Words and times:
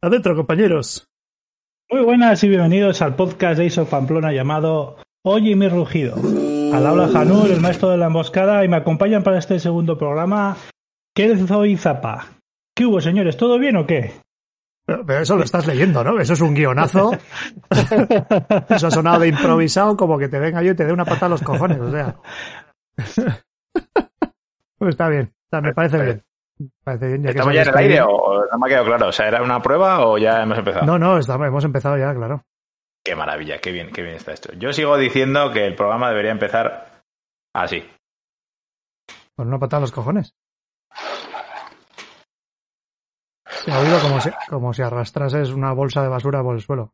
Adentro, 0.00 0.36
compañeros. 0.36 1.08
Muy 1.90 2.02
buenas 2.04 2.44
y 2.44 2.48
bienvenidos 2.48 3.02
al 3.02 3.16
podcast 3.16 3.58
de 3.58 3.66
Iso 3.66 3.84
Pamplona 3.86 4.32
llamado 4.32 4.98
Oye 5.24 5.56
mi 5.56 5.68
rugido. 5.68 6.14
Al 6.72 6.86
habla 6.86 7.08
Janur, 7.08 7.50
el 7.50 7.60
maestro 7.60 7.88
de 7.88 7.96
la 7.96 8.06
emboscada, 8.06 8.64
y 8.64 8.68
me 8.68 8.76
acompañan 8.76 9.24
para 9.24 9.38
este 9.38 9.58
segundo 9.58 9.98
programa 9.98 10.56
Kelzo 11.16 11.66
y 11.66 11.76
Zapa. 11.76 12.28
¿Qué 12.76 12.86
hubo, 12.86 13.00
señores? 13.00 13.36
¿Todo 13.36 13.58
bien 13.58 13.76
o 13.76 13.88
qué? 13.88 14.12
Pero, 14.86 15.18
eso 15.18 15.36
lo 15.36 15.42
estás 15.42 15.66
leyendo, 15.66 16.04
¿no? 16.04 16.20
Eso 16.20 16.34
es 16.34 16.40
un 16.42 16.54
guionazo. 16.54 17.10
eso 18.68 18.86
ha 18.86 18.90
sonado 18.92 19.18
de 19.18 19.28
improvisado 19.28 19.96
como 19.96 20.16
que 20.16 20.28
te 20.28 20.38
venga 20.38 20.62
yo 20.62 20.70
y 20.70 20.76
te 20.76 20.86
dé 20.86 20.92
una 20.92 21.06
patada 21.06 21.26
a 21.26 21.30
los 21.30 21.42
cojones, 21.42 21.80
o 21.80 21.90
sea. 21.90 22.16
pues 24.78 24.90
está 24.90 25.08
bien, 25.08 25.34
me 25.60 25.74
parece 25.74 26.04
bien. 26.04 26.27
Parece. 26.84 27.20
Ya 27.20 27.30
¿Estamos 27.30 27.54
ya 27.54 27.62
en 27.62 27.68
el 27.68 27.76
aire 27.76 28.00
o 28.02 28.44
no 28.50 28.58
me 28.58 28.66
ha 28.66 28.68
quedado 28.68 28.86
claro? 28.86 29.08
O 29.08 29.12
sea, 29.12 29.28
¿era 29.28 29.42
una 29.42 29.60
prueba 29.62 30.06
o 30.06 30.18
ya 30.18 30.42
hemos 30.42 30.58
empezado? 30.58 30.86
No, 30.86 30.98
no, 30.98 31.18
estamos, 31.18 31.46
hemos 31.46 31.64
empezado 31.64 31.96
ya, 31.96 32.14
claro. 32.14 32.42
Qué 33.04 33.14
maravilla, 33.14 33.58
qué 33.58 33.72
bien, 33.72 33.90
qué 33.90 34.02
bien 34.02 34.16
está 34.16 34.32
esto. 34.32 34.52
Yo 34.54 34.72
sigo 34.72 34.96
diciendo 34.96 35.52
que 35.52 35.66
el 35.66 35.74
programa 35.74 36.10
debería 36.10 36.32
empezar 36.32 37.02
así. 37.54 37.88
Con 39.36 39.48
una 39.48 39.58
patada 39.58 39.78
a 39.78 39.80
los 39.82 39.92
cojones. 39.92 40.34
Se 43.46 43.72
ha 43.72 43.78
oído 43.78 43.98
como 44.00 44.20
si, 44.20 44.30
como 44.48 44.72
si 44.72 44.82
arrastrases 44.82 45.50
una 45.50 45.72
bolsa 45.72 46.02
de 46.02 46.08
basura 46.08 46.42
por 46.42 46.54
el 46.54 46.60
suelo. 46.60 46.92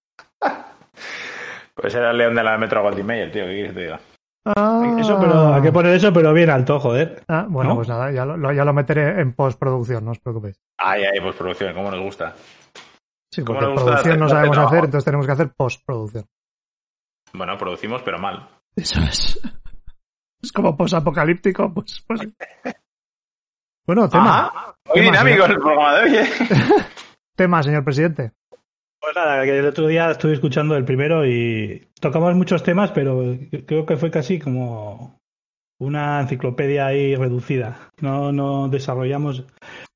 Pues 1.75 1.95
era 1.95 2.11
el 2.13 2.19
león 2.19 2.35
de 2.35 2.45
la 2.45 2.57
Metro 2.59 2.83
Goldie 2.83 3.03
Mayer, 3.03 3.33
tío, 3.33 3.45
¿qué 3.45 3.53
quieres 3.53 3.73
que 3.73 3.75
te 3.75 3.85
diga? 3.85 4.01
Ah, 4.47 4.97
Eso, 4.99 5.19
pero 5.19 5.55
hay 5.55 5.63
que 5.63 5.73
poner 5.73 5.95
eso, 5.95 6.13
pero 6.13 6.33
bien 6.35 6.51
alto, 6.51 6.79
joder. 6.79 7.25
Ah, 7.29 7.47
bueno, 7.49 7.71
¿no? 7.71 7.77
pues 7.77 7.89
nada, 7.89 8.13
ya 8.13 8.27
lo, 8.27 8.53
ya 8.53 8.65
lo 8.65 8.75
meteré 8.75 9.21
en 9.21 9.33
postproducción, 9.33 10.05
no 10.05 10.11
os 10.11 10.19
preocupéis. 10.21 10.61
Ay, 10.79 11.03
ay, 11.05 11.19
pues 11.23 11.35
producción, 11.35 11.73
¿cómo 11.75 11.91
nos 11.91 12.01
gusta? 12.01 12.35
Sí, 13.33 13.43
¿Cómo 13.43 13.59
porque 13.59 13.75
producción 13.75 14.19
no 14.21 14.29
sabemos 14.29 14.59
hacer 14.59 14.85
entonces 14.85 15.05
tenemos 15.05 15.27
que 15.27 15.33
hacer 15.33 15.53
postproducción. 15.57 16.27
Bueno, 17.33 17.57
producimos, 17.59 18.03
pero 18.03 18.19
mal. 18.19 18.47
Eso 18.77 19.01
es. 19.01 19.41
Es 20.43 20.53
como 20.53 20.77
posapocalíptico, 20.77 21.73
pues, 21.73 22.05
pues. 22.07 22.21
Bueno, 23.87 24.09
tema. 24.09 24.47
Ajá. 24.47 24.75
Muy 24.87 24.95
Tema, 24.97 25.11
dinámico 25.11 25.43
señor. 25.47 25.51
el 25.51 25.57
programa 25.59 25.95
de 25.95 26.03
hoy, 26.03 26.17
¿eh? 26.17 26.29
Tema, 27.37 27.63
señor 27.63 27.83
presidente. 27.83 28.33
Pues 29.05 29.17
nada, 29.17 29.45
que 29.45 29.59
el 29.59 29.67
otro 29.67 29.87
día 29.87 30.11
estuve 30.11 30.33
escuchando 30.33 30.77
el 30.77 30.87
primero 30.87 31.27
y 31.27 31.87
tocamos 32.01 32.35
muchos 32.35 32.63
temas, 32.63 32.91
pero 32.91 33.37
creo 33.67 33.85
que 33.85 33.99
fue 33.99 34.11
casi 34.11 34.39
como 34.39 35.21
una 35.79 36.23
enciclopedia 36.23 36.87
ahí 36.87 37.15
reducida. 37.15 37.91
No, 38.01 38.33
no 38.33 38.69
desarrollamos. 38.69 39.45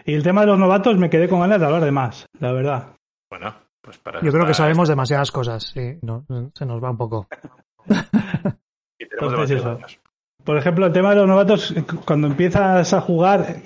Y 0.05 0.13
el 0.13 0.23
tema 0.23 0.43
de 0.43 0.49
los 0.49 0.59
novatos 0.59 0.99
me 0.99 1.09
quedé 1.09 1.27
con 1.27 1.41
ganas 1.41 1.59
de 1.59 1.65
hablar 1.65 1.85
de 1.85 1.91
más, 1.91 2.27
la 2.39 2.53
verdad. 2.53 2.97
Bueno, 3.31 3.55
pues 3.81 3.97
para 3.97 4.21
Yo 4.21 4.31
creo 4.31 4.45
que 4.45 4.53
sabemos 4.53 4.91
demasiadas 4.91 5.31
cosas, 5.31 5.73
sí, 5.73 5.99
no, 6.03 6.27
se 6.53 6.67
nos 6.67 6.85
va 6.85 6.91
un 6.91 6.99
poco. 6.99 7.29
y 8.99 9.09
tenemos 9.09 9.51
Entonces. 9.51 10.01
Por 10.45 10.59
ejemplo, 10.59 10.85
el 10.85 10.93
tema 10.93 11.11
de 11.11 11.17
los 11.17 11.29
novatos, 11.29 11.75
cuando 12.05 12.27
empiezas 12.27 12.93
a 12.93 13.01
jugar, 13.01 13.57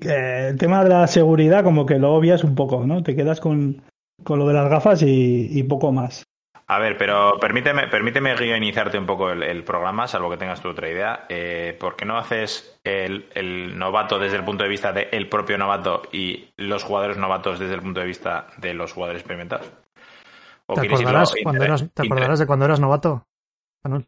eh, 0.00 0.48
el 0.50 0.58
tema 0.58 0.82
de 0.82 0.90
la 0.90 1.06
seguridad 1.06 1.62
como 1.62 1.86
que 1.86 2.00
lo 2.00 2.12
obvias 2.14 2.42
un 2.42 2.56
poco, 2.56 2.84
¿no? 2.84 3.04
Te 3.04 3.14
quedas 3.14 3.40
con, 3.40 3.82
con 4.24 4.38
lo 4.38 4.46
de 4.46 4.54
las 4.54 4.68
gafas 4.68 5.02
y, 5.02 5.48
y 5.50 5.62
poco 5.64 5.92
más. 5.92 6.24
A 6.68 6.78
ver, 6.78 6.96
pero 6.96 7.38
permíteme, 7.38 7.88
permíteme 7.88 8.34
guionizarte 8.34 8.96
un 8.98 9.04
poco 9.04 9.30
el, 9.30 9.42
el 9.42 9.62
programa, 9.62 10.06
salvo 10.08 10.30
que 10.30 10.38
tengas 10.38 10.62
tu 10.62 10.68
otra 10.70 10.88
idea. 10.88 11.26
Eh, 11.28 11.76
¿Por 11.78 11.96
qué 11.96 12.04
no 12.06 12.16
haces 12.16 12.80
el, 12.84 13.28
el 13.34 13.78
novato 13.78 14.18
desde 14.18 14.36
el 14.36 14.44
punto 14.44 14.62
de 14.62 14.70
vista 14.70 14.92
del 14.92 15.28
propio 15.28 15.58
novato 15.58 16.02
y 16.12 16.48
los 16.56 16.82
jugadores 16.84 17.18
novatos 17.18 17.58
desde 17.58 17.74
el 17.74 17.82
punto 17.82 18.00
de 18.00 18.06
vista 18.06 18.46
de 18.56 18.72
los 18.72 18.92
jugadores 18.92 19.20
experimentados? 19.20 19.70
¿O 20.66 20.74
¿Te 20.74 20.86
acordarás, 20.86 21.30
inter- 21.30 21.42
cuando 21.42 21.64
eras, 21.64 21.80
¿Te 21.80 21.86
inter- 21.86 22.06
acordarás 22.06 22.38
de 22.38 22.46
cuando 22.46 22.64
eras 22.64 22.80
novato? 22.80 23.26
Manuel? 23.84 24.06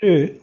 Sí. 0.00 0.40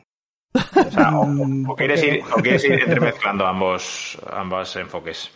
o 0.53 0.91
sea, 0.91 1.17
o- 1.19 1.25
Mm, 1.25 1.69
o 1.69 1.75
quieres 1.75 2.03
ir, 2.03 2.21
o 2.31 2.41
quieres 2.41 2.63
ir 2.63 2.73
entremezclando 2.73 3.45
ambos, 3.45 4.17
ambos 4.31 4.75
enfoques? 4.77 5.31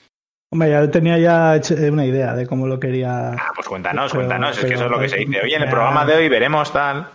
Hombre, 0.52 0.70
ya 0.70 0.90
tenía 0.90 1.18
ya 1.18 1.60
una 1.92 2.06
idea 2.06 2.36
de 2.36 2.48
cómo 2.48 2.68
lo 2.68 2.80
quería. 2.80 3.32
Ah, 3.34 3.52
pues 3.56 3.68
cuéntanos, 3.68 4.12
Pero- 4.12 4.22
cuéntanos. 4.24 4.52
es 4.52 4.58
que 4.64 4.68
pero- 4.68 4.76
eso 4.76 4.86
es 4.86 4.92
lo 4.92 5.00
que 5.00 5.10
se 5.10 5.18
dice. 5.18 5.42
Oye, 5.44 5.56
en 5.56 5.64
el 5.64 5.70
programa 5.70 6.06
de 6.06 6.16
hoy 6.16 6.30
veremos 6.30 6.72
tal. 6.72 7.10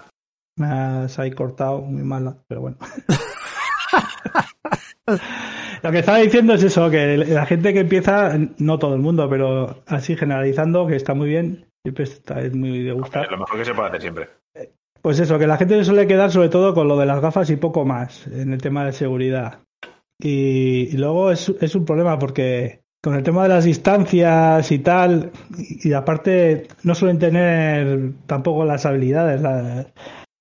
Me 0.57 0.67
has 0.67 1.19
ahí 1.19 1.31
cortado 1.31 1.81
muy 1.81 2.03
mala, 2.03 2.37
pero 2.49 2.61
bueno. 2.61 2.77
Lo 5.83 5.91
que 5.91 6.01
estaba 6.01 6.19
diciendo 6.19 6.55
es 6.55 6.63
eso, 6.63 6.91
que 6.91 7.17
la 7.17 7.47
gente 7.47 7.73
que 7.73 7.81
empieza, 7.81 8.37
no 8.59 8.79
todo 8.79 8.95
el 8.95 9.01
mundo, 9.01 9.29
pero 9.31 9.83
así 9.87 10.15
generalizando, 10.17 10.87
que 10.87 10.97
está 10.97 11.15
muy 11.15 11.29
bien, 11.29 11.67
siempre 11.83 12.05
está 12.05 12.41
es 12.43 12.55
muy 12.55 12.83
de 12.83 12.93
gustar. 12.93 13.31
Lo 13.31 13.39
mejor 13.39 13.59
que 13.59 13.65
se 13.65 13.75
puede 13.75 13.89
hacer 13.89 14.01
siempre. 14.03 14.29
Pues 15.01 15.19
eso, 15.19 15.39
que 15.39 15.47
la 15.47 15.57
gente 15.57 15.77
se 15.79 15.85
suele 15.87 16.07
quedar 16.07 16.31
sobre 16.31 16.51
todo 16.51 16.75
con 16.75 16.87
lo 16.87 16.99
de 16.99 17.07
las 17.07 17.21
gafas 17.23 17.49
y 17.49 17.57
poco 17.57 17.87
más 17.87 18.27
en 18.27 18.53
el 18.53 18.61
tema 18.61 18.85
de 18.85 18.93
seguridad. 18.93 19.61
Y, 20.21 20.91
y 20.93 20.97
luego 20.99 21.31
es, 21.31 21.49
es 21.61 21.75
un 21.75 21.87
problema 21.87 22.19
porque 22.19 22.80
con 23.03 23.15
el 23.15 23.23
tema 23.23 23.45
de 23.45 23.49
las 23.49 23.65
distancias 23.65 24.71
y 24.73 24.79
tal, 24.81 25.33
y, 25.57 25.89
y 25.89 25.93
aparte 25.93 26.69
no 26.83 26.95
suelen 26.95 27.19
tener 27.19 28.13
tampoco 28.27 28.65
las 28.65 28.85
habilidades, 28.87 29.41
la, 29.41 29.87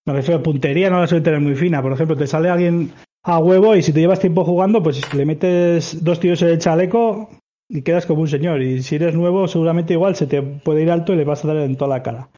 me 0.09 0.13
refiero 0.13 0.39
a 0.39 0.43
puntería, 0.43 0.89
no 0.89 0.99
la 0.99 1.07
suelen 1.07 1.23
tener 1.23 1.39
muy 1.39 1.55
fina. 1.55 1.81
Por 1.81 1.93
ejemplo, 1.93 2.17
te 2.17 2.25
sale 2.25 2.49
alguien 2.49 2.91
a 3.23 3.37
huevo 3.37 3.75
y 3.75 3.83
si 3.83 3.93
te 3.93 3.99
llevas 3.99 4.19
tiempo 4.19 4.43
jugando, 4.43 4.81
pues 4.81 5.13
le 5.13 5.25
metes 5.25 6.03
dos 6.03 6.19
tiros 6.19 6.41
en 6.41 6.49
el 6.49 6.57
chaleco 6.57 7.29
y 7.69 7.83
quedas 7.83 8.07
como 8.07 8.21
un 8.21 8.27
señor. 8.27 8.61
Y 8.61 8.81
si 8.81 8.95
eres 8.95 9.13
nuevo, 9.13 9.47
seguramente 9.47 9.93
igual 9.93 10.15
se 10.15 10.25
te 10.25 10.41
puede 10.41 10.81
ir 10.81 10.89
alto 10.89 11.13
y 11.13 11.17
le 11.17 11.25
vas 11.25 11.45
a 11.45 11.49
dar 11.49 11.57
en 11.57 11.75
toda 11.75 11.95
la 11.95 12.01
cara. 12.01 12.29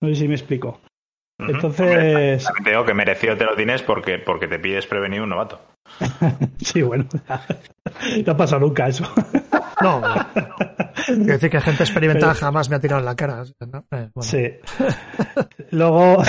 No 0.00 0.08
sé 0.08 0.14
si 0.14 0.28
me 0.28 0.34
explico. 0.34 0.80
Entonces, 1.38 2.46
te 2.64 2.70
digo 2.70 2.84
que 2.84 2.94
mereció 2.94 3.36
te 3.36 3.44
lo 3.44 3.54
tienes 3.54 3.82
porque, 3.82 4.18
porque 4.18 4.48
te 4.48 4.58
pides 4.58 4.86
prevenir 4.86 5.20
un 5.20 5.28
novato. 5.30 5.60
sí, 6.58 6.82
bueno, 6.82 7.06
no 8.26 8.36
pasa 8.36 8.58
nunca 8.58 8.88
eso. 8.88 9.04
No, 9.82 10.02
quiero 11.06 11.24
decir 11.24 11.50
que 11.50 11.60
gente 11.60 11.82
experimentada 11.84 12.34
jamás 12.34 12.68
me 12.68 12.76
ha 12.76 12.80
tirado 12.80 13.00
en 13.00 13.06
la 13.06 13.16
cara. 13.16 13.42
¿no? 13.60 13.84
Eh, 13.90 14.10
bueno. 14.14 14.22
Sí. 14.22 14.48
Luego, 15.70 16.22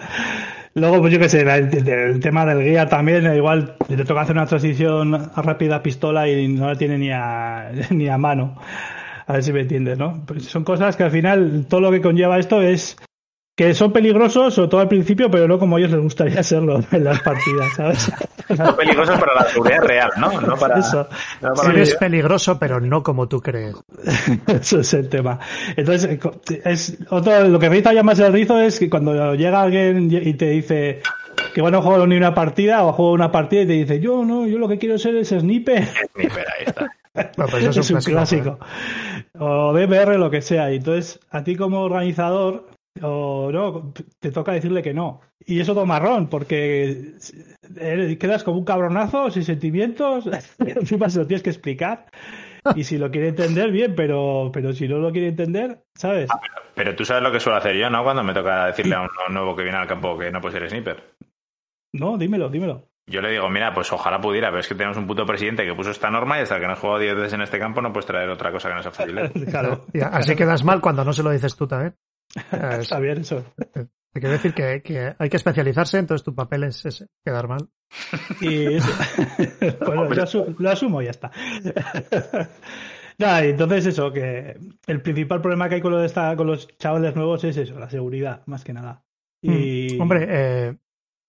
luego 0.74 1.00
pues 1.00 1.12
yo 1.12 1.18
qué 1.18 1.28
sé, 1.28 1.40
el, 1.42 1.88
el 1.88 2.20
tema 2.20 2.44
del 2.44 2.62
guía 2.62 2.86
también, 2.86 3.26
eh, 3.26 3.36
igual 3.36 3.76
le 3.88 4.04
toca 4.04 4.22
hacer 4.22 4.36
una 4.36 4.46
transición 4.46 5.30
rápida 5.34 5.76
a 5.76 5.82
pistola 5.82 6.28
y 6.28 6.48
no 6.48 6.68
la 6.68 6.76
tiene 6.76 6.98
ni 6.98 7.10
a, 7.10 7.70
ni 7.90 8.08
a 8.08 8.18
mano. 8.18 8.56
A 9.26 9.32
ver 9.32 9.42
si 9.42 9.52
me 9.52 9.60
entiendes, 9.62 9.96
¿no? 9.96 10.22
Pues 10.26 10.44
son 10.44 10.64
cosas 10.64 10.96
que 10.96 11.04
al 11.04 11.10
final 11.10 11.66
todo 11.68 11.80
lo 11.80 11.90
que 11.90 12.02
conlleva 12.02 12.38
esto 12.38 12.60
es 12.60 12.96
que 13.56 13.72
son 13.72 13.92
peligrosos, 13.92 14.52
sobre 14.54 14.68
todo 14.68 14.80
al 14.80 14.88
principio, 14.88 15.30
pero 15.30 15.46
no 15.46 15.58
como 15.60 15.76
a 15.76 15.78
ellos 15.78 15.92
les 15.92 16.00
gustaría 16.00 16.42
serlo 16.42 16.80
en 16.90 17.04
las 17.04 17.20
partidas, 17.20 17.72
¿sabes? 17.76 18.12
Son 18.56 18.76
peligrosos 18.76 19.18
para 19.20 19.34
la 19.34 19.44
seguridad 19.44 19.82
real, 19.82 20.10
¿no? 20.18 20.40
No 20.40 20.56
para, 20.56 20.78
Eso. 20.80 21.08
no 21.40 21.54
para- 21.54 21.70
Eres 21.72 21.94
peligroso, 21.94 22.58
pero 22.58 22.80
no 22.80 23.02
como 23.02 23.28
tú 23.28 23.40
crees. 23.40 23.76
Eso 24.48 24.80
es 24.80 24.92
el 24.94 25.08
tema. 25.08 25.38
Entonces, 25.76 26.10
eh, 26.50 26.62
es 26.64 26.98
otro, 27.10 27.48
lo 27.48 27.58
que 27.58 27.70
me 27.70 27.78
hizo 27.78 27.92
ya 27.92 28.02
más 28.02 28.18
el 28.18 28.32
rizo 28.32 28.58
es 28.60 28.78
que 28.78 28.90
cuando 28.90 29.34
llega 29.34 29.62
alguien 29.62 30.08
y 30.10 30.34
te 30.34 30.46
dice 30.50 31.00
que 31.54 31.60
bueno, 31.60 31.78
no 31.78 31.82
juego 31.82 32.06
ni 32.06 32.16
una 32.16 32.34
partida 32.34 32.84
o 32.84 32.92
juego 32.92 33.12
una 33.12 33.30
partida 33.30 33.62
y 33.62 33.66
te 33.66 33.72
dice, 33.74 34.00
yo 34.00 34.24
no, 34.24 34.46
yo 34.46 34.58
lo 34.58 34.68
que 34.68 34.78
quiero 34.78 34.98
ser 34.98 35.14
es 35.16 35.28
sniper. 35.28 35.84
Sniper, 36.14 36.44
ahí 36.58 36.64
está. 36.66 36.90
Pues 37.36 37.54
eso 37.64 37.80
es 37.80 37.90
un 37.92 38.00
clásico. 38.00 38.58
O 39.38 39.72
DBR, 39.72 40.18
lo 40.18 40.30
que 40.30 40.42
sea. 40.42 40.72
Y 40.72 40.76
entonces, 40.76 41.20
a 41.30 41.44
ti 41.44 41.54
como 41.54 41.80
organizador, 41.82 42.66
o 43.02 43.50
no, 43.52 43.92
te 44.20 44.30
toca 44.30 44.52
decirle 44.52 44.82
que 44.82 44.94
no. 44.94 45.20
Y 45.44 45.60
es 45.60 45.66
todo 45.66 45.84
marrón, 45.86 46.28
porque 46.28 47.12
eres- 47.76 48.18
quedas 48.18 48.44
como 48.44 48.58
un 48.58 48.64
cabronazo, 48.64 49.30
sin 49.30 49.44
sentimientos, 49.44 50.26
encima 50.58 51.08
se 51.10 51.18
lo 51.20 51.26
tienes 51.26 51.42
que 51.42 51.50
explicar. 51.50 52.06
Y 52.74 52.84
si 52.84 52.96
lo 52.96 53.10
quiere 53.10 53.28
entender, 53.28 53.70
bien, 53.70 53.94
pero, 53.94 54.50
pero 54.52 54.72
si 54.72 54.88
no 54.88 54.98
lo 54.98 55.12
quiere 55.12 55.28
entender, 55.28 55.82
¿sabes? 55.94 56.30
Pero 56.74 56.94
tú 56.96 57.04
sabes 57.04 57.22
lo 57.22 57.30
que 57.30 57.38
suelo 57.40 57.58
hacer 57.58 57.76
yo, 57.76 57.90
¿no? 57.90 58.02
Cuando 58.02 58.24
me 58.24 58.32
toca 58.32 58.66
decirle 58.66 58.94
a 58.94 59.02
un 59.02 59.34
nuevo 59.34 59.54
que 59.54 59.64
viene 59.64 59.76
al 59.78 59.86
campo 59.86 60.16
que 60.16 60.30
no 60.30 60.40
puede 60.40 60.58
ser 60.58 60.70
sniper. 60.70 61.14
No, 61.92 62.16
dímelo, 62.16 62.48
dímelo. 62.48 62.88
Yo 63.06 63.20
le 63.20 63.32
digo, 63.32 63.50
mira, 63.50 63.74
pues 63.74 63.92
ojalá 63.92 64.18
pudiera, 64.18 64.48
pero 64.48 64.60
es 64.60 64.66
que 64.68 64.74
tenemos 64.74 64.96
un 64.96 65.06
puto 65.06 65.26
presidente 65.26 65.66
que 65.66 65.74
puso 65.74 65.90
esta 65.90 66.10
norma 66.10 66.38
y 66.38 66.42
hasta 66.42 66.58
que 66.58 66.66
no 66.66 66.72
has 66.72 66.78
jugado 66.78 67.00
10 67.00 67.14
veces 67.16 67.32
en 67.34 67.42
este 67.42 67.58
campo 67.58 67.82
no 67.82 67.92
puedes 67.92 68.06
traer 68.06 68.30
otra 68.30 68.50
cosa 68.50 68.70
que 68.70 68.74
no 68.76 68.82
sea 68.82 68.92
fácil. 68.92 69.14
claro. 69.50 69.84
así 70.10 70.34
quedas 70.34 70.64
mal 70.64 70.80
cuando 70.80 71.04
no 71.04 71.12
se 71.12 71.22
lo 71.22 71.30
dices 71.30 71.54
tú 71.54 71.66
también. 71.66 71.94
Está 72.80 72.98
bien 73.00 73.18
eso. 73.18 73.44
Te 74.14 74.20
quiero 74.20 74.34
decir 74.34 74.54
que, 74.54 75.16
hay 75.18 75.28
que 75.28 75.36
especializarse, 75.36 75.98
entonces 75.98 76.24
tu 76.24 76.36
papel 76.36 76.62
es, 76.62 77.04
quedar 77.24 77.48
mal. 77.48 77.68
Y 78.40 78.78
bueno, 79.84 80.04
lo, 80.04 80.70
asumo 80.70 81.02
y 81.02 81.06
ya 81.06 81.10
está. 81.10 81.32
Nada, 83.18 83.44
entonces 83.44 83.86
eso, 83.86 84.12
que 84.12 84.56
el 84.86 85.02
principal 85.02 85.40
problema 85.40 85.68
que 85.68 85.76
hay 85.76 85.80
con 85.80 85.90
lo 85.90 85.98
de 85.98 86.06
esta, 86.06 86.36
con 86.36 86.46
los 86.46 86.68
chavales 86.78 87.16
nuevos 87.16 87.42
es 87.42 87.56
eso, 87.56 87.76
la 87.76 87.90
seguridad, 87.90 88.42
más 88.46 88.62
que 88.62 88.72
nada. 88.72 89.04
Y... 89.42 89.96
Hmm. 89.96 90.00
Hombre, 90.00 90.26
eh, 90.28 90.76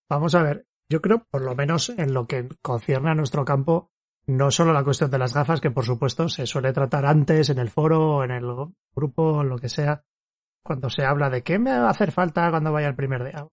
vamos 0.08 0.36
a 0.36 0.42
ver, 0.42 0.66
yo 0.88 1.00
creo, 1.02 1.24
por 1.28 1.42
lo 1.42 1.56
menos 1.56 1.88
en 1.90 2.14
lo 2.14 2.28
que 2.28 2.48
concierne 2.62 3.10
a 3.10 3.14
nuestro 3.14 3.44
campo, 3.44 3.90
no 4.26 4.52
solo 4.52 4.72
la 4.72 4.84
cuestión 4.84 5.10
de 5.10 5.18
las 5.18 5.34
gafas, 5.34 5.60
que 5.60 5.70
por 5.72 5.84
supuesto 5.84 6.28
se 6.28 6.46
suele 6.46 6.72
tratar 6.72 7.06
antes 7.06 7.50
en 7.50 7.58
el 7.58 7.68
foro, 7.68 8.22
en 8.22 8.30
el 8.30 8.44
grupo, 8.94 9.42
en 9.42 9.48
lo 9.48 9.58
que 9.58 9.68
sea, 9.68 10.04
cuando 10.66 10.90
se 10.90 11.04
habla 11.04 11.30
de 11.30 11.42
qué 11.42 11.58
me 11.58 11.70
va 11.70 11.86
a 11.86 11.90
hacer 11.90 12.12
falta 12.12 12.50
cuando 12.50 12.72
vaya 12.72 12.88
el 12.88 12.96
primer 12.96 13.24
día. 13.24 13.46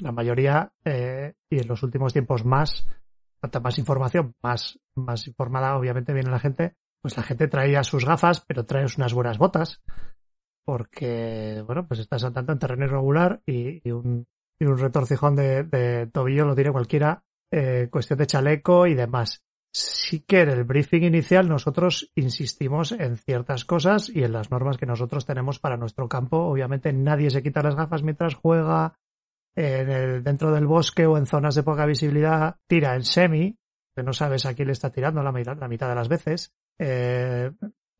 La 0.00 0.12
mayoría, 0.12 0.72
eh, 0.84 1.34
y 1.50 1.60
en 1.60 1.68
los 1.68 1.82
últimos 1.82 2.12
tiempos 2.12 2.44
más, 2.44 2.86
cuanta 3.40 3.60
más 3.60 3.78
información, 3.78 4.34
más, 4.42 4.78
más 4.94 5.26
informada 5.26 5.76
obviamente 5.76 6.12
viene 6.12 6.30
la 6.30 6.38
gente, 6.38 6.74
pues 7.00 7.16
la 7.16 7.22
gente 7.22 7.48
traía 7.48 7.82
sus 7.82 8.04
gafas, 8.04 8.44
pero 8.46 8.66
traes 8.66 8.96
unas 8.98 9.14
buenas 9.14 9.38
botas, 9.38 9.80
porque, 10.64 11.62
bueno, 11.64 11.86
pues 11.86 12.00
estás 12.00 12.24
andando 12.24 12.52
en 12.52 12.58
terreno 12.58 12.84
irregular 12.84 13.40
y, 13.46 13.90
un, 13.90 14.26
y 14.58 14.64
un 14.64 14.76
retorcijón 14.76 15.36
de, 15.36 16.10
tobillo 16.12 16.44
lo 16.44 16.54
tiene 16.54 16.72
cualquiera, 16.72 17.22
eh, 17.52 17.88
cuestión 17.90 18.18
de 18.18 18.26
chaleco 18.26 18.86
y 18.86 18.94
demás. 18.94 19.45
Sí 19.78 20.20
que 20.20 20.40
en 20.40 20.48
el 20.48 20.64
briefing 20.64 21.02
inicial 21.02 21.50
nosotros 21.50 22.10
insistimos 22.14 22.92
en 22.92 23.18
ciertas 23.18 23.66
cosas 23.66 24.08
y 24.08 24.24
en 24.24 24.32
las 24.32 24.50
normas 24.50 24.78
que 24.78 24.86
nosotros 24.86 25.26
tenemos 25.26 25.58
para 25.58 25.76
nuestro 25.76 26.08
campo. 26.08 26.38
Obviamente 26.38 26.94
nadie 26.94 27.28
se 27.28 27.42
quita 27.42 27.60
las 27.60 27.76
gafas 27.76 28.02
mientras 28.02 28.36
juega 28.36 28.98
en 29.54 29.90
el, 29.90 30.24
dentro 30.24 30.50
del 30.50 30.66
bosque 30.66 31.04
o 31.04 31.18
en 31.18 31.26
zonas 31.26 31.56
de 31.56 31.62
poca 31.62 31.84
visibilidad, 31.84 32.56
tira 32.66 32.94
en 32.94 33.04
semi, 33.04 33.58
que 33.94 34.02
no 34.02 34.14
sabes 34.14 34.46
a 34.46 34.54
quién 34.54 34.68
le 34.68 34.72
está 34.72 34.88
tirando 34.88 35.22
la 35.22 35.30
mitad, 35.30 35.58
de 35.58 35.94
las 35.94 36.08
veces. 36.08 36.54
Eh, 36.78 37.52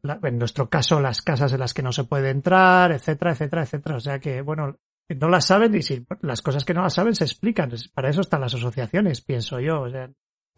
en 0.02 0.38
nuestro 0.38 0.70
caso, 0.70 0.99
las 0.99 1.20
casas 1.20 1.52
en 1.52 1.61
las 1.61 1.75
que 1.75 1.82
no 1.82 1.93
se 1.93 2.05
puede 2.05 2.31
entrar, 2.31 2.90
etcétera, 2.90 3.32
etcétera, 3.32 3.64
etcétera. 3.64 3.96
O 3.96 4.00
sea 4.00 4.19
que, 4.19 4.40
bueno, 4.40 4.79
no 5.11 5.29
las 5.29 5.44
saben 5.44 5.75
y 5.75 5.82
si 5.82 6.06
las 6.22 6.40
cosas 6.40 6.64
que 6.64 6.72
no 6.72 6.81
las 6.81 6.94
saben 6.94 7.14
se 7.14 7.25
explican. 7.25 7.70
Para 7.93 8.08
eso 8.08 8.22
están 8.22 8.40
las 8.40 8.55
asociaciones, 8.55 9.20
pienso 9.20 9.61
yo. 9.61 9.84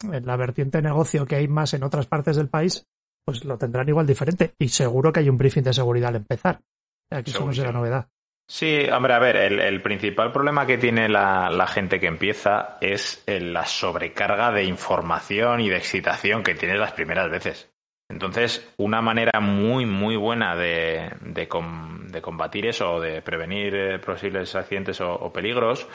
En 0.03 0.27
la 0.27 0.37
vertiente 0.37 0.79
de 0.79 0.89
negocio 0.89 1.27
que 1.27 1.37
hay 1.37 1.49
más 1.49 1.75
en 1.75 1.83
otras 1.83 2.07
partes 2.07 2.37
del 2.37 2.49
país, 2.49 2.87
pues 3.25 3.45
lo 3.45 3.59
tendrán 3.59 3.89
igual 3.89 4.07
diferente. 4.07 4.55
Y 4.59 4.69
seguro 4.69 5.13
que 5.13 5.21
hay 5.21 5.29
un 5.29 5.39
briefing 5.39 5.63
de 5.63 5.73
seguridad 5.73 6.11
al 6.11 6.17
empezar. 6.17 6.61
Aquí 7.11 7.31
somos 7.31 7.57
de 7.57 7.65
la 7.65 7.73
novedad. 7.73 8.09
Sí, 8.51 8.87
hombre, 8.91 9.13
a 9.13 9.19
ver, 9.19 9.37
el, 9.37 9.83
principal 9.83 10.33
problema 10.33 10.67
que 10.67 10.79
tiene 10.79 11.07
la, 11.09 11.51
la, 11.51 11.67
gente 11.67 12.01
que 12.01 12.07
empieza 12.07 12.79
es 12.81 13.23
la 13.27 13.67
sobrecarga 13.67 14.51
de 14.53 14.65
información 14.65 15.61
y 15.61 15.69
de 15.69 15.77
excitación 15.77 16.43
que 16.43 16.55
tiene 16.55 16.79
las 16.79 16.93
primeras 16.93 17.31
veces. 17.31 17.71
Entonces, 18.11 18.67
una 18.79 19.03
manera 19.03 19.39
muy, 19.41 19.85
muy 19.85 20.17
buena 20.17 20.57
de, 20.57 21.11
de, 21.21 21.47
combatir 21.47 22.67
eso 22.67 22.95
o 22.95 23.01
de 23.01 23.21
prevenir 23.21 23.75
eh, 23.75 23.99
posibles 23.99 24.55
accidentes 24.55 25.01
o, 25.03 25.31
peligros 25.31 25.87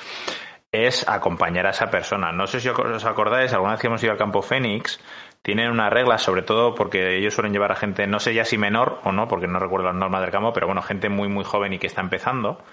es 0.74 1.08
acompañar 1.08 1.68
a 1.68 1.70
esa 1.70 1.90
persona. 1.90 2.32
No 2.32 2.48
sé 2.48 2.60
si 2.60 2.68
os 2.68 3.06
acordáis, 3.06 3.54
alguna 3.54 3.74
vez 3.74 3.82
que 3.82 3.88
hemos 3.88 4.04
ido 4.04 4.12
al 4.12 4.18
campo 4.18 4.42
Fénix, 4.42 5.00
tienen 5.44 5.70
una 5.70 5.90
regla, 5.90 6.18
sobre 6.18 6.42
todo 6.42 6.74
porque 6.74 7.18
ellos 7.18 7.36
suelen 7.36 7.54
llevar 7.54 7.72
a 7.72 7.76
gente, 7.76 8.08
no 8.08 8.20
sé 8.20 8.34
ya 8.34 8.44
si 8.44 8.58
menor 8.58 9.00
o 9.04 9.12
no, 9.12 9.28
porque 9.28 9.48
no 9.48 9.60
recuerdo 9.60 9.88
las 9.88 9.96
normas 9.96 10.22
del 10.22 10.32
campo, 10.32 10.52
pero 10.52 10.66
bueno, 10.66 10.82
gente 10.82 11.10
muy, 11.10 11.30
muy 11.30 11.44
joven 11.44 11.74
y 11.74 11.80
que 11.80 11.88
está 11.88 12.02
empezando. 12.02 12.64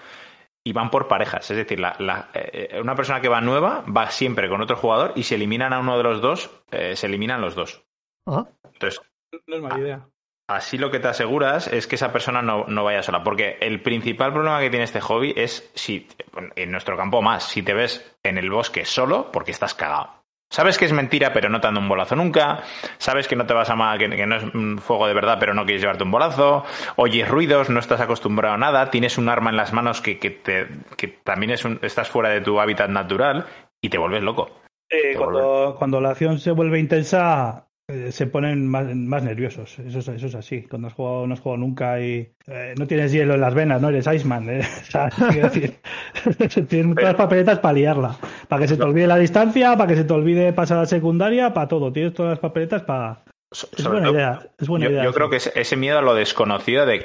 Y 0.65 0.73
van 0.73 0.91
por 0.91 1.09
parejas, 1.09 1.51
es 1.51 1.57
decir, 1.57 1.79
la, 1.79 2.31
eh, 2.35 2.81
una 2.83 2.95
persona 2.95 3.21
que 3.21 3.29
va 3.29 3.41
nueva 3.41 3.85
va 3.85 4.11
siempre 4.11 4.49
con 4.49 4.61
otro 4.63 4.77
jugador 4.77 5.13
y 5.15 5.23
si 5.23 5.35
eliminan 5.35 5.73
a 5.73 5.81
uno 5.81 5.97
de 5.97 6.03
los 6.03 6.21
dos, 6.21 6.51
eh, 6.71 6.97
se 6.97 7.07
eliminan 7.07 7.41
los 7.41 7.55
dos. 7.55 7.85
Ah. 8.27 8.47
Entonces, 8.65 9.01
no 9.47 9.57
es 9.57 9.63
mala 9.63 9.79
idea. 9.79 10.09
Así 10.51 10.79
lo 10.79 10.91
que 10.91 10.99
te 10.99 11.07
aseguras 11.07 11.69
es 11.69 11.87
que 11.87 11.95
esa 11.95 12.11
persona 12.11 12.43
no, 12.43 12.65
no, 12.67 12.83
vaya 12.83 13.05
sola, 13.05 13.23
porque 13.23 13.57
el 13.61 13.83
principal 13.83 14.33
problema 14.33 14.59
que 14.59 14.69
tiene 14.69 14.85
este 14.85 15.01
hobby 15.01 15.33
es 15.37 15.71
si, 15.77 16.09
en 16.57 16.73
nuestro 16.73 16.97
campo 16.97 17.23
más, 17.23 17.45
si 17.45 17.63
te 17.63 17.73
ves 17.73 18.17
en 18.25 18.37
el 18.37 18.51
bosque 18.51 18.85
solo 18.85 19.31
porque 19.31 19.53
estás 19.53 19.75
cagado. 19.75 20.11
Sabes 20.51 20.77
que 20.77 20.87
es 20.87 20.93
mentira, 20.93 21.33
pero 21.33 21.49
no 21.49 21.61
te 21.61 21.69
dando 21.69 21.79
un 21.79 21.89
bolazo 21.89 22.17
nunca. 22.17 22.65
Sabes 22.99 23.29
que 23.29 23.37
no 23.37 23.47
te 23.47 23.55
vas 23.55 23.71
a 23.71 23.77
mal, 23.77 23.97
que, 23.97 24.09
no 24.09 24.37
es 24.37 24.43
un 24.43 24.79
fuego 24.79 25.07
de 25.07 25.15
verdad, 25.15 25.37
pero 25.39 25.55
no 25.55 25.65
quieres 25.65 25.83
llevarte 25.83 26.03
un 26.03 26.11
bolazo. 26.11 26.65
Oyes 26.97 27.29
ruidos, 27.29 27.71
no 27.71 27.79
estás 27.79 28.01
acostumbrado 28.01 28.57
a 28.57 28.59
nada. 28.59 28.91
Tienes 28.91 29.19
un 29.19 29.29
arma 29.29 29.51
en 29.51 29.57
las 29.57 29.73
manos 29.73 30.01
que, 30.01 30.19
que, 30.19 30.31
te, 30.31 30.67
que 30.97 31.07
también 31.07 31.53
es 31.53 31.65
un, 31.65 31.79
estás 31.83 32.09
fuera 32.09 32.31
de 32.31 32.41
tu 32.41 32.59
hábitat 32.59 32.91
natural 32.91 33.47
y 33.81 33.89
te 33.89 33.99
vuelves 33.99 34.25
loco. 34.25 34.51
Eh, 34.91 35.15
cuando, 35.17 35.77
cuando 35.79 36.01
la 36.01 36.11
acción 36.11 36.41
se 36.41 36.51
vuelve 36.51 36.81
intensa, 36.81 37.70
eh, 37.91 38.13
se 38.13 38.27
ponen 38.27 38.69
más, 38.69 38.87
nerviosos. 39.23 39.79
Eso 39.81 39.99
es, 39.99 40.09
eso 40.09 40.27
es 40.29 40.35
así. 40.35 40.63
Cuando 40.63 40.89
has 40.89 40.95
jugado, 40.95 41.27
no 41.27 41.35
has 41.35 41.41
jugado 41.41 41.59
nunca 41.59 42.01
y 42.01 42.33
eh, 42.47 42.75
no 42.79 42.87
tienes 42.87 43.11
hielo 43.11 43.35
en 43.35 43.41
las 43.41 43.55
venas, 43.55 43.83
no 43.83 43.89
eres 43.89 44.07
Iceman. 44.07 44.49
¿eh? 44.49 44.61
tienes 46.69 46.95
todas 46.95 47.05
las 47.05 47.15
papeletas 47.15 47.59
para 47.59 47.75
liarla. 47.75 48.17
Para 48.49 48.63
que 48.63 48.69
se 48.69 48.77
te 48.77 48.83
olvide 48.83 49.07
la 49.07 49.19
distancia, 49.19 49.77
para 49.77 49.89
que 49.89 49.97
se 49.97 50.05
te 50.05 50.13
olvide 50.13 50.53
pasar 50.53 50.79
a 50.79 50.81
la 50.83 50.87
secundaria, 50.87 51.53
para 51.53 51.69
todo. 51.69 51.93
Tienes 51.93 52.15
todas 52.15 52.31
las 52.31 52.39
papeletas 52.39 52.83
para. 52.83 53.25
Es 53.51 53.89
buena 53.89 54.11
idea. 54.11 54.49
Es 54.59 54.69
buena 54.69 54.87
yo, 54.87 54.93
idea. 54.93 55.05
Yo 55.05 55.13
creo 55.13 55.29
que 55.29 55.37
ese 55.37 55.77
miedo 55.77 55.99
a 55.99 56.03
lo 56.03 56.15
desconocido 56.15 56.87
de. 56.87 57.05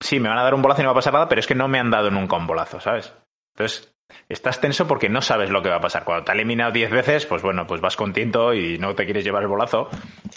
Sí, 0.00 0.20
me 0.20 0.28
van 0.28 0.38
a 0.38 0.42
dar 0.42 0.54
un 0.54 0.62
bolazo 0.62 0.80
y 0.80 0.84
no 0.84 0.88
va 0.88 0.92
a 0.92 0.96
pasar 0.96 1.12
nada, 1.12 1.28
pero 1.28 1.40
es 1.40 1.46
que 1.46 1.54
no 1.54 1.68
me 1.68 1.78
han 1.78 1.90
dado 1.90 2.10
nunca 2.10 2.36
un 2.36 2.46
bolazo, 2.46 2.80
¿sabes? 2.80 3.12
Entonces, 3.54 3.95
estás 4.28 4.60
tenso 4.60 4.86
porque 4.86 5.08
no 5.08 5.22
sabes 5.22 5.50
lo 5.50 5.62
que 5.62 5.68
va 5.68 5.76
a 5.76 5.80
pasar. 5.80 6.04
Cuando 6.04 6.24
te 6.24 6.32
ha 6.32 6.34
eliminado 6.34 6.72
10 6.72 6.90
veces, 6.90 7.26
pues 7.26 7.42
bueno, 7.42 7.66
pues 7.66 7.80
vas 7.80 7.96
contento 7.96 8.54
y 8.54 8.78
no 8.78 8.94
te 8.94 9.04
quieres 9.04 9.24
llevar 9.24 9.42
el 9.42 9.48
bolazo, 9.48 9.88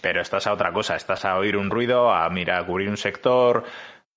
pero 0.01 0.21
estás 0.21 0.47
a 0.47 0.53
otra 0.53 0.71
cosa, 0.71 0.95
estás 0.95 1.25
a 1.25 1.37
oír 1.37 1.57
un 1.57 1.69
ruido, 1.69 2.11
a 2.11 2.29
mirar, 2.29 2.61
a 2.61 2.65
cubrir 2.65 2.89
un 2.89 2.97
sector, 2.97 3.63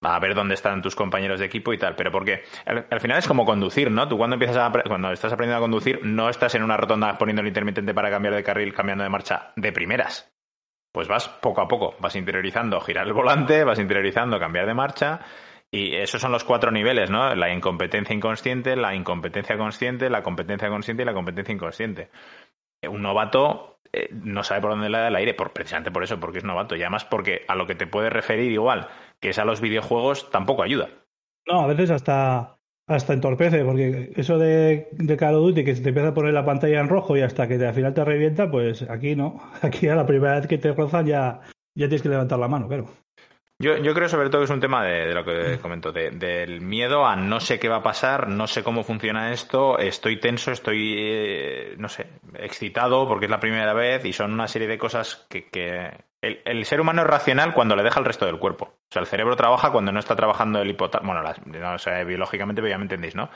a 0.03 0.19
ver 0.19 0.35
dónde 0.35 0.55
están 0.55 0.83
tus 0.83 0.97
compañeros 0.97 1.41
de 1.41 1.47
equipo 1.47 1.73
y 1.73 1.79
tal. 1.79 1.95
Pero 1.97 2.11
porque 2.11 2.43
al, 2.67 3.01
final 3.01 3.19
es 3.19 3.29
como 3.29 3.45
conducir, 3.45 3.91
¿no? 3.91 4.09
Tú 4.09 4.19
cuando 4.19 4.35
empiezas 4.35 4.59
a, 4.59 4.71
cuando 4.87 5.13
estás 5.13 5.33
aprendiendo 5.33 5.65
a 5.65 5.69
conducir, 5.69 6.01
no 6.05 6.29
estás 6.29 6.55
en 6.55 6.63
una 6.63 6.77
rotonda 6.77 7.17
poniendo 7.19 7.43
el 7.43 7.49
intermitente 7.49 7.95
para 7.95 8.11
cambiar 8.11 8.35
de 8.35 8.43
carril, 8.43 8.75
cambiando 8.75 9.05
de 9.05 9.11
marcha 9.11 9.53
de 9.57 9.73
primeras. 9.73 10.31
Pues 10.93 11.09
vas 11.09 11.29
poco 11.29 11.63
a 11.63 11.69
poco, 11.69 11.95
vas 12.01 12.17
interiorizando 12.17 12.79
girar 12.81 13.07
el 13.07 13.15
volante, 13.15 13.65
vas 13.65 13.79
interiorizando 13.79 14.39
cambiar 14.39 14.67
de 14.67 14.75
marcha 14.75 15.21
y 15.75 15.95
esos 15.95 16.21
son 16.21 16.33
los 16.33 16.45
cuatro 16.45 16.71
niveles, 16.71 17.11
¿no? 17.11 17.35
La 17.35 17.53
incompetencia 17.53 18.15
inconsciente, 18.15 18.77
la 18.77 18.95
incompetencia 18.95 19.57
consciente, 19.57 20.11
la 20.11 20.23
competencia 20.23 20.69
consciente 20.69 21.03
y 21.03 21.07
la 21.07 21.15
competencia 21.15 21.55
inconsciente. 21.55 22.11
Un 22.87 23.01
novato 23.01 23.79
eh, 23.91 24.11
no 24.13 24.43
sabe 24.43 24.61
por 24.61 24.71
dónde 24.73 24.91
le 24.91 24.99
da 24.99 25.09
el 25.09 25.17
aire, 25.17 25.33
por, 25.33 25.53
precisamente 25.55 25.91
por 25.91 26.05
eso, 26.05 26.21
porque 26.21 26.39
es 26.39 26.45
novato. 26.45 26.77
Y 26.77 26.83
además 26.83 27.07
porque 27.07 27.47
a 27.49 27.55
lo 27.55 27.67
que 27.67 27.75
te 27.75 27.87
puede 27.87 28.11
referir 28.11 28.53
igual, 28.53 28.89
que 29.19 29.31
es 29.31 29.39
a 29.39 29.47
los 29.47 29.63
videojuegos, 29.63 30.31
tampoco 30.31 30.63
ayuda. 30.63 30.91
No, 31.49 31.63
a 31.63 31.67
veces 31.67 31.91
hasta, 31.91 32.59
hasta 32.87 33.15
entorpece, 33.15 33.65
porque 33.65 34.13
eso 34.15 34.37
de, 34.39 34.89
de 34.93 35.17
Call 35.17 35.37
of 35.37 35.43
Duty, 35.43 35.65
que 35.65 35.75
se 35.75 35.83
te 35.83 35.89
empieza 35.89 36.11
a 36.11 36.15
poner 36.15 36.35
la 36.35 36.45
pantalla 36.45 36.81
en 36.81 36.89
rojo 36.91 37.17
y 37.17 37.23
hasta 37.23 37.49
que 37.49 37.55
al 37.55 37.75
final 37.75 37.95
te 37.95 38.05
revienta, 38.05 38.51
pues 38.51 38.83
aquí 38.91 39.17
no. 39.17 39.41
Aquí 39.63 39.89
a 39.89 39.95
la 39.95 40.05
primera 40.05 40.35
vez 40.35 40.47
que 40.47 40.59
te 40.59 40.73
rozan 40.73 41.07
ya, 41.07 41.41
ya 41.75 41.89
tienes 41.89 42.03
que 42.03 42.11
levantar 42.11 42.39
la 42.39 42.49
mano, 42.49 42.69
claro. 42.69 42.89
Yo, 43.63 43.77
yo 43.77 43.95
creo 43.95 44.09
sobre 44.09 44.29
todo 44.29 44.41
que 44.41 44.47
es 44.47 44.51
un 44.51 44.59
tema 44.59 44.85
de, 44.85 45.15
lo 45.15 45.25
que 45.25 45.57
comento, 45.63 45.93
del 45.93 46.61
miedo 46.63 47.07
a 47.07 47.15
no 47.15 47.39
sé 47.39 47.61
qué 47.61 47.69
va 47.69 47.77
a 47.77 47.83
pasar, 47.85 48.27
no 48.27 48.49
sé 48.49 48.65
cómo 48.65 48.83
funciona 48.83 49.33
esto, 49.33 49.79
estoy 49.79 50.19
tenso, 50.19 50.51
estoy, 50.51 50.97
eh, 50.99 51.75
no 51.79 51.89
sé, 51.89 52.09
excitado 52.35 53.07
porque 53.07 53.27
es 53.27 53.31
la 53.31 53.39
primera 53.39 53.73
vez 53.73 54.05
y 54.05 54.13
son 54.13 54.33
una 54.33 54.49
serie 54.49 54.67
de 54.67 54.79
cosas 54.79 55.27
que, 55.29 55.49
que 55.49 55.93
el, 56.23 56.65
ser 56.65 56.81
humano 56.81 57.03
es 57.03 57.09
racional 57.09 57.53
cuando 57.53 57.75
le 57.75 57.83
deja 57.83 57.99
el 57.99 58.07
resto 58.07 58.27
del 58.27 58.39
cuerpo. 58.39 58.65
O 58.65 58.93
sea, 58.93 59.01
el 59.01 59.09
cerebro 59.09 59.35
trabaja 59.35 59.73
cuando 59.73 59.91
no 59.91 59.99
está 59.99 60.15
trabajando 60.15 60.61
el 60.61 60.71
hipotálamo. 60.71 61.13
Bueno, 61.13 61.35
no, 61.47 61.75
o 61.75 61.79
sea, 61.79 62.05
biológicamente, 62.05 62.67
ya 62.69 62.79
me 62.79 62.85
entendéis, 62.85 63.17
¿no? 63.17 63.29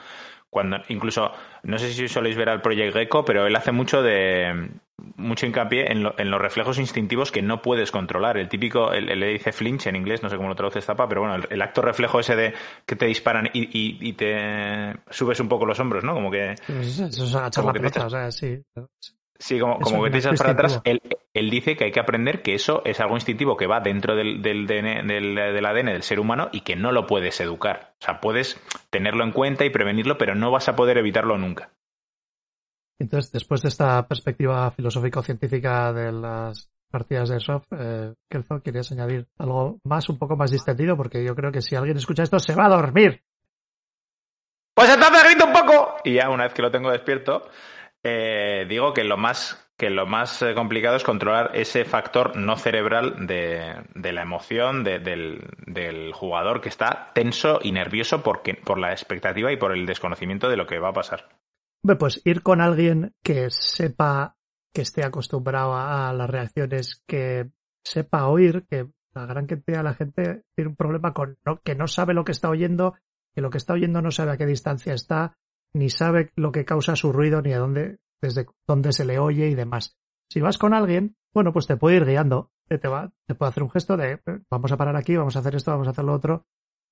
Cuando, 0.49 0.79
incluso, 0.89 1.33
no 1.65 1.79
sé 1.79 1.93
si 1.93 2.07
soléis 2.07 2.37
ver 2.37 2.49
al 2.49 2.63
Project 2.63 2.95
Gecko, 2.95 3.25
pero 3.25 3.47
él 3.47 3.57
hace 3.57 3.73
mucho 3.73 4.03
de 4.03 4.71
mucho 5.17 5.47
hincapié 5.47 5.93
en, 5.93 6.03
los 6.03 6.41
reflejos 6.41 6.79
instintivos 6.79 7.31
que 7.31 7.43
no 7.43 7.61
puedes 7.61 7.91
controlar. 7.91 8.39
El 8.39 8.49
típico, 8.49 8.93
él, 8.93 9.07
le 9.19 9.27
dice 9.29 9.53
flinch 9.53 9.89
en 9.89 9.97
inglés, 9.97 10.23
no 10.23 10.31
sé 10.31 10.37
cómo 10.37 10.49
lo 10.49 10.55
traduce 10.55 10.81
Zapa, 10.81 11.09
pero 11.09 11.23
bueno, 11.23 11.45
el, 11.51 11.63
acto 11.63 11.83
reflejo 11.83 12.21
ese 12.21 12.37
de 12.37 12.55
que 12.87 12.97
te 12.97 13.07
disparan 13.07 13.51
y, 13.53 14.13
te 14.15 14.95
subes 15.11 15.41
un 15.41 15.49
poco 15.49 15.67
los 15.67 15.79
hombros, 15.81 16.05
¿no? 16.05 16.15
Como 16.15 16.31
que... 16.31 16.53
Eso 16.53 17.07
es 17.07 17.35
agachar 17.35 17.65
la 17.65 17.73
pelota, 17.73 18.07
o 18.07 18.11
sea, 18.11 18.31
sí. 18.31 18.63
Sí, 19.39 19.59
como, 19.59 19.79
como 19.81 20.05
que 20.05 20.11
te 20.11 20.19
echas 20.19 20.39
para 20.39 20.53
atrás, 20.53 20.81
él, 20.85 21.01
él, 21.35 21.51
dice 21.51 21.77
que 21.77 21.85
hay 21.85 21.93
que 21.93 22.01
aprender 22.01 22.43
que 22.43 22.55
eso 22.55 22.83
es 22.85 23.01
algo 23.01 23.15
instintivo 23.15 23.57
que 23.57 23.67
va 23.67 23.81
dentro 23.81 24.17
del, 24.17 24.41
del, 24.41 24.67
del, 24.67 25.07
del, 25.07 25.67
ADN 25.67 25.87
del 25.87 26.03
ser 26.03 26.21
humano 26.21 26.49
y 26.53 26.61
que 26.61 26.77
no 26.77 26.93
lo 26.93 27.07
puedes 27.07 27.41
educar. 27.41 27.95
O 28.01 28.05
sea, 28.05 28.21
puedes 28.21 28.61
tenerlo 28.91 29.25
en 29.25 29.33
cuenta 29.33 29.65
y 29.65 29.71
prevenirlo, 29.71 30.17
pero 30.17 30.35
no 30.35 30.51
vas 30.51 30.69
a 30.69 30.77
poder 30.77 30.99
evitarlo 30.99 31.37
nunca. 31.37 31.71
Entonces, 32.99 33.31
después 33.31 33.61
de 33.63 33.69
esta 33.69 34.07
perspectiva 34.09 34.71
filosófico-científica 34.71 35.93
de 35.93 36.13
las 36.13 36.71
partidas 36.91 37.29
de 37.29 37.41
soft, 37.41 37.67
eh, 37.79 38.15
Kelzo, 38.31 38.63
¿querías 38.63 38.91
añadir 38.93 39.27
algo 39.39 39.79
más, 39.85 40.09
un 40.09 40.19
poco 40.19 40.37
más 40.37 40.51
distendido? 40.51 40.97
Porque 40.97 41.23
yo 41.23 41.35
creo 41.35 41.53
que 41.53 41.61
si 41.61 41.77
alguien 41.77 41.99
escucha 41.99 42.23
esto, 42.23 42.39
se 42.39 42.55
va 42.55 42.67
a 42.67 42.71
dormir. 42.71 43.23
Pues 44.75 44.91
entonces 44.91 45.25
grito 45.25 45.47
un 45.47 45.53
poco. 45.53 45.97
Y 46.05 46.15
ya 46.15 46.31
una 46.31 46.45
vez 46.45 46.55
que 46.55 46.63
lo 46.63 46.71
tengo 46.71 46.91
despierto, 46.91 47.49
eh, 48.09 48.67
digo 48.69 48.95
que 48.95 49.03
lo 49.03 49.17
más 49.17 49.63
que 49.77 49.91
lo 49.91 50.07
más 50.07 50.41
eh, 50.41 50.55
complicado 50.55 50.97
es 50.97 51.03
controlar 51.03 51.51
ese 51.55 51.85
factor 51.85 52.37
no 52.37 52.57
cerebral 52.57 53.27
de, 53.27 53.75
de 53.95 54.13
la 54.13 54.23
emoción 54.23 54.85
del, 54.85 55.45
del, 55.67 56.13
jugador 56.15 56.63
que 56.63 56.71
está 56.71 57.11
tenso 57.15 57.59
y 57.63 57.73
nervioso 57.73 58.23
porque, 58.23 58.55
por 58.55 58.79
la 58.79 58.93
expectativa 58.93 59.53
y 59.53 59.59
por 59.59 59.73
el 59.73 59.85
desconocimiento 59.85 60.49
de 60.49 60.57
lo 60.57 60.67
que 60.67 60.79
va 60.79 60.91
a 60.91 60.95
pasar. 60.95 61.29
Pues 61.99 62.23
ir 62.25 62.43
con 62.43 62.63
alguien 62.63 63.13
que 63.23 63.51
sepa, 63.51 64.37
que 64.73 64.81
esté 64.81 65.05
acostumbrado 65.05 65.75
a 65.75 66.11
las 66.15 66.31
reacciones, 66.31 67.03
que 67.07 67.51
sepa 67.85 68.29
oír, 68.29 68.65
que 68.71 68.87
la 69.15 69.27
gran 69.27 69.47
cantidad 69.47 69.79
de 69.79 69.85
la 69.85 69.95
gente 69.95 70.43
tiene 70.55 70.71
un 70.71 70.77
problema 70.77 71.13
con 71.13 71.37
que 71.65 71.75
no 71.75 71.87
sabe 71.87 72.15
lo 72.15 72.25
que 72.25 72.33
está 72.33 72.49
oyendo, 72.49 72.95
que 73.35 73.43
lo 73.43 73.51
que 73.51 73.59
está 73.59 73.75
oyendo 73.75 74.01
no 74.01 74.11
sabe 74.11 74.33
a 74.33 74.37
qué 74.39 74.47
distancia 74.47 74.95
está, 74.95 75.37
ni 75.75 75.91
sabe 75.91 76.31
lo 76.37 76.53
que 76.53 76.65
causa 76.65 76.97
su 76.97 77.13
ruido, 77.13 77.43
ni 77.43 77.53
a 77.53 77.59
dónde, 77.59 77.99
desde 78.21 78.47
dónde 78.67 78.93
se 78.93 79.05
le 79.05 79.19
oye 79.19 79.49
y 79.49 79.55
demás. 79.55 79.97
Si 80.31 80.41
vas 80.41 80.59
con 80.59 80.75
alguien, 80.75 81.17
bueno, 81.33 81.53
pues 81.53 81.67
te 81.67 81.77
puede 81.77 81.97
ir 81.97 82.05
guiando. 82.05 82.51
Te, 82.69 82.89
va, 82.89 83.13
te 83.27 83.37
puede 83.37 83.51
hacer 83.51 83.63
un 83.63 83.71
gesto 83.71 83.97
de 83.97 84.19
vamos 84.51 84.73
a 84.73 84.77
parar 84.77 84.97
aquí, 84.97 85.17
vamos 85.17 85.37
a 85.37 85.39
hacer 85.39 85.55
esto, 85.55 85.71
vamos 85.71 85.87
a 85.87 85.91
hacer 85.91 86.05
lo 86.05 86.15
otro, 86.15 86.47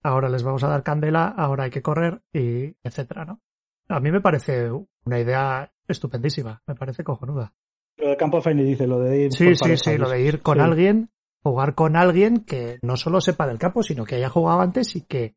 ahora 0.04 0.28
les 0.28 0.44
vamos 0.44 0.62
a 0.62 0.68
dar 0.68 0.84
candela, 0.84 1.26
ahora 1.26 1.64
hay 1.64 1.70
que 1.70 1.82
correr, 1.82 2.22
y 2.32 2.76
etcétera, 2.84 3.24
¿no? 3.24 3.40
A 3.88 3.98
mí 3.98 4.12
me 4.12 4.20
parece 4.20 4.70
una 4.70 5.18
idea 5.18 5.72
estupendísima, 5.88 6.62
me 6.66 6.76
parece 6.76 7.02
cojonuda. 7.02 7.52
Lo 7.96 8.08
de 8.08 8.16
Campo 8.16 8.40
Feini 8.40 8.62
dice, 8.62 8.86
lo 8.86 9.00
de 9.00 9.24
ir. 9.24 9.32
Sí, 9.32 9.54
sí, 9.56 9.76
sí, 9.76 9.98
lo 9.98 10.08
de 10.08 10.20
ir 10.22 10.42
con 10.42 10.60
alguien, 10.60 11.10
jugar 11.42 11.74
con 11.74 11.96
alguien 11.96 12.44
que 12.44 12.78
no 12.82 12.96
solo 12.96 13.20
sepa 13.20 13.46
del 13.46 13.58
campo, 13.58 13.82
sino 13.82 14.04
que 14.04 14.16
haya 14.16 14.28
jugado 14.28 14.60
antes 14.60 14.94
y 14.96 15.02
que 15.02 15.34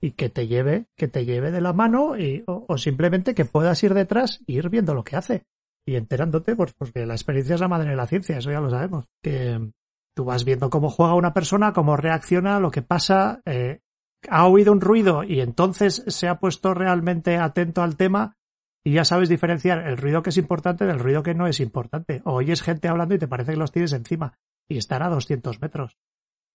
y 0.00 0.12
que 0.12 0.28
te 0.28 0.46
lleve, 0.46 0.86
que 0.96 1.08
te 1.08 1.24
lleve 1.24 1.50
de 1.50 1.60
la 1.60 1.72
mano 1.72 2.16
y, 2.16 2.44
o, 2.46 2.78
simplemente 2.78 3.34
que 3.34 3.44
puedas 3.44 3.82
ir 3.82 3.94
detrás 3.94 4.40
y 4.46 4.56
ir 4.56 4.68
viendo 4.68 4.94
lo 4.94 5.04
que 5.04 5.16
hace 5.16 5.44
y 5.86 5.96
enterándote, 5.96 6.54
pues 6.54 6.72
porque 6.74 7.06
la 7.06 7.14
experiencia 7.14 7.54
es 7.54 7.60
la 7.60 7.68
madre 7.68 7.90
de 7.90 7.96
la 7.96 8.06
ciencia, 8.06 8.38
eso 8.38 8.50
ya 8.50 8.60
lo 8.60 8.70
sabemos. 8.70 9.06
Que 9.22 9.72
tú 10.14 10.24
vas 10.24 10.44
viendo 10.44 10.70
cómo 10.70 10.90
juega 10.90 11.14
una 11.14 11.32
persona, 11.32 11.72
cómo 11.72 11.96
reacciona, 11.96 12.60
lo 12.60 12.70
que 12.70 12.82
pasa, 12.82 13.40
eh, 13.46 13.80
ha 14.28 14.46
oído 14.46 14.72
un 14.72 14.80
ruido 14.80 15.24
y 15.24 15.40
entonces 15.40 16.04
se 16.06 16.28
ha 16.28 16.38
puesto 16.38 16.74
realmente 16.74 17.36
atento 17.38 17.82
al 17.82 17.96
tema 17.96 18.36
y 18.84 18.92
ya 18.92 19.04
sabes 19.04 19.28
diferenciar 19.28 19.86
el 19.86 19.96
ruido 19.96 20.22
que 20.22 20.30
es 20.30 20.36
importante 20.36 20.84
del 20.84 20.98
ruido 20.98 21.22
que 21.22 21.34
no 21.34 21.46
es 21.46 21.58
importante. 21.58 22.20
O 22.24 22.34
oyes 22.34 22.62
gente 22.62 22.88
hablando 22.88 23.14
y 23.14 23.18
te 23.18 23.28
parece 23.28 23.52
que 23.52 23.58
los 23.58 23.72
tienes 23.72 23.92
encima 23.92 24.38
y 24.68 24.76
están 24.76 25.02
a 25.02 25.08
200 25.08 25.60
metros. 25.60 25.96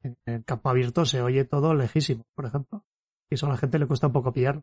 En 0.03 0.15
el 0.25 0.45
campo 0.45 0.69
abierto 0.69 1.05
se 1.05 1.21
oye 1.21 1.43
todo 1.45 1.73
lejísimo, 1.73 2.23
por 2.35 2.45
ejemplo 2.45 2.83
y 3.29 3.35
eso 3.35 3.47
a 3.47 3.49
la 3.49 3.57
gente 3.57 3.79
le 3.79 3.87
cuesta 3.87 4.07
un 4.07 4.13
poco 4.13 4.33
pillar. 4.33 4.61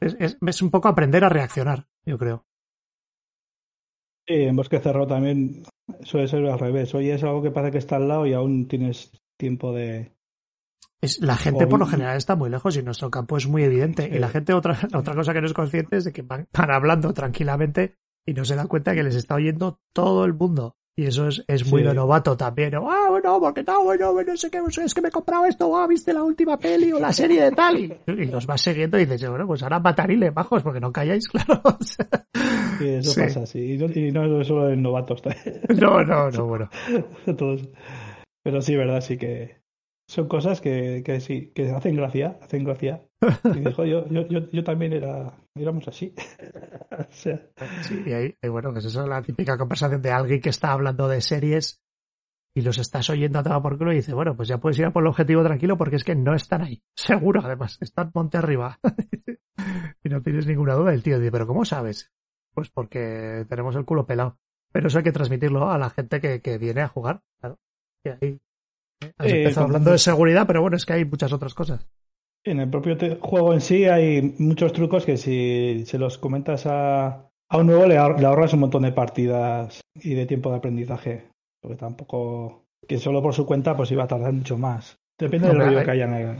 Es, 0.00 0.16
es, 0.40 0.62
un 0.62 0.70
poco 0.70 0.88
aprender 0.88 1.24
a 1.24 1.28
reaccionar, 1.28 1.86
yo 2.04 2.18
creo. 2.18 2.46
Sí, 4.26 4.34
en 4.34 4.56
bosque 4.56 4.78
cerrado 4.78 5.06
también 5.06 5.64
suele 6.02 6.28
ser 6.28 6.46
al 6.46 6.58
revés. 6.58 6.94
Oye, 6.94 7.14
es 7.14 7.24
algo 7.24 7.42
que 7.42 7.50
parece 7.50 7.72
que 7.72 7.78
está 7.78 7.96
al 7.96 8.08
lado 8.08 8.26
y 8.26 8.34
aún 8.34 8.68
tienes 8.68 9.10
tiempo 9.36 9.72
de. 9.72 10.12
Es, 11.00 11.20
la 11.20 11.36
gente 11.36 11.66
por 11.66 11.78
lo 11.78 11.86
general 11.86 12.16
está 12.16 12.36
muy 12.36 12.50
lejos 12.50 12.76
y 12.76 12.82
nuestro 12.82 13.10
campo 13.10 13.36
es 13.36 13.46
muy 13.46 13.62
evidente. 13.62 14.08
Y 14.12 14.18
la 14.18 14.28
gente, 14.28 14.52
otra, 14.52 14.78
otra 14.94 15.14
cosa 15.14 15.32
que 15.32 15.40
no 15.40 15.46
es 15.46 15.54
consciente 15.54 15.96
es 15.96 16.04
de 16.04 16.12
que 16.12 16.22
van 16.22 16.46
hablando 16.52 17.12
tranquilamente 17.12 17.96
y 18.26 18.34
no 18.34 18.44
se 18.44 18.56
da 18.56 18.66
cuenta 18.66 18.94
que 18.94 19.02
les 19.02 19.14
está 19.14 19.36
oyendo 19.36 19.80
todo 19.92 20.24
el 20.24 20.34
mundo. 20.34 20.76
Y 20.98 21.06
eso 21.06 21.28
es, 21.28 21.44
es 21.46 21.70
muy 21.70 21.84
de 21.84 21.94
novato 21.94 22.36
también. 22.36 22.74
Ah, 22.74 23.06
bueno, 23.08 23.38
porque 23.38 23.62
no, 23.62 23.84
bueno, 23.84 24.12
no 24.20 24.36
sé 24.36 24.50
qué, 24.50 24.58
es 24.84 24.92
que 24.92 25.00
me 25.00 25.10
he 25.10 25.12
comprado 25.12 25.44
esto, 25.44 25.76
ah, 25.76 25.86
viste 25.86 26.12
la 26.12 26.24
última 26.24 26.58
peli 26.58 26.90
o 26.90 26.98
la 26.98 27.12
serie 27.12 27.40
de 27.40 27.52
tal. 27.52 27.78
Y, 27.78 28.24
los 28.26 28.46
vas 28.46 28.60
siguiendo 28.60 28.98
y 28.98 29.06
dices, 29.06 29.30
bueno, 29.30 29.46
pues 29.46 29.62
ahora 29.62 29.78
matarile, 29.78 30.30
bajos, 30.30 30.60
porque 30.60 30.80
no 30.80 30.90
calláis, 30.90 31.28
claro. 31.28 31.62
sí, 32.80 32.88
eso 32.88 33.14
pasa, 33.14 33.46
sí. 33.46 33.74
Y 33.74 33.78
no, 33.78 33.86
y 33.86 34.10
no 34.10 34.40
es 34.40 34.48
solo 34.48 34.70
en 34.70 34.82
novatos. 34.82 35.22
no, 35.80 36.02
no, 36.02 36.32
no, 36.32 36.46
bueno. 36.46 36.68
Todos. 37.38 37.68
Pero 38.42 38.60
sí, 38.60 38.74
verdad, 38.74 39.00
sí 39.00 39.18
que, 39.18 39.58
son 40.08 40.26
cosas 40.26 40.60
que, 40.60 41.04
que 41.04 41.20
sí, 41.20 41.52
que 41.54 41.70
hacen 41.70 41.94
gracia, 41.94 42.40
hacen 42.42 42.64
gracia. 42.64 43.04
Y 43.44 43.60
dijo, 43.60 43.84
yo, 43.84 44.08
yo, 44.08 44.26
yo, 44.26 44.50
yo 44.50 44.64
también 44.64 44.94
era, 44.94 45.32
éramos 45.62 45.86
así. 45.88 46.14
o 46.90 47.12
sea. 47.12 47.40
Sí, 47.82 48.02
y 48.06 48.12
ahí, 48.12 48.34
bueno, 48.48 48.72
que 48.72 48.80
es 48.80 48.84
eso 48.86 49.06
la 49.06 49.22
típica 49.22 49.56
conversación 49.56 50.02
de 50.02 50.10
alguien 50.10 50.40
que 50.40 50.50
está 50.50 50.72
hablando 50.72 51.08
de 51.08 51.20
series 51.20 51.82
y 52.54 52.62
los 52.62 52.78
estás 52.78 53.08
oyendo 53.10 53.38
a 53.38 53.42
todo 53.42 53.62
por 53.62 53.78
culo 53.78 53.92
y 53.92 53.96
dice, 53.96 54.14
bueno, 54.14 54.36
pues 54.36 54.48
ya 54.48 54.58
puedes 54.58 54.78
ir 54.78 54.86
a 54.86 54.92
por 54.92 55.02
el 55.02 55.08
objetivo 55.08 55.42
tranquilo 55.44 55.76
porque 55.76 55.96
es 55.96 56.04
que 56.04 56.14
no 56.14 56.34
están 56.34 56.62
ahí. 56.62 56.82
Seguro, 56.94 57.40
además, 57.44 57.78
están 57.80 58.10
monte 58.14 58.38
arriba. 58.38 58.78
y 60.02 60.08
no 60.08 60.22
tienes 60.22 60.46
ninguna 60.46 60.74
duda. 60.74 60.92
El 60.92 61.02
tío 61.02 61.18
dice, 61.18 61.32
pero 61.32 61.46
¿cómo 61.46 61.64
sabes? 61.64 62.12
Pues 62.54 62.70
porque 62.70 63.46
tenemos 63.48 63.76
el 63.76 63.84
culo 63.84 64.06
pelado. 64.06 64.38
Pero 64.72 64.88
eso 64.88 64.98
hay 64.98 65.04
que 65.04 65.12
transmitirlo 65.12 65.70
a 65.70 65.78
la 65.78 65.90
gente 65.90 66.20
que, 66.20 66.42
que 66.42 66.58
viene 66.58 66.82
a 66.82 66.88
jugar. 66.88 67.22
Claro. 67.40 67.58
Y 68.04 68.08
ahí 68.10 68.40
Has 69.00 69.32
eh, 69.32 69.38
empezado 69.42 69.66
hablando 69.66 69.92
de 69.92 69.98
seguridad, 69.98 70.46
pero 70.46 70.60
bueno, 70.60 70.76
es 70.76 70.84
que 70.84 70.94
hay 70.94 71.04
muchas 71.04 71.32
otras 71.32 71.54
cosas. 71.54 71.86
En 72.44 72.60
el 72.60 72.70
propio 72.70 72.96
juego 73.20 73.52
en 73.52 73.60
sí 73.60 73.84
hay 73.84 74.34
muchos 74.38 74.72
trucos 74.72 75.04
que 75.04 75.16
si 75.16 75.84
se 75.84 75.98
los 75.98 76.18
comentas 76.18 76.66
a, 76.66 77.28
a 77.48 77.58
un 77.58 77.66
nuevo 77.66 77.86
le, 77.86 77.98
ahorras 77.98 78.54
un 78.54 78.60
montón 78.60 78.82
de 78.82 78.92
partidas 78.92 79.80
y 79.94 80.14
de 80.14 80.26
tiempo 80.26 80.50
de 80.50 80.56
aprendizaje. 80.56 81.30
Porque 81.60 81.76
tampoco, 81.76 82.66
que 82.86 82.98
solo 82.98 83.22
por 83.22 83.34
su 83.34 83.44
cuenta 83.44 83.76
pues 83.76 83.90
iba 83.90 84.04
a 84.04 84.08
tardar 84.08 84.32
mucho 84.32 84.56
más. 84.56 84.98
Depende 85.18 85.48
del 85.48 85.58
ruido 85.58 85.82
que 85.82 85.90
haya 85.90 86.04
en, 86.04 86.38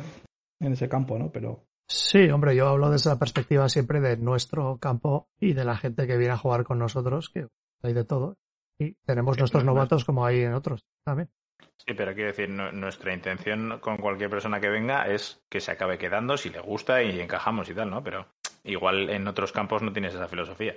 en 0.61 0.73
ese 0.73 0.89
campo, 0.89 1.19
¿no? 1.19 1.31
Pero... 1.31 1.65
Sí, 1.91 2.29
hombre, 2.29 2.55
yo 2.55 2.69
hablo 2.69 2.91
desde 2.91 3.11
la 3.11 3.19
perspectiva 3.19 3.69
siempre 3.69 4.01
de 4.01 4.19
nuestro 4.19 4.79
campo 4.79 5.29
y 5.41 5.55
de 5.55 5.65
la 5.65 5.77
gente 5.77 6.07
que 6.07 6.19
viene 6.19 6.35
a 6.35 6.39
jugar 6.39 6.65
con 6.65 6.79
nosotros, 6.79 7.31
que 7.31 7.49
hay 7.83 7.95
de 7.95 8.05
todo. 8.05 8.37
Y 8.79 8.95
tenemos 9.07 9.39
nuestros 9.39 9.65
novatos 9.65 10.05
como 10.05 10.25
hay 10.25 10.41
en 10.41 10.55
otros 10.55 10.85
también. 11.05 11.31
Sí, 11.77 11.95
pero 11.95 12.15
quiero 12.15 12.29
decir, 12.29 12.51
nuestra 12.51 13.15
intención 13.15 13.79
con 13.81 13.97
cualquier 13.97 14.29
persona 14.29 14.61
que 14.61 14.69
venga 14.69 15.07
es 15.07 15.43
que 15.49 15.61
se 15.61 15.71
acabe 15.71 15.97
quedando 15.97 16.37
si 16.37 16.51
le 16.51 16.61
gusta 16.61 17.03
y 17.03 17.21
encajamos 17.21 17.69
y 17.71 17.75
tal, 17.75 17.89
¿no? 17.91 18.03
Pero 18.03 18.27
igual 18.65 19.09
en 19.11 19.27
otros 19.27 19.53
campos 19.53 19.83
no 19.83 19.93
tienes 19.93 20.15
esa 20.15 20.29
filosofía. 20.29 20.77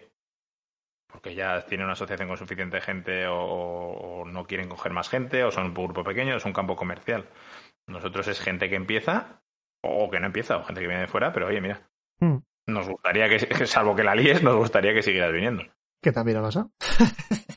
Porque 1.07 1.35
ya 1.35 1.65
tiene 1.65 1.83
una 1.83 1.93
asociación 1.93 2.29
con 2.29 2.37
suficiente 2.37 2.79
gente 2.79 3.25
o, 3.27 4.23
no 4.25 4.45
quieren 4.45 4.69
coger 4.69 4.93
más 4.93 5.09
gente 5.09 5.43
o 5.43 5.51
son 5.51 5.65
un 5.67 5.73
grupo 5.73 6.03
pequeño, 6.03 6.37
es 6.37 6.45
un 6.45 6.53
campo 6.53 6.75
comercial. 6.75 7.27
Nosotros 7.87 8.27
es 8.29 8.39
gente 8.39 8.69
que 8.69 8.75
empieza 8.75 9.41
o 9.83 10.09
que 10.09 10.19
no 10.19 10.27
empieza 10.27 10.57
o 10.57 10.63
gente 10.63 10.79
que 10.79 10.87
viene 10.87 11.01
de 11.01 11.07
fuera, 11.07 11.33
pero 11.33 11.47
oye, 11.47 11.59
mira, 11.59 11.89
hmm. 12.21 12.37
nos 12.67 12.87
gustaría 12.87 13.27
que, 13.27 13.39
salvo 13.67 13.95
que 13.95 14.03
la 14.03 14.15
líes, 14.15 14.41
nos 14.41 14.55
gustaría 14.55 14.93
que 14.93 15.03
siguieras 15.03 15.33
viniendo. 15.33 15.63
¿Qué 16.01 16.13
también 16.13 16.37
ha 16.37 16.41
pasado? 16.41 16.71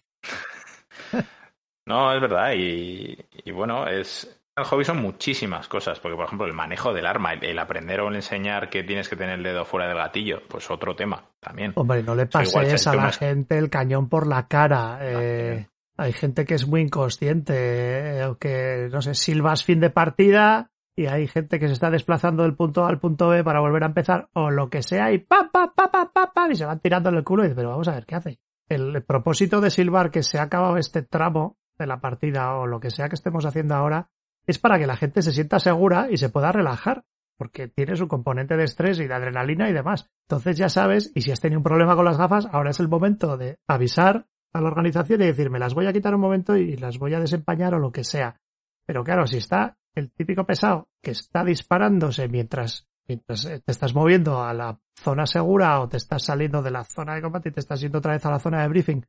No, 1.86 2.12
es 2.14 2.20
verdad. 2.20 2.52
Y, 2.56 3.16
bueno, 3.52 3.86
es. 3.86 4.40
El 4.56 4.64
hobby 4.64 4.84
son 4.84 5.02
muchísimas 5.02 5.66
cosas, 5.66 5.98
porque 5.98 6.14
por 6.14 6.26
ejemplo 6.26 6.46
el 6.46 6.52
manejo 6.52 6.92
del 6.92 7.06
arma, 7.06 7.32
el, 7.32 7.58
aprender 7.58 8.00
o 8.00 8.08
el 8.08 8.14
enseñar 8.14 8.70
que 8.70 8.84
tienes 8.84 9.08
que 9.08 9.16
tener 9.16 9.40
el 9.40 9.42
dedo 9.42 9.64
fuera 9.64 9.88
del 9.88 9.96
gatillo, 9.96 10.42
pues 10.48 10.70
otro 10.70 10.94
tema 10.94 11.24
también. 11.40 11.72
Hombre, 11.74 12.04
no 12.04 12.14
le 12.14 12.26
pases 12.26 12.86
a 12.86 12.94
la 12.94 13.10
gente 13.10 13.58
el 13.58 13.68
cañón 13.68 14.08
por 14.08 14.28
la 14.28 14.46
cara. 14.46 15.00
Eh, 15.02 15.66
hay 15.96 16.12
gente 16.12 16.44
que 16.44 16.54
es 16.54 16.68
muy 16.68 16.82
inconsciente, 16.82 17.54
eh, 17.56 18.32
que, 18.38 18.88
no 18.92 19.02
sé, 19.02 19.14
silbas 19.14 19.64
fin 19.64 19.80
de 19.80 19.90
partida 19.90 20.70
y 20.96 21.06
hay 21.06 21.26
gente 21.26 21.58
que 21.58 21.66
se 21.66 21.72
está 21.72 21.90
desplazando 21.90 22.44
del 22.44 22.54
punto 22.54 22.84
A 22.84 22.88
al 22.88 23.00
punto 23.00 23.28
B 23.28 23.42
para 23.42 23.60
volver 23.60 23.82
a 23.82 23.86
empezar, 23.86 24.28
o 24.34 24.50
lo 24.50 24.70
que 24.70 24.82
sea, 24.82 25.12
y 25.12 25.18
pa, 25.18 25.50
pa, 25.52 25.72
pa, 25.74 25.90
pa, 25.90 26.12
pa, 26.12 26.32
pa, 26.32 26.48
y 26.50 26.54
se 26.54 26.64
van 26.64 26.78
tirando 26.78 27.08
en 27.08 27.16
el 27.16 27.24
culo 27.24 27.42
y 27.42 27.46
dice, 27.48 27.56
pero 27.56 27.70
vamos 27.70 27.88
a 27.88 27.94
ver, 27.94 28.06
¿qué 28.06 28.14
hace? 28.14 28.38
El 28.68 29.02
propósito 29.02 29.60
de 29.60 29.70
silbar 29.70 30.10
que 30.10 30.22
se 30.22 30.38
ha 30.38 30.42
acabado 30.42 30.76
este 30.76 31.02
tramo 31.02 31.56
de 31.78 31.86
la 31.86 32.00
partida 32.00 32.54
o 32.56 32.66
lo 32.66 32.80
que 32.80 32.90
sea 32.90 33.08
que 33.08 33.14
estemos 33.14 33.44
haciendo 33.44 33.74
ahora 33.74 34.10
es 34.46 34.58
para 34.58 34.78
que 34.78 34.86
la 34.86 34.96
gente 34.96 35.22
se 35.22 35.32
sienta 35.32 35.58
segura 35.58 36.08
y 36.10 36.16
se 36.16 36.28
pueda 36.28 36.52
relajar, 36.52 37.04
porque 37.36 37.68
tiene 37.68 37.96
su 37.96 38.08
componente 38.08 38.56
de 38.56 38.64
estrés 38.64 39.00
y 39.00 39.06
de 39.06 39.14
adrenalina 39.14 39.68
y 39.68 39.72
demás. 39.72 40.10
Entonces 40.28 40.56
ya 40.56 40.68
sabes, 40.68 41.10
y 41.14 41.22
si 41.22 41.30
has 41.30 41.40
tenido 41.40 41.58
un 41.58 41.64
problema 41.64 41.96
con 41.96 42.04
las 42.04 42.18
gafas, 42.18 42.46
ahora 42.52 42.70
es 42.70 42.80
el 42.80 42.88
momento 42.88 43.36
de 43.36 43.58
avisar 43.66 44.26
a 44.52 44.60
la 44.60 44.68
organización 44.68 45.22
y 45.22 45.26
decir, 45.26 45.50
me 45.50 45.58
las 45.58 45.74
voy 45.74 45.86
a 45.86 45.92
quitar 45.92 46.14
un 46.14 46.20
momento 46.20 46.56
y 46.56 46.76
las 46.76 46.98
voy 46.98 47.14
a 47.14 47.20
desempañar 47.20 47.74
o 47.74 47.78
lo 47.78 47.90
que 47.90 48.04
sea. 48.04 48.40
Pero 48.86 49.02
claro, 49.02 49.26
si 49.26 49.38
está 49.38 49.76
el 49.94 50.12
típico 50.12 50.44
pesado 50.44 50.88
que 51.02 51.12
está 51.12 51.44
disparándose 51.44 52.28
mientras, 52.28 52.86
mientras 53.08 53.44
te 53.44 53.72
estás 53.72 53.94
moviendo 53.94 54.42
a 54.42 54.52
la 54.52 54.78
zona 54.94 55.26
segura 55.26 55.80
o 55.80 55.88
te 55.88 55.96
estás 55.96 56.24
saliendo 56.24 56.62
de 56.62 56.70
la 56.70 56.84
zona 56.84 57.14
de 57.14 57.22
combate 57.22 57.48
y 57.48 57.52
te 57.52 57.60
estás 57.60 57.80
yendo 57.80 57.98
otra 57.98 58.12
vez 58.12 58.24
a 58.26 58.30
la 58.30 58.38
zona 58.38 58.62
de 58.62 58.68
briefing 58.68 59.04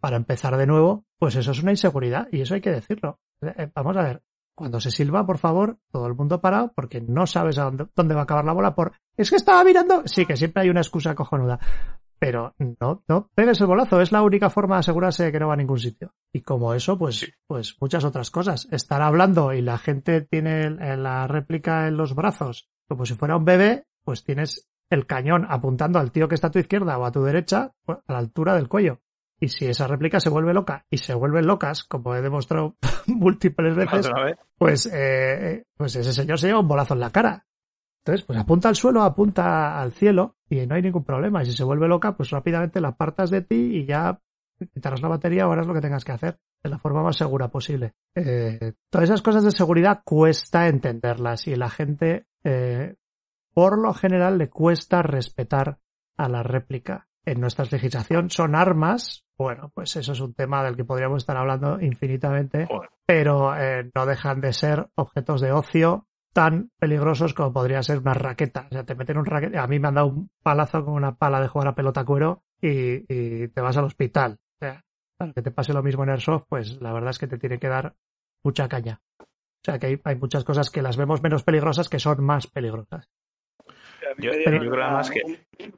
para 0.00 0.16
empezar 0.16 0.56
de 0.56 0.66
nuevo, 0.66 1.04
pues 1.18 1.36
eso 1.36 1.52
es 1.52 1.62
una 1.62 1.72
inseguridad 1.72 2.28
y 2.32 2.40
eso 2.40 2.54
hay 2.54 2.60
que 2.60 2.70
decirlo. 2.70 3.20
Eh, 3.42 3.54
eh, 3.56 3.70
vamos 3.74 3.96
a 3.96 4.02
ver, 4.02 4.22
cuando 4.54 4.80
se 4.80 4.90
silba, 4.90 5.26
por 5.26 5.38
favor, 5.38 5.78
todo 5.90 6.06
el 6.06 6.14
mundo 6.14 6.40
parado 6.40 6.72
porque 6.74 7.00
no 7.00 7.26
sabes 7.26 7.58
a 7.58 7.64
dónde, 7.64 7.86
dónde 7.94 8.14
va 8.14 8.20
a 8.20 8.24
acabar 8.24 8.44
la 8.44 8.52
bola 8.52 8.74
por... 8.74 8.92
Es 9.16 9.30
que 9.30 9.36
estaba 9.36 9.62
mirando... 9.64 10.02
Sí, 10.06 10.26
que 10.26 10.36
siempre 10.36 10.62
hay 10.62 10.70
una 10.70 10.80
excusa 10.80 11.14
cojonuda. 11.14 11.58
pero 12.18 12.54
no, 12.58 13.02
no 13.08 13.30
pegues 13.34 13.60
el 13.60 13.66
bolazo, 13.66 14.00
es 14.00 14.12
la 14.12 14.22
única 14.22 14.50
forma 14.50 14.76
de 14.76 14.80
asegurarse 14.80 15.24
de 15.24 15.32
que 15.32 15.40
no 15.40 15.48
va 15.48 15.54
a 15.54 15.56
ningún 15.56 15.78
sitio. 15.78 16.12
Y 16.32 16.42
como 16.42 16.74
eso, 16.74 16.98
pues, 16.98 17.32
pues 17.46 17.76
muchas 17.80 18.04
otras 18.04 18.30
cosas. 18.30 18.68
Estar 18.70 19.00
hablando 19.00 19.54
y 19.54 19.62
la 19.62 19.78
gente 19.78 20.20
tiene 20.20 20.70
la 20.70 21.26
réplica 21.26 21.88
en 21.88 21.96
los 21.96 22.14
brazos, 22.14 22.68
como 22.88 23.06
si 23.06 23.14
fuera 23.14 23.36
un 23.36 23.46
bebé, 23.46 23.86
pues 24.04 24.22
tienes 24.22 24.68
el 24.90 25.06
cañón 25.06 25.46
apuntando 25.48 25.98
al 25.98 26.10
tío 26.10 26.28
que 26.28 26.34
está 26.34 26.48
a 26.48 26.50
tu 26.50 26.58
izquierda 26.58 26.98
o 26.98 27.06
a 27.06 27.12
tu 27.12 27.22
derecha, 27.22 27.72
pues, 27.84 27.98
a 28.06 28.12
la 28.12 28.18
altura 28.18 28.54
del 28.54 28.68
cuello. 28.68 29.00
Y 29.40 29.48
si 29.48 29.66
esa 29.66 29.86
réplica 29.86 30.20
se 30.20 30.28
vuelve 30.28 30.52
loca 30.52 30.84
y 30.90 30.98
se 30.98 31.14
vuelven 31.14 31.46
locas, 31.46 31.82
como 31.84 32.14
he 32.14 32.20
demostrado 32.20 32.76
múltiples 33.06 33.74
veces, 33.74 34.10
pues, 34.58 34.90
eh, 34.92 35.64
pues 35.76 35.96
ese 35.96 36.12
señor 36.12 36.38
se 36.38 36.48
lleva 36.48 36.60
un 36.60 36.68
bolazo 36.68 36.94
en 36.94 37.00
la 37.00 37.10
cara. 37.10 37.46
Entonces, 38.04 38.24
pues 38.24 38.38
apunta 38.38 38.68
al 38.68 38.76
suelo, 38.76 39.02
apunta 39.02 39.80
al 39.80 39.92
cielo 39.92 40.36
y 40.48 40.66
no 40.66 40.74
hay 40.74 40.82
ningún 40.82 41.04
problema. 41.04 41.42
Y 41.42 41.46
si 41.46 41.52
se 41.52 41.64
vuelve 41.64 41.88
loca, 41.88 42.16
pues 42.16 42.30
rápidamente 42.30 42.80
la 42.80 42.88
apartas 42.88 43.30
de 43.30 43.42
ti 43.42 43.78
y 43.78 43.86
ya 43.86 44.20
quitarás 44.72 45.02
la 45.02 45.08
batería 45.08 45.46
o 45.46 45.52
harás 45.52 45.66
lo 45.66 45.74
que 45.74 45.80
tengas 45.80 46.04
que 46.04 46.12
hacer 46.12 46.38
de 46.62 46.70
la 46.70 46.78
forma 46.78 47.02
más 47.02 47.16
segura 47.16 47.48
posible. 47.48 47.94
Eh, 48.14 48.74
todas 48.90 49.08
esas 49.08 49.22
cosas 49.22 49.44
de 49.44 49.50
seguridad 49.50 50.02
cuesta 50.04 50.68
entenderlas 50.68 51.46
y 51.46 51.56
la 51.56 51.70
gente, 51.70 52.26
eh, 52.44 52.96
por 53.54 53.78
lo 53.78 53.94
general, 53.94 54.38
le 54.38 54.50
cuesta 54.50 55.02
respetar 55.02 55.78
a 56.16 56.28
la 56.28 56.42
réplica. 56.42 57.08
En 57.24 57.40
nuestra 57.40 57.66
legislación 57.70 58.30
son 58.30 58.54
armas, 58.54 59.24
bueno, 59.36 59.70
pues 59.74 59.94
eso 59.96 60.12
es 60.12 60.20
un 60.20 60.34
tema 60.34 60.64
del 60.64 60.76
que 60.76 60.84
podríamos 60.84 61.22
estar 61.22 61.36
hablando 61.36 61.80
infinitamente, 61.80 62.66
pero 63.06 63.54
eh, 63.56 63.90
no 63.94 64.06
dejan 64.06 64.40
de 64.40 64.52
ser 64.52 64.88
objetos 64.94 65.40
de 65.40 65.52
ocio 65.52 66.06
tan 66.32 66.70
peligrosos 66.78 67.34
como 67.34 67.52
podría 67.52 67.82
ser 67.82 67.98
una 67.98 68.14
raqueta. 68.14 68.66
O 68.70 68.72
sea, 68.72 68.84
te 68.84 68.94
meten 68.94 69.18
un 69.18 69.26
raqueta. 69.26 69.62
A 69.62 69.66
mí 69.66 69.78
me 69.78 69.88
han 69.88 69.94
dado 69.94 70.08
un 70.08 70.30
palazo 70.42 70.84
con 70.84 70.94
una 70.94 71.16
pala 71.16 71.40
de 71.40 71.48
jugar 71.48 71.68
a 71.68 71.74
pelota 71.74 72.04
cuero 72.04 72.42
y, 72.60 73.48
te 73.48 73.60
vas 73.60 73.76
al 73.76 73.84
hospital. 73.84 74.38
O 74.54 74.58
sea, 74.58 74.84
para 75.16 75.32
que 75.32 75.42
te 75.42 75.50
pase 75.50 75.72
lo 75.72 75.82
mismo 75.82 76.04
en 76.04 76.10
Airsoft, 76.10 76.44
pues 76.48 76.80
la 76.80 76.92
verdad 76.92 77.10
es 77.10 77.18
que 77.18 77.26
te 77.26 77.38
tiene 77.38 77.58
que 77.58 77.68
dar 77.68 77.94
mucha 78.44 78.68
caña. 78.68 79.00
O 79.18 79.64
sea, 79.64 79.78
que 79.78 80.00
hay, 80.02 80.16
muchas 80.16 80.44
cosas 80.44 80.70
que 80.70 80.82
las 80.82 80.96
vemos 80.96 81.22
menos 81.22 81.42
peligrosas 81.42 81.88
que 81.88 81.98
son 81.98 82.24
más 82.24 82.46
peligrosas. 82.46 83.08
Yo, 84.18 84.30
creo 84.30 84.90
más 84.90 85.10
que 85.10 85.20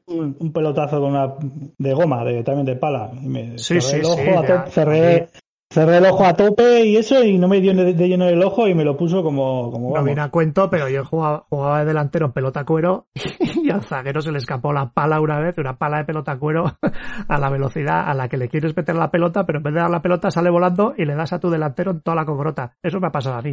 un, 0.07 0.53
pelotazo 0.53 1.01
con 1.01 1.11
una 1.11 1.35
de 1.79 1.95
goma, 1.95 2.25
de, 2.25 2.43
también 2.43 2.67
de 2.67 2.77
pala. 2.77 3.11
Y 3.21 3.29
me 3.29 3.59
sí, 3.59 3.81
sí, 3.81 3.97
el 3.97 4.05
ojo, 4.05 4.67
cerré, 4.69 5.29
cerré 5.71 5.97
el 5.99 6.07
ojo 6.07 6.25
a 6.25 6.35
tope 6.35 6.85
y 6.85 6.97
eso, 6.97 7.23
y 7.25 7.39
no 7.39 7.49
me 7.49 7.61
dio 7.61 7.75
de, 7.75 7.95
lleno 7.95 8.29
el 8.29 8.43
ojo 8.43 8.69
y 8.69 8.75
me 8.75 8.85
lo 8.85 8.97
puso 8.97 9.23
como. 9.23 9.71
como 9.71 9.97
no 9.97 10.05
viene 10.05 10.21
a 10.21 10.31
cuento, 10.31 10.71
pero 10.71 10.89
yo 10.89 11.05
jugaba, 11.05 11.47
jugaba 11.49 11.81
de 11.81 11.87
delantero 11.87 12.27
en 12.27 12.33
pelota 12.33 12.65
cuero 12.65 13.07
y 13.41 13.71
al 13.71 13.83
zaguero 13.83 14.21
se 14.21 14.33
le 14.33 14.39
escapó 14.39 14.73
la 14.73 14.91
pala 14.93 15.21
una 15.21 15.41
vez, 15.41 15.59
una 15.59 15.77
pala 15.77 15.99
de 15.99 16.05
pelota 16.05 16.39
cuero 16.39 16.65
a 17.29 17.39
la 17.39 17.51
velocidad 17.51 18.09
a 18.09 18.15
la 18.15 18.29
que 18.29 18.37
le 18.37 18.49
quieres 18.49 18.77
meter 18.77 18.95
la 18.95 19.11
pelota, 19.11 19.45
pero 19.47 19.59
en 19.59 19.65
vez 19.65 19.75
de 19.75 19.81
dar 19.81 19.91
la 19.91 20.03
pelota 20.03 20.31
sale 20.31 20.51
volando 20.51 20.95
y 20.97 21.05
le 21.05 21.15
das 21.15 21.33
a 21.33 21.41
tu 21.41 21.51
delantero 21.51 21.91
en 21.91 22.01
toda 22.03 22.17
la 22.17 22.25
cogrota. 22.25 22.77
Eso 22.83 23.01
me 23.01 23.09
ha 23.09 23.13
pasado 23.13 23.37
a 23.37 23.43
mí. 23.43 23.53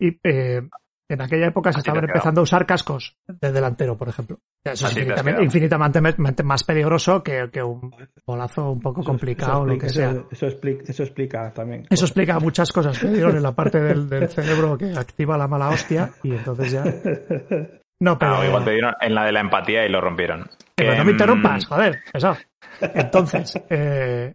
Y 0.00 0.18
eh, 0.22 0.62
en 1.08 1.22
aquella 1.22 1.46
época 1.46 1.72
se 1.72 1.78
estaban 1.78 2.04
empezando 2.04 2.40
a 2.40 2.44
usar 2.44 2.66
cascos 2.66 3.16
de 3.26 3.50
delantero, 3.50 3.96
por 3.96 4.08
ejemplo. 4.08 4.38
Eso 4.62 4.88
es 4.88 4.96
infinitamente, 5.40 6.42
más 6.42 6.64
peligroso 6.64 7.22
que, 7.22 7.48
un 7.62 7.94
bolazo 8.26 8.72
un 8.72 8.80
poco 8.80 9.02
complicado 9.02 9.60
o 9.60 9.66
lo 9.66 9.78
que 9.78 9.88
sea. 9.88 10.14
Eso 10.30 10.46
explica, 10.46 10.84
eso 10.86 11.02
explica 11.02 11.52
también. 11.52 11.86
Eso 11.88 12.04
explica 12.04 12.38
muchas 12.38 12.70
cosas 12.72 12.98
que 12.98 13.08
dieron 13.08 13.36
en 13.36 13.42
la 13.42 13.52
parte 13.52 13.80
del, 13.80 14.08
cerebro 14.28 14.76
que 14.76 14.92
activa 14.92 15.38
la 15.38 15.48
mala 15.48 15.70
hostia 15.70 16.10
y 16.22 16.32
entonces 16.32 16.72
ya. 16.72 16.84
No, 18.00 18.18
pero. 18.18 18.36
Ah, 18.36 18.46
igual 18.46 18.64
te 18.64 18.72
dieron 18.72 18.94
en 19.00 19.14
la 19.14 19.24
de 19.24 19.32
la 19.32 19.40
empatía 19.40 19.84
y 19.84 19.88
lo 19.88 20.00
rompieron. 20.00 20.48
Pero 20.74 20.94
no 20.96 21.04
me 21.04 21.12
interrumpas, 21.12 21.66
joder, 21.66 21.98
eso. 22.12 22.36
Entonces, 22.80 23.60
eh, 23.70 24.34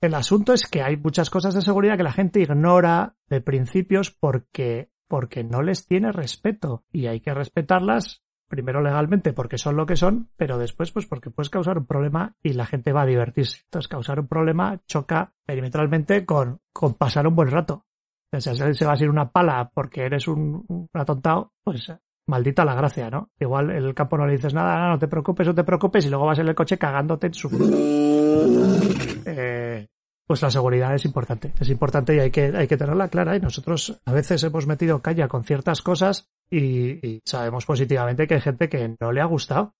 el 0.00 0.14
asunto 0.14 0.52
es 0.52 0.66
que 0.66 0.82
hay 0.82 0.96
muchas 0.96 1.30
cosas 1.30 1.54
de 1.54 1.62
seguridad 1.62 1.96
que 1.96 2.02
la 2.02 2.12
gente 2.12 2.40
ignora 2.40 3.14
de 3.28 3.40
principios 3.40 4.10
porque 4.10 4.88
porque 5.12 5.44
no 5.44 5.60
les 5.60 5.84
tiene 5.86 6.10
respeto 6.10 6.84
y 6.90 7.06
hay 7.06 7.20
que 7.20 7.34
respetarlas 7.34 8.22
primero 8.48 8.80
legalmente 8.80 9.34
porque 9.34 9.58
son 9.58 9.76
lo 9.76 9.84
que 9.84 9.94
son, 9.94 10.30
pero 10.38 10.56
después 10.56 10.90
pues 10.90 11.04
porque 11.04 11.28
puedes 11.28 11.50
causar 11.50 11.76
un 11.76 11.84
problema 11.84 12.34
y 12.42 12.54
la 12.54 12.64
gente 12.64 12.94
va 12.94 13.02
a 13.02 13.06
divertirse. 13.06 13.60
Entonces 13.64 13.88
causar 13.88 14.18
un 14.20 14.26
problema 14.26 14.80
choca 14.86 15.34
perimetralmente 15.44 16.24
con, 16.24 16.60
con 16.72 16.94
pasar 16.94 17.26
un 17.26 17.36
buen 17.36 17.50
rato. 17.50 17.84
Sea, 18.32 18.54
si 18.54 18.72
se 18.72 18.86
va 18.86 18.94
a 18.94 18.96
ser 18.96 19.10
una 19.10 19.30
pala 19.30 19.70
porque 19.74 20.06
eres 20.06 20.28
un, 20.28 20.64
un 20.66 20.88
atontado, 20.94 21.52
pues 21.62 21.92
maldita 22.26 22.64
la 22.64 22.74
gracia, 22.74 23.10
¿no? 23.10 23.32
Igual 23.38 23.68
en 23.68 23.84
el 23.84 23.94
campo 23.94 24.16
no 24.16 24.26
le 24.26 24.32
dices 24.32 24.54
nada, 24.54 24.88
no 24.88 24.98
te 24.98 25.08
preocupes, 25.08 25.46
no 25.46 25.54
te 25.54 25.64
preocupes, 25.64 26.06
y 26.06 26.08
luego 26.08 26.24
vas 26.24 26.38
en 26.38 26.48
el 26.48 26.54
coche 26.54 26.78
cagándote 26.78 27.26
en 27.26 27.34
su... 27.34 27.50
Eh, 29.24 29.86
pues 30.32 30.40
la 30.40 30.50
seguridad 30.50 30.94
es 30.94 31.04
importante. 31.04 31.52
Es 31.60 31.68
importante 31.68 32.16
y 32.16 32.20
hay 32.20 32.30
que, 32.30 32.44
hay 32.56 32.66
que 32.66 32.78
tenerla 32.78 33.08
clara. 33.08 33.36
Y 33.36 33.40
nosotros 33.40 34.00
a 34.06 34.12
veces 34.14 34.42
hemos 34.42 34.66
metido 34.66 35.02
calla 35.02 35.28
con 35.28 35.44
ciertas 35.44 35.82
cosas 35.82 36.30
y, 36.50 37.20
sabemos 37.26 37.66
positivamente 37.66 38.26
que 38.26 38.36
hay 38.36 38.40
gente 38.40 38.70
que 38.70 38.96
no 38.98 39.12
le 39.12 39.20
ha 39.20 39.26
gustado. 39.26 39.74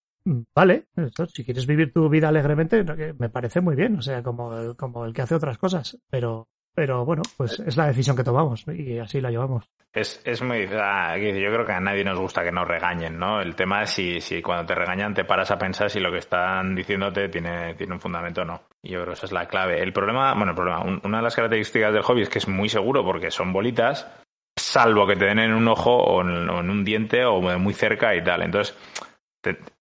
Vale, 0.54 0.88
si 1.32 1.42
quieres 1.42 1.66
vivir 1.66 1.90
tu 1.90 2.06
vida 2.10 2.28
alegremente, 2.28 2.84
me 3.18 3.30
parece 3.30 3.62
muy 3.62 3.74
bien, 3.74 3.96
o 3.96 4.02
sea, 4.02 4.22
como, 4.22 4.76
como 4.76 5.06
el 5.06 5.14
que 5.14 5.22
hace 5.22 5.36
otras 5.36 5.56
cosas, 5.56 5.98
pero 6.10 6.48
pero 6.74 7.04
bueno, 7.04 7.22
pues 7.36 7.58
es 7.60 7.76
la 7.76 7.86
decisión 7.86 8.16
que 8.16 8.24
tomamos 8.24 8.64
y 8.68 8.98
así 8.98 9.20
la 9.20 9.30
llevamos. 9.30 9.70
Es, 9.92 10.22
es 10.24 10.40
muy. 10.40 10.66
Ah, 10.72 11.18
yo 11.18 11.32
creo 11.32 11.66
que 11.66 11.72
a 11.72 11.80
nadie 11.80 12.02
nos 12.02 12.18
gusta 12.18 12.42
que 12.42 12.50
nos 12.50 12.66
regañen, 12.66 13.18
¿no? 13.18 13.42
El 13.42 13.54
tema 13.54 13.82
es 13.82 13.90
si, 13.90 14.22
si 14.22 14.40
cuando 14.40 14.64
te 14.64 14.74
regañan 14.74 15.12
te 15.12 15.24
paras 15.24 15.50
a 15.50 15.58
pensar 15.58 15.90
si 15.90 16.00
lo 16.00 16.10
que 16.10 16.18
están 16.18 16.74
diciéndote 16.74 17.28
tiene, 17.28 17.74
tiene 17.74 17.92
un 17.92 18.00
fundamento 18.00 18.40
o 18.40 18.44
no. 18.46 18.62
Y 18.82 18.92
yo 18.92 19.00
creo 19.00 19.08
que 19.08 19.18
esa 19.18 19.26
es 19.26 19.32
la 19.32 19.46
clave. 19.46 19.82
El 19.82 19.92
problema, 19.92 20.32
bueno, 20.32 20.52
el 20.52 20.56
problema, 20.56 20.80
una 20.80 21.18
de 21.18 21.22
las 21.22 21.36
características 21.36 21.92
del 21.92 22.02
hobby 22.02 22.22
es 22.22 22.30
que 22.30 22.38
es 22.38 22.48
muy 22.48 22.70
seguro 22.70 23.04
porque 23.04 23.30
son 23.30 23.52
bolitas, 23.52 24.10
salvo 24.56 25.06
que 25.06 25.16
te 25.16 25.26
den 25.26 25.40
en 25.40 25.52
un 25.52 25.68
ojo 25.68 25.94
o 25.94 26.22
en, 26.22 26.48
un 26.48 26.84
diente 26.84 27.26
o 27.26 27.42
muy 27.58 27.74
cerca 27.74 28.14
y 28.14 28.24
tal. 28.24 28.42
Entonces, 28.42 28.74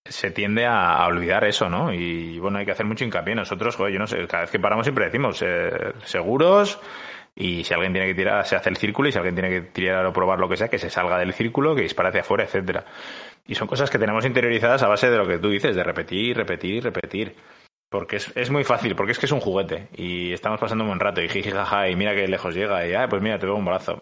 se 0.04 0.32
tiende 0.32 0.66
a, 0.66 1.06
olvidar 1.06 1.46
eso, 1.46 1.70
¿no? 1.70 1.94
Y 1.94 2.38
bueno, 2.40 2.58
hay 2.58 2.66
que 2.66 2.72
hacer 2.72 2.86
mucho 2.86 3.06
hincapié. 3.06 3.34
Nosotros, 3.34 3.78
yo 3.78 3.98
no 4.00 4.08
sé, 4.08 4.28
cada 4.28 4.44
vez 4.44 4.52
que 4.52 4.60
paramos 4.60 4.86
siempre 4.86 5.06
decimos 5.06 5.42
eh, 5.42 5.94
seguros 6.04 6.82
y 7.36 7.64
si 7.64 7.74
alguien 7.74 7.94
tiene 7.94 8.08
que 8.08 8.16
tirar, 8.16 8.46
se 8.46 8.56
hace 8.56 8.70
el 8.70 8.78
círculo 8.78 9.10
y 9.10 9.12
si 9.12 9.18
alguien 9.18 9.36
tiene 9.36 9.50
que 9.50 9.62
tirar 9.62 10.06
o 10.06 10.14
probar 10.14 10.40
lo 10.40 10.50
que 10.50 10.58
sea, 10.58 10.68
que 10.68 10.78
se 10.78 10.90
salga 10.90 11.18
del 11.18 11.34
círculo, 11.34 11.76
que 11.76 11.84
dispare 11.84 12.10
hacia 12.10 12.22
afuera, 12.22 12.44
etcétera. 12.44 12.86
Y 13.46 13.56
son 13.56 13.68
cosas 13.68 13.90
que 13.90 14.00
tenemos 14.00 14.26
interiorizadas 14.26 14.84
a 14.84 14.88
base 14.88 15.10
de 15.10 15.18
lo 15.18 15.28
que 15.28 15.40
tú 15.40 15.50
dices, 15.50 15.76
de 15.76 15.84
repetir, 15.84 16.36
repetir, 16.36 16.84
repetir. 16.84 17.36
Porque 17.90 18.18
es, 18.18 18.32
es 18.36 18.50
muy 18.50 18.64
fácil, 18.64 18.96
porque 18.96 19.12
es 19.12 19.20
que 19.20 19.26
es 19.26 19.32
un 19.32 19.42
juguete 19.42 19.90
y 19.96 20.32
estamos 20.32 20.60
pasando 20.60 20.86
un 20.86 20.92
buen 20.92 21.00
rato 21.00 21.22
y 21.22 21.28
jiji 21.28 21.52
jaja 21.52 21.90
y 21.90 21.96
mira 21.96 22.16
que 22.16 22.28
lejos 22.28 22.56
llega 22.56 22.88
y 22.88 22.94
ah, 22.94 23.08
pues 23.10 23.22
mira, 23.22 23.38
te 23.38 23.46
veo 23.46 23.56
un 23.56 23.66
brazo. 23.66 24.02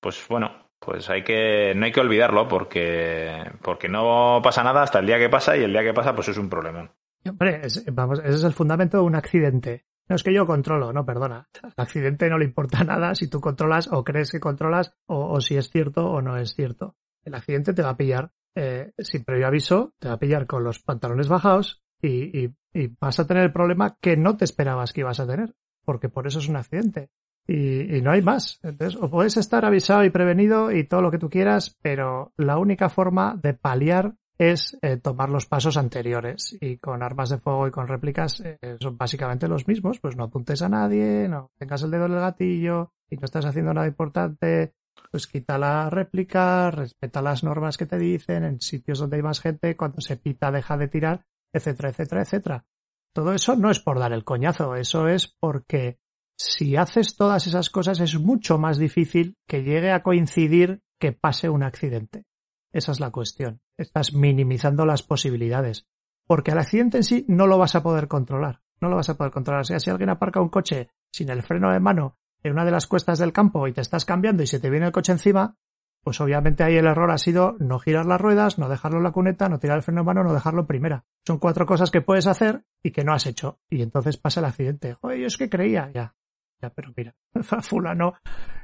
Pues 0.00 0.24
bueno, 0.28 0.68
pues 0.78 1.10
hay 1.10 1.24
que, 1.24 1.72
no 1.74 1.86
hay 1.86 1.92
que 1.92 2.00
olvidarlo 2.00 2.46
porque, 2.46 3.50
porque 3.62 3.88
no 3.88 4.40
pasa 4.44 4.62
nada 4.62 4.82
hasta 4.82 5.00
el 5.00 5.06
día 5.06 5.18
que 5.18 5.28
pasa 5.28 5.56
y 5.56 5.64
el 5.64 5.72
día 5.72 5.82
que 5.82 5.94
pasa 5.94 6.14
pues 6.14 6.28
es 6.28 6.38
un 6.38 6.48
problema. 6.48 6.92
Hombre, 7.28 7.62
vamos, 7.92 8.20
ese 8.20 8.36
es 8.36 8.44
el 8.44 8.52
fundamento 8.52 8.98
de 8.98 9.02
un 9.02 9.16
accidente. 9.16 9.84
No 10.08 10.16
es 10.16 10.22
que 10.22 10.32
yo 10.32 10.46
controlo, 10.46 10.92
no, 10.92 11.04
perdona. 11.04 11.48
Al 11.62 11.72
accidente 11.76 12.28
no 12.30 12.38
le 12.38 12.44
importa 12.44 12.84
nada 12.84 13.14
si 13.14 13.28
tú 13.28 13.40
controlas 13.40 13.88
o 13.92 14.04
crees 14.04 14.30
que 14.30 14.40
controlas 14.40 14.92
o, 15.06 15.40
si 15.40 15.56
es 15.56 15.70
cierto 15.70 16.10
o 16.10 16.22
no 16.22 16.36
es 16.36 16.54
cierto. 16.54 16.96
El 17.24 17.34
accidente 17.34 17.74
te 17.74 17.82
va 17.82 17.90
a 17.90 17.96
pillar 17.96 18.32
eh, 18.54 18.92
sin 18.98 19.24
previo 19.24 19.46
aviso, 19.46 19.92
te 19.98 20.08
va 20.08 20.14
a 20.14 20.18
pillar 20.18 20.46
con 20.46 20.64
los 20.64 20.80
pantalones 20.80 21.28
bajados 21.28 21.82
y, 22.00 22.44
y, 22.44 22.54
y 22.72 22.96
vas 23.00 23.20
a 23.20 23.26
tener 23.26 23.44
el 23.44 23.52
problema 23.52 23.96
que 24.00 24.16
no 24.16 24.36
te 24.36 24.44
esperabas 24.44 24.92
que 24.92 25.00
ibas 25.02 25.20
a 25.20 25.26
tener, 25.26 25.54
porque 25.84 26.08
por 26.08 26.26
eso 26.26 26.38
es 26.38 26.48
un 26.48 26.56
accidente 26.56 27.10
y, 27.48 28.02
no 28.02 28.12
hay 28.12 28.22
más. 28.22 28.60
Entonces, 28.62 29.00
o 29.00 29.10
puedes 29.10 29.36
estar 29.36 29.64
avisado 29.64 30.04
y 30.04 30.10
prevenido 30.10 30.70
y 30.70 30.84
todo 30.84 31.00
lo 31.00 31.10
que 31.10 31.18
tú 31.18 31.30
quieras, 31.30 31.76
pero 31.82 32.32
la 32.36 32.58
única 32.58 32.90
forma 32.90 33.38
de 33.42 33.54
paliar 33.54 34.14
es 34.38 34.78
eh, 34.82 34.96
tomar 34.98 35.30
los 35.30 35.46
pasos 35.46 35.76
anteriores 35.76 36.56
y 36.60 36.78
con 36.78 37.02
armas 37.02 37.28
de 37.28 37.38
fuego 37.38 37.66
y 37.66 37.72
con 37.72 37.88
réplicas 37.88 38.40
eh, 38.40 38.76
son 38.80 38.96
básicamente 38.96 39.48
los 39.48 39.66
mismos, 39.66 39.98
pues 39.98 40.16
no 40.16 40.24
apuntes 40.24 40.62
a 40.62 40.68
nadie, 40.68 41.28
no 41.28 41.50
tengas 41.58 41.82
el 41.82 41.90
dedo 41.90 42.06
en 42.06 42.12
el 42.12 42.20
gatillo 42.20 42.92
y 43.10 43.16
no 43.16 43.24
estás 43.24 43.44
haciendo 43.44 43.74
nada 43.74 43.88
importante, 43.88 44.74
pues 45.10 45.26
quita 45.26 45.58
la 45.58 45.90
réplica, 45.90 46.70
respeta 46.70 47.20
las 47.20 47.42
normas 47.42 47.76
que 47.76 47.86
te 47.86 47.98
dicen 47.98 48.44
en 48.44 48.60
sitios 48.60 49.00
donde 49.00 49.16
hay 49.16 49.22
más 49.22 49.40
gente, 49.40 49.76
cuando 49.76 50.00
se 50.00 50.16
pita 50.16 50.52
deja 50.52 50.76
de 50.76 50.88
tirar, 50.88 51.24
etcétera, 51.52 51.90
etcétera, 51.90 52.22
etcétera. 52.22 52.64
Todo 53.12 53.32
eso 53.32 53.56
no 53.56 53.70
es 53.70 53.80
por 53.80 53.98
dar 53.98 54.12
el 54.12 54.24
coñazo, 54.24 54.76
eso 54.76 55.08
es 55.08 55.34
porque 55.40 55.98
si 56.36 56.76
haces 56.76 57.16
todas 57.16 57.48
esas 57.48 57.70
cosas 57.70 57.98
es 57.98 58.16
mucho 58.20 58.58
más 58.58 58.78
difícil 58.78 59.36
que 59.48 59.64
llegue 59.64 59.90
a 59.90 60.04
coincidir 60.04 60.80
que 61.00 61.12
pase 61.12 61.48
un 61.48 61.64
accidente. 61.64 62.27
Esa 62.72 62.92
es 62.92 63.00
la 63.00 63.10
cuestión. 63.10 63.60
Estás 63.76 64.12
minimizando 64.12 64.84
las 64.84 65.02
posibilidades. 65.02 65.86
Porque 66.26 66.52
al 66.52 66.58
accidente 66.58 66.98
en 66.98 67.04
sí 67.04 67.24
no 67.28 67.46
lo 67.46 67.58
vas 67.58 67.74
a 67.74 67.82
poder 67.82 68.08
controlar. 68.08 68.60
No 68.80 68.88
lo 68.88 68.96
vas 68.96 69.08
a 69.08 69.16
poder 69.16 69.32
controlar. 69.32 69.62
O 69.62 69.64
sea, 69.64 69.80
si 69.80 69.90
alguien 69.90 70.10
aparca 70.10 70.40
un 70.40 70.50
coche 70.50 70.90
sin 71.10 71.30
el 71.30 71.42
freno 71.42 71.72
de 71.72 71.80
mano 71.80 72.18
en 72.42 72.52
una 72.52 72.64
de 72.64 72.70
las 72.70 72.86
cuestas 72.86 73.18
del 73.18 73.32
campo 73.32 73.66
y 73.66 73.72
te 73.72 73.80
estás 73.80 74.04
cambiando 74.04 74.42
y 74.42 74.46
se 74.46 74.60
te 74.60 74.70
viene 74.70 74.86
el 74.86 74.92
coche 74.92 75.12
encima, 75.12 75.56
pues 76.02 76.20
obviamente 76.20 76.62
ahí 76.62 76.76
el 76.76 76.86
error 76.86 77.10
ha 77.10 77.18
sido 77.18 77.56
no 77.58 77.78
girar 77.78 78.06
las 78.06 78.20
ruedas, 78.20 78.58
no 78.58 78.68
dejarlo 78.68 78.98
en 78.98 79.04
la 79.04 79.12
cuneta, 79.12 79.48
no 79.48 79.58
tirar 79.58 79.78
el 79.78 79.82
freno 79.82 80.02
de 80.02 80.06
mano, 80.06 80.22
no 80.22 80.32
dejarlo 80.32 80.60
en 80.60 80.66
primera. 80.66 81.04
Son 81.26 81.38
cuatro 81.38 81.66
cosas 81.66 81.90
que 81.90 82.00
puedes 82.00 82.26
hacer 82.26 82.64
y 82.82 82.92
que 82.92 83.04
no 83.04 83.12
has 83.12 83.26
hecho. 83.26 83.60
Y 83.68 83.82
entonces 83.82 84.16
pasa 84.16 84.40
el 84.40 84.46
accidente. 84.46 84.94
Joder, 84.94 85.18
yo 85.18 85.26
es 85.26 85.36
que 85.36 85.48
creía, 85.48 85.90
ya. 85.92 86.14
Ya, 86.60 86.70
pero 86.70 86.92
mira, 86.96 87.14
fulano, 87.62 88.14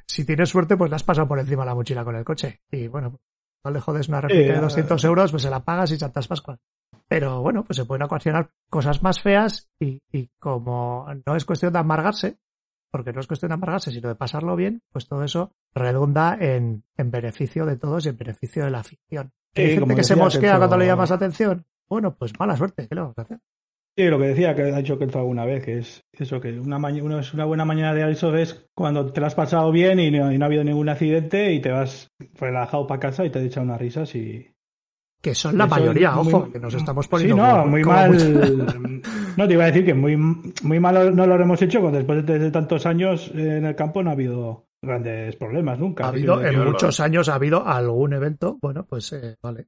si 0.06 0.24
tienes 0.24 0.48
suerte, 0.48 0.76
pues 0.76 0.90
le 0.90 0.96
has 0.96 1.04
pasado 1.04 1.28
por 1.28 1.38
encima 1.38 1.64
la 1.64 1.74
mochila 1.74 2.04
con 2.04 2.16
el 2.16 2.24
coche. 2.24 2.60
Y 2.70 2.88
bueno, 2.88 3.20
no 3.64 3.70
le 3.70 3.80
jodes 3.80 4.08
una 4.08 4.20
réplica 4.20 4.52
de 4.54 4.60
200 4.60 5.04
euros, 5.04 5.30
pues 5.30 5.42
se 5.42 5.50
la 5.50 5.60
pagas 5.64 5.90
y 5.90 5.98
Santas 5.98 6.28
Pascuas. 6.28 6.58
Pero 7.08 7.42
bueno, 7.42 7.64
pues 7.64 7.76
se 7.76 7.84
pueden 7.84 8.02
ocasionar 8.02 8.50
cosas 8.70 9.02
más 9.02 9.20
feas 9.20 9.68
y, 9.78 10.00
y 10.10 10.28
como 10.38 11.06
no 11.26 11.36
es 11.36 11.44
cuestión 11.44 11.72
de 11.72 11.78
amargarse, 11.78 12.38
porque 12.90 13.12
no 13.12 13.20
es 13.20 13.26
cuestión 13.26 13.48
de 13.50 13.54
amargarse, 13.54 13.90
sino 13.90 14.08
de 14.08 14.14
pasarlo 14.14 14.56
bien, 14.56 14.82
pues 14.92 15.06
todo 15.06 15.22
eso 15.24 15.52
redunda 15.74 16.36
en, 16.40 16.84
en 16.96 17.10
beneficio 17.10 17.66
de 17.66 17.76
todos 17.76 18.06
y 18.06 18.10
en 18.10 18.16
beneficio 18.16 18.64
de 18.64 18.70
la 18.70 18.80
afición. 18.80 19.32
¿Hay 19.54 19.64
Sí, 19.64 19.68
gente 19.70 19.80
como 19.80 19.96
que 19.96 20.04
se 20.04 20.16
mosquea 20.16 20.56
cuando 20.58 20.76
le 20.78 20.86
llamas 20.86 21.10
atención? 21.10 21.64
Bueno, 21.88 22.14
pues 22.14 22.32
mala 22.38 22.56
suerte, 22.56 22.88
¿qué 22.88 22.94
le 22.94 23.02
vamos 23.02 23.18
a 23.18 23.22
hacer? 23.22 23.38
Sí, 23.96 24.04
lo 24.06 24.18
que 24.18 24.26
decía 24.26 24.56
que 24.56 24.62
ha 24.62 24.76
dicho 24.78 24.98
Kelzo 24.98 25.20
alguna 25.20 25.44
vez, 25.44 25.64
que 25.64 25.78
es 25.78 26.02
eso, 26.12 26.40
que 26.40 26.58
una, 26.58 26.78
una, 26.78 27.20
es 27.20 27.32
una 27.32 27.44
buena 27.44 27.64
mañana 27.64 27.94
de 27.94 28.02
aviso 28.02 28.34
es 28.36 28.66
cuando 28.74 29.12
te 29.12 29.20
la 29.20 29.28
has 29.28 29.36
pasado 29.36 29.70
bien 29.70 30.00
y 30.00 30.10
no, 30.10 30.32
y 30.32 30.38
no 30.38 30.44
ha 30.44 30.46
habido 30.46 30.64
ningún 30.64 30.88
accidente 30.88 31.52
y 31.52 31.60
te 31.60 31.70
vas 31.70 32.08
relajado 32.34 32.88
para 32.88 32.98
casa 32.98 33.24
y 33.24 33.30
te 33.30 33.44
echado 33.44 33.64
unas 33.64 33.80
risas 33.80 34.12
y... 34.16 34.50
Que 35.22 35.34
son 35.34 35.56
la 35.56 35.64
Eso 35.66 35.76
mayoría, 35.76 36.10
muy- 36.12 36.34
ojo, 36.34 36.50
que 36.52 36.58
nos 36.58 36.74
estamos 36.74 37.06
poniendo 37.08 37.36
Sí, 37.36 37.40
no, 37.42 37.50
como- 37.58 37.66
muy 37.66 37.82
como 37.82 37.96
mal. 37.96 38.10
mucho- 38.10 39.00
No, 39.36 39.46
te 39.48 39.54
iba 39.54 39.64
a 39.64 39.66
decir 39.68 39.84
que 39.84 39.94
muy, 39.94 40.16
muy 40.16 40.80
mal 40.80 41.14
no 41.14 41.26
lo 41.26 41.40
hemos 41.40 41.62
hecho, 41.62 41.80
cuando 41.80 41.98
después 41.98 42.26
de, 42.26 42.38
de 42.40 42.50
tantos 42.50 42.86
años 42.86 43.30
en 43.34 43.64
el 43.64 43.74
campo 43.76 44.02
no 44.02 44.10
ha 44.10 44.14
habido 44.14 44.66
grandes 44.82 45.36
problemas 45.36 45.78
nunca. 45.78 46.04
Ha 46.04 46.08
habido, 46.08 46.40
que- 46.40 46.48
en 46.48 46.64
muchos 46.64 46.98
años 47.00 47.28
ha 47.28 47.36
habido 47.36 47.64
algún 47.66 48.12
evento, 48.12 48.58
bueno, 48.60 48.84
pues 48.86 49.12
eh, 49.12 49.36
vale. 49.40 49.66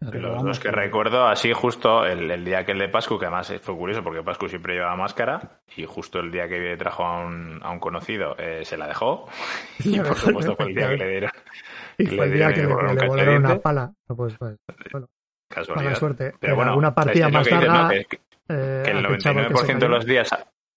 Los 0.00 0.42
dos 0.42 0.58
que 0.58 0.70
recuerdo, 0.70 1.26
así 1.26 1.52
justo 1.52 2.06
el, 2.06 2.30
el 2.30 2.42
día 2.44 2.64
que 2.64 2.72
el 2.72 2.78
de 2.78 2.88
Pascu, 2.88 3.18
que 3.18 3.26
además 3.26 3.52
fue 3.60 3.76
curioso 3.76 4.02
porque 4.02 4.22
Pascu 4.22 4.48
siempre 4.48 4.74
llevaba 4.74 4.96
máscara, 4.96 5.60
y 5.76 5.84
justo 5.84 6.20
el 6.20 6.30
día 6.30 6.48
que 6.48 6.74
trajo 6.78 7.04
a 7.04 7.20
un, 7.26 7.60
a 7.62 7.70
un 7.70 7.78
conocido 7.80 8.34
eh, 8.38 8.64
se 8.64 8.78
la 8.78 8.86
dejó, 8.86 9.28
y 9.84 10.00
por 10.00 10.16
supuesto 10.16 10.56
fue 10.56 10.66
el 10.68 10.74
día 10.74 10.88
que 10.88 10.96
le 10.96 11.08
dieron 11.10 11.30
Y 11.98 12.06
fue 12.06 12.24
el 12.24 12.30
le 12.30 12.36
día 12.36 12.48
que, 12.48 12.54
que 12.54 12.60
le 12.62 12.68
cachadiente. 12.74 13.06
volaron 13.08 13.36
una 13.44 13.58
pala. 13.60 13.92
No, 14.08 14.16
Pues, 14.16 14.34
pues, 14.38 14.56
bueno, 14.90 15.06
casualidad. 15.48 15.84
mala 15.84 15.96
suerte. 15.96 16.32
Pero 16.40 16.52
En 16.52 16.56
bueno, 16.56 16.70
alguna 16.70 16.94
partida 16.94 17.28
más 17.28 17.50
larga, 17.50 17.88
Que- 17.90 18.06
eh, 18.48 18.82
el 18.86 19.04
aquel 19.04 19.18
chaval 19.18 19.48
que 19.48 19.56
se 19.56 19.74
99% 19.74 19.78
de 19.78 19.88
los 19.88 20.06
días 20.06 20.30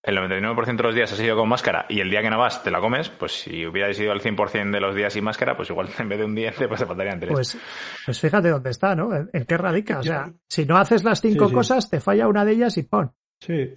el 0.03 0.17
99% 0.17 0.75
de 0.77 0.83
los 0.83 0.95
días 0.95 1.11
has 1.13 1.19
ido 1.21 1.35
con 1.37 1.47
máscara 1.47 1.85
y 1.89 2.01
el 2.01 2.09
día 2.09 2.21
que 2.21 2.29
no 2.29 2.37
vas 2.37 2.61
te 2.61 2.69
la 2.71 2.79
comes, 2.81 3.09
pues 3.09 3.31
si 3.31 3.65
hubierais 3.65 3.97
ido 3.99 4.11
el 4.11 4.21
100% 4.21 4.71
de 4.71 4.79
los 4.81 4.93
días 4.95 5.13
sin 5.13 5.23
máscara, 5.23 5.55
pues 5.55 5.69
igual 5.69 5.87
en 5.97 6.09
vez 6.09 6.19
de 6.19 6.25
un 6.25 6.35
diente 6.35 6.67
pues 6.67 6.79
te 6.81 6.85
faltarían 6.85 7.19
tres. 7.19 7.31
Pues, 7.31 7.57
pues 8.05 8.19
fíjate 8.19 8.49
dónde 8.49 8.69
está, 8.69 8.95
¿no? 8.95 9.15
¿En, 9.15 9.29
en 9.31 9.45
qué 9.45 9.57
radica? 9.57 9.99
O 9.99 10.03
sea, 10.03 10.31
si 10.49 10.65
no 10.65 10.77
haces 10.77 11.03
las 11.03 11.21
cinco 11.21 11.45
Sí, 11.45 11.49
sí. 11.49 11.55
cosas, 11.55 11.89
te 11.89 11.99
falla 11.99 12.27
una 12.27 12.43
de 12.45 12.51
ellas 12.51 12.77
y 12.77 12.83
pon. 12.83 13.11
Sí. 13.39 13.75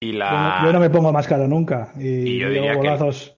y 0.00 0.12
Yo, 0.12 0.18
la... 0.18 0.60
no, 0.62 0.66
yo 0.66 0.72
no 0.72 0.80
me 0.80 0.90
pongo 0.90 1.12
máscara 1.12 1.46
nunca. 1.46 1.92
Y, 1.98 2.08
Y 2.08 2.38
yo 2.38 2.48
diría 2.48 2.80
que- 2.80 3.35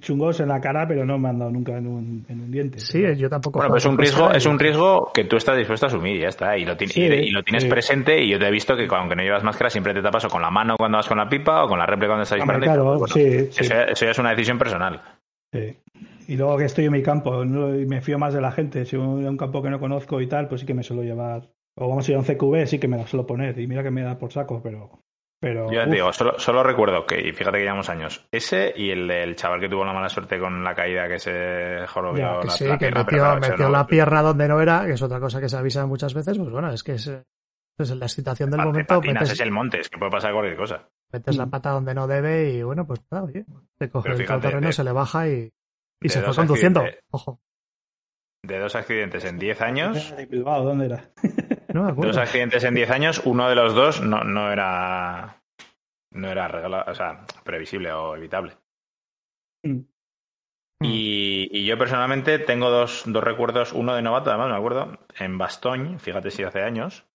chungos 0.00 0.40
en 0.40 0.48
la 0.48 0.60
cara, 0.60 0.86
pero 0.86 1.04
no 1.04 1.18
me 1.18 1.28
han 1.28 1.38
dado 1.38 1.50
nunca 1.50 1.76
en 1.76 1.86
un, 1.86 2.26
en 2.28 2.40
un 2.40 2.50
diente. 2.50 2.78
Sí, 2.78 3.02
yo 3.16 3.28
tampoco. 3.30 3.58
Bueno, 3.58 3.70
pues 3.72 3.84
es 3.84 3.90
un 3.90 3.96
riesgo, 3.98 4.30
es 4.32 4.46
un 4.46 4.58
riesgo 4.58 5.10
que 5.14 5.24
tú 5.24 5.36
estás 5.36 5.56
dispuesto 5.56 5.86
a 5.86 5.88
asumir 5.88 6.16
y 6.16 6.20
ya 6.20 6.28
está. 6.28 6.56
Y 6.58 6.64
lo, 6.64 6.76
ti- 6.76 6.86
Sí, 6.88 7.00
y, 7.02 7.04
y 7.06 7.30
lo 7.30 7.42
tienes 7.42 7.62
sí. 7.64 7.68
presente 7.68 8.22
y 8.22 8.28
yo 8.30 8.38
te 8.38 8.46
he 8.46 8.50
visto 8.50 8.76
que 8.76 8.86
aunque 8.90 9.16
no 9.16 9.22
llevas 9.22 9.42
máscara 9.42 9.70
siempre 9.70 9.94
te 9.94 10.02
tapas 10.02 10.24
o 10.26 10.28
con 10.28 10.42
la 10.42 10.50
mano 10.50 10.76
cuando 10.76 10.98
vas 10.98 11.08
con 11.08 11.18
la 11.18 11.28
pipa 11.28 11.64
o 11.64 11.68
con 11.68 11.78
la 11.78 11.86
réplica 11.86 12.08
cuando 12.08 12.24
estás 12.24 12.36
disparando. 12.36 12.64
claro. 12.66 12.84
Bueno, 12.98 13.06
sí, 13.08 13.20
Eso, 13.22 13.62
ya- 13.64 13.84
eso 13.84 14.04
ya 14.04 14.10
es 14.10 14.18
una 14.18 14.30
decisión 14.30 14.58
personal. 14.58 15.00
sí. 15.52 15.76
Y 16.28 16.36
luego 16.36 16.56
que 16.58 16.64
estoy 16.64 16.86
en 16.86 16.92
mi 16.92 17.02
campo 17.04 17.44
¿no? 17.44 17.72
y 17.78 17.86
me 17.86 18.00
fío 18.00 18.18
más 18.18 18.34
de 18.34 18.40
la 18.40 18.50
gente. 18.50 18.84
Si 18.84 18.96
voy 18.96 19.24
a 19.24 19.30
un 19.30 19.36
campo 19.36 19.62
que 19.62 19.70
no 19.70 19.78
conozco 19.78 20.20
y 20.20 20.26
tal, 20.26 20.48
pues 20.48 20.60
sí 20.60 20.66
que 20.66 20.74
me 20.74 20.82
suelo 20.82 21.04
llevar. 21.04 21.48
O 21.76 21.88
vamos 21.88 22.08
a 22.08 22.10
ir 22.10 22.16
a 22.16 22.20
un 22.20 22.24
CQB, 22.26 22.66
sí 22.66 22.78
que 22.80 22.88
me 22.88 22.96
la 22.96 23.06
suelo 23.06 23.26
poner. 23.26 23.56
Y 23.60 23.66
mira 23.68 23.84
que 23.84 23.92
me 23.92 24.02
da 24.02 24.18
por 24.18 24.32
saco, 24.32 24.60
pero. 24.60 24.90
Pero 25.50 25.66
Yo 25.66 25.72
ya 25.74 25.82
uf, 25.84 25.88
te 25.90 25.94
digo, 25.96 26.12
solo, 26.12 26.38
solo 26.38 26.62
recuerdo 26.62 27.06
que, 27.06 27.20
y 27.20 27.32
fíjate 27.32 27.58
que 27.58 27.64
llevamos 27.64 27.88
años, 27.88 28.26
ese 28.32 28.72
y 28.76 28.90
el 28.90 29.06
del 29.06 29.36
chaval 29.36 29.60
que 29.60 29.68
tuvo 29.68 29.84
la 29.84 29.92
mala 29.92 30.08
suerte 30.08 30.38
con 30.38 30.64
la 30.64 30.74
caída 30.74 31.08
que 31.08 31.18
se 31.18 31.86
jorobió 31.88 32.34
Ya, 32.34 32.40
Que 32.40 32.46
la, 32.48 32.52
sí, 32.52 32.64
la 32.66 32.78
que 32.78 32.84
pierna, 32.86 33.04
metió, 33.04 33.18
pero 33.18 33.22
claro, 33.22 33.40
metió 33.40 33.66
no- 33.66 33.72
la 33.72 33.86
pierna 33.86 34.22
donde 34.22 34.48
no 34.48 34.60
era, 34.60 34.86
que 34.86 34.92
es 34.92 35.02
otra 35.02 35.20
cosa 35.20 35.40
que 35.40 35.48
se 35.48 35.56
avisa 35.56 35.86
muchas 35.86 36.14
veces. 36.14 36.36
Pues 36.38 36.50
bueno, 36.50 36.70
es 36.72 36.82
que 36.82 36.92
es, 36.94 37.06
es 37.78 37.90
la 37.90 38.06
excitación 38.06 38.50
del 38.50 38.60
momento. 38.62 38.94
patinas, 38.96 39.22
Metes, 39.22 39.34
es 39.34 39.40
el 39.40 39.50
monte, 39.50 39.80
es 39.80 39.88
que 39.88 39.98
puede 39.98 40.10
pasar 40.10 40.32
cualquier 40.32 40.56
cosa. 40.56 40.88
metes 41.12 41.36
la 41.36 41.46
Mm. 41.46 41.50
pata 41.50 41.70
donde 41.70 41.94
no 41.94 42.06
debe 42.06 42.50
y 42.50 42.62
bueno, 42.62 42.86
pues 42.86 43.00
nada, 43.10 43.24
oye, 43.24 43.44
te 43.78 43.88
coge 43.90 44.04
Pero 44.08 44.14
el 44.16 44.22
fíjate, 44.22 44.42
terreno, 44.42 44.66
de- 44.68 44.72
se 44.72 44.84
le 44.84 44.92
baja 44.92 45.28
y, 45.28 45.52
y 46.02 46.08
se 46.08 46.22
fue 46.22 46.34
conduciendo. 46.34 46.84
Ojo, 47.10 47.38
De 48.42 48.58
dos 48.58 48.74
accidentes 48.76 49.24
en 49.24 49.38
10 49.38 49.60
años, 49.60 49.94
de 50.16 50.26
Bilbao, 50.26 50.64
¿dónde 50.64 50.86
era? 50.86 51.10
No 51.76 51.84
me 51.84 51.90
acuerdo. 51.92 52.10
dos 52.12 52.18
accidentes 52.18 52.64
en 52.64 52.74
10 52.74 52.90
años, 52.90 53.22
uno 53.24 53.48
de 53.48 53.54
los 53.54 53.74
dos 53.74 54.00
no, 54.00 54.24
no 54.24 54.50
era 54.52 55.40
no 56.12 56.28
era 56.30 56.48
regala- 56.48 56.84
o 56.88 56.94
sea, 56.94 57.24
previsible 57.44 57.92
o 57.92 58.16
evitable. 58.16 58.52
Mm. 59.64 59.80
Y, 60.82 61.48
y 61.52 61.64
yo 61.64 61.78
personalmente 61.78 62.38
tengo 62.38 62.70
dos, 62.70 63.04
dos 63.06 63.24
recuerdos, 63.24 63.72
uno 63.72 63.94
de 63.94 64.02
novato, 64.02 64.30
además 64.30 64.50
me 64.50 64.56
acuerdo, 64.56 64.98
en 65.18 65.38
Bastoñ, 65.38 65.98
fíjate 65.98 66.30
si 66.30 66.42
hace 66.42 66.62
años, 66.62 67.06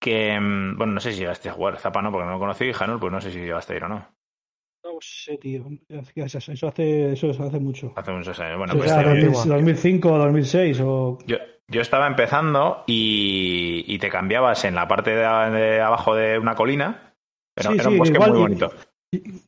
que, 0.00 0.38
mm, 0.40 0.78
bueno, 0.78 0.94
no 0.94 1.00
sé 1.00 1.12
si 1.12 1.18
llegaste 1.20 1.48
a 1.50 1.52
jugar, 1.52 1.78
Zapa 1.78 2.00
no, 2.00 2.10
porque 2.10 2.24
no 2.26 2.32
lo 2.32 2.38
conocí, 2.38 2.64
y 2.66 2.72
Janul, 2.72 2.98
pues 2.98 3.12
no 3.12 3.20
sé 3.20 3.30
si 3.30 3.40
llegaste 3.40 3.74
a 3.74 3.76
ir 3.76 3.84
o 3.84 3.88
no. 3.88 4.08
No 4.84 4.98
sé, 5.00 5.38
tío. 5.38 5.66
Eso 5.88 6.68
hace, 6.68 7.12
eso 7.12 7.30
hace 7.30 7.60
mucho. 7.60 7.92
Hace 7.94 8.10
muchos 8.10 8.38
años. 8.40 8.58
Bueno, 8.58 8.72
o 8.74 8.76
pues 8.78 8.90
sea, 8.90 9.00
era 9.00 9.10
2000, 9.10 9.26
antigua. 9.26 9.54
2005 9.56 10.18
2006 10.18 10.80
o... 10.80 11.18
yo, 11.24 11.36
yo 11.68 11.80
estaba 11.80 12.06
empezando 12.06 12.84
y, 12.86 13.84
y 13.86 13.98
te 13.98 14.08
cambiabas 14.10 14.64
en 14.64 14.74
la 14.74 14.88
parte 14.88 15.10
de, 15.10 15.22
de 15.50 15.80
abajo 15.80 16.14
de 16.14 16.38
una 16.38 16.54
colina. 16.54 17.14
Era, 17.56 17.70
Sí, 17.70 17.76
era 17.78 17.88
un 17.88 17.92
sí, 17.94 17.98
bosque 17.98 18.14
igual- 18.14 18.30
muy 18.30 18.38
bonito. 18.40 18.72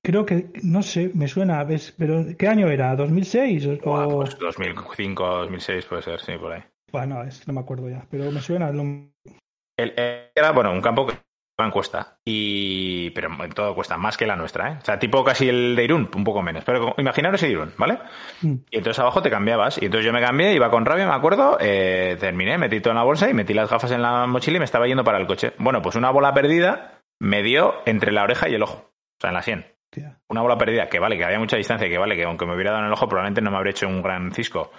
Creo 0.03 0.27
que, 0.27 0.51
no 0.63 0.83
sé, 0.83 1.11
me 1.15 1.27
suena, 1.27 1.65
¿ves? 1.65 1.95
pero 1.97 2.23
¿qué 2.39 2.49
año 2.49 2.69
era? 2.69 2.95
¿2006? 2.97 3.81
O... 3.83 3.91
Buah, 3.91 4.09
pues 4.27 4.39
2005, 4.39 5.27
2006 5.27 5.87
puede 5.87 6.03
ser, 6.03 6.21
sí, 6.21 6.33
por 6.39 6.53
ahí. 6.53 6.63
Bueno, 6.93 7.23
es 7.25 7.47
no 7.49 7.55
me 7.55 7.61
acuerdo 7.61 7.89
ya, 7.89 8.07
pero 8.11 8.31
me 8.31 8.41
suena. 8.41 8.71
lo- 8.71 8.83
El- 8.83 9.95
el- 9.97 10.31
era, 10.35 10.53
bueno, 10.53 10.71
un 10.71 10.83
campo 10.83 11.07
que 11.07 11.15
en 11.63 11.71
cuesta. 11.71 12.19
Y, 12.25 13.11
pero 13.11 13.29
en 13.45 13.53
todo 13.53 13.75
cuesta, 13.75 13.97
más 13.97 14.17
que 14.17 14.27
la 14.27 14.35
nuestra, 14.35 14.73
¿eh? 14.73 14.79
O 14.81 14.85
sea, 14.85 14.99
tipo 14.99 15.23
casi 15.23 15.49
el 15.49 15.77
de 15.77 15.85
Irún, 15.85 16.11
un 16.15 16.25
poco 16.25 16.43
menos. 16.43 16.65
Pero 16.65 16.95
imaginaros 16.99 17.43
el 17.45 17.53
Irún, 17.53 17.73
¿vale? 17.79 17.99
Mm. 18.43 18.55
Y 18.71 18.79
entonces 18.79 18.99
abajo 18.99 19.23
te 19.23 19.31
cambiabas. 19.31 19.81
Y 19.81 19.85
entonces 19.85 20.07
yo 20.07 20.13
me 20.13 20.21
cambié, 20.21 20.55
iba 20.55 20.71
con 20.71 20.85
rabia, 20.85 21.07
me 21.07 21.15
acuerdo, 21.15 21.57
eh, 21.61 22.17
terminé, 22.19 22.59
metí 22.59 22.81
todo 22.81 22.91
en 22.91 22.99
la 22.99 23.05
bolsa 23.05 23.31
y 23.31 23.35
metí 23.35 23.55
las 23.55 23.71
gafas 23.71 23.93
en 23.93 24.03
la 24.03 24.27
mochila 24.27 24.57
y 24.57 24.61
me 24.61 24.65
estaba 24.65 24.87
yendo 24.87 25.05
para 25.05 25.19
el 25.19 25.27
coche. 25.27 25.53
Bueno, 25.59 25.81
pues 25.81 25.95
una 25.95 26.11
bola 26.11 26.35
perdida 26.35 27.01
me 27.21 27.43
dio 27.43 27.75
entre 27.87 28.11
la 28.11 28.25
oreja 28.25 28.49
y 28.49 28.55
el 28.55 28.63
ojo. 28.63 28.91
O 28.91 29.21
sea, 29.21 29.31
en 29.31 29.35
la 29.35 29.43
sien. 29.43 29.67
Hostia. 29.85 30.19
Una 30.29 30.43
bola 30.43 30.59
perdida, 30.59 30.89
que 30.89 30.99
vale, 30.99 31.17
que 31.17 31.25
había 31.25 31.39
mucha 31.39 31.57
distancia, 31.57 31.89
que 31.89 31.99
vale, 31.99 32.17
que 32.17 32.25
aunque 32.25 32.47
me 32.47 32.55
hubiera 32.55 32.73
dado 32.73 32.83
en 32.83 32.89
el 32.89 32.93
ojo, 32.93 33.09
probablemente 33.09 33.41
no 33.41 33.53
me 33.53 33.59
habría 33.59 33.71
hecho 33.71 33.87
un 33.87 34.03
gran 34.03 34.33
cisco. 34.33 34.73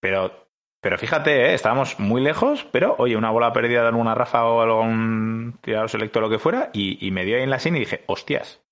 Pero, 0.00 0.48
pero 0.82 0.98
fíjate, 0.98 1.46
¿eh? 1.50 1.54
estábamos 1.54 1.98
muy 2.00 2.20
lejos, 2.22 2.66
pero 2.72 2.96
oye, 2.98 3.16
una 3.16 3.30
bola 3.30 3.52
perdida 3.54 3.82
de 3.82 3.88
alguna 3.88 4.14
rafa 4.14 4.44
o 4.44 4.60
algún 4.60 5.58
tirador 5.62 5.88
selecto 5.88 6.18
o 6.18 6.22
lo 6.22 6.30
que 6.30 6.38
fuera, 6.40 6.70
y, 6.74 7.06
y 7.06 7.10
me 7.12 7.24
dio 7.24 7.36
ahí 7.38 7.42
en 7.44 7.50
la 7.50 7.58
sien 7.60 7.76
y 7.76 7.80
dije, 7.80 8.04
hostias, 8.08 8.62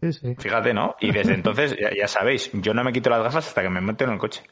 Sí, 0.00 0.12
sí. 0.12 0.34
fíjate, 0.38 0.74
¿no? 0.74 0.96
Y 1.00 1.12
desde 1.12 1.34
entonces, 1.34 1.76
ya, 1.80 1.90
ya 1.94 2.08
sabéis, 2.08 2.50
yo 2.54 2.74
no 2.74 2.84
me 2.84 2.92
quito 2.92 3.10
las 3.10 3.22
gafas 3.22 3.48
hasta 3.48 3.62
que 3.62 3.70
me 3.70 3.80
meto 3.82 4.04
en 4.04 4.10
el 4.12 4.18
coche. 4.18 4.42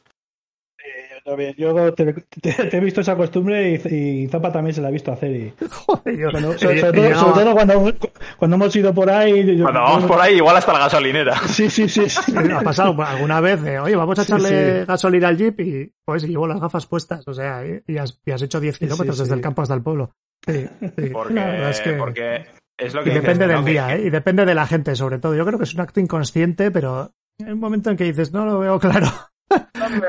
Eh, 1.27 1.55
yo 1.57 1.93
te, 1.95 2.13
te- 2.13 2.53
te 2.53 2.77
he 2.77 2.81
visto 2.81 3.01
esa 3.01 3.17
costumbre 3.17 3.81
y, 3.91 3.95
y 4.25 4.29
Zapa 4.29 4.53
también 4.53 4.75
se 4.75 4.83
la 4.83 4.89
ha 4.89 4.91
visto 4.91 5.11
hacer. 5.11 5.31
Y, 5.31 5.55
Joder, 5.71 6.19
yo- 6.19 6.31
cuando- 6.31 6.59
sobre, 6.59 6.81
todo, 6.83 7.15
sobre 7.15 7.53
cuando, 7.53 7.93
cuando 8.39 8.55
hemos 8.57 8.77
ido 8.77 8.93
por 8.93 9.09
ahí. 9.09 9.57
yo- 9.57 9.63
Cuando 9.65 9.81
vamos 9.81 10.05
por 10.05 10.21
ahí, 10.21 10.35
igual 10.37 10.57
hasta 10.57 10.73
la 10.75 10.81
gasolinera. 10.81 11.37
Sí, 11.49 11.71
sí, 11.71 11.89
sí. 11.89 12.09
sí. 12.11 12.35
ha 12.53 12.61
pasado 12.61 12.95
alguna 13.03 13.41
vez 13.41 13.63
de, 13.63 13.79
oye, 13.79 13.97
vamos 13.97 14.19
a 14.19 14.23
echarle 14.23 14.81
sí. 14.81 14.87
gasolina 14.87 15.29
al 15.29 15.39
jeep 15.39 15.61
y 15.61 15.93
pues 16.05 16.25
y 16.25 16.29
llevo 16.29 16.47
las 16.47 16.61
gafas 16.61 16.85
puestas, 16.87 17.27
o 17.27 17.33
sea, 17.33 17.65
y, 17.67 17.81
y 17.91 17.97
has, 17.97 18.21
y 18.27 18.31
has 18.31 18.43
hecho 18.43 18.61
10 18.61 18.77
Sí, 18.77 18.85
kilómetros 18.85 19.17
sí, 19.17 19.23
desde 19.23 19.35
sí. 19.35 19.39
el 19.39 19.43
campo 19.43 19.63
hasta 19.63 19.75
el 19.75 19.83
pueblo. 19.83 20.11
Sí, 20.47 20.67
sí. 20.81 21.09
Porque, 21.11 21.35
La 21.35 21.47
verdad 21.47 21.71
es 21.71 21.81
que- 21.81 21.93
porque 21.95 22.45
es 22.77 22.93
lo 22.93 23.01
y 23.01 23.05
que 23.05 23.11
dices, 23.11 23.23
depende 23.25 23.47
del 23.47 23.65
día, 23.65 23.87
que- 23.89 23.95
¿eh? 23.95 24.07
Y 24.07 24.11
depende 24.11 24.45
de 24.45 24.55
la 24.55 24.67
gente, 24.67 24.95
sobre 24.95 25.19
todo. 25.19 25.35
Yo 25.35 25.47
creo 25.47 25.59
que 25.59 25.65
es 25.65 25.73
un 25.75 25.81
acto 25.81 26.01
inconsciente, 26.01 26.71
pero 26.71 27.13
hay 27.43 27.53
un 27.53 27.61
momento 27.61 27.89
en 27.91 27.97
que 27.97 28.05
dices, 28.05 28.31
no 28.33 28.45
lo 28.45 28.59
veo 28.59 28.79
claro. 28.79 29.07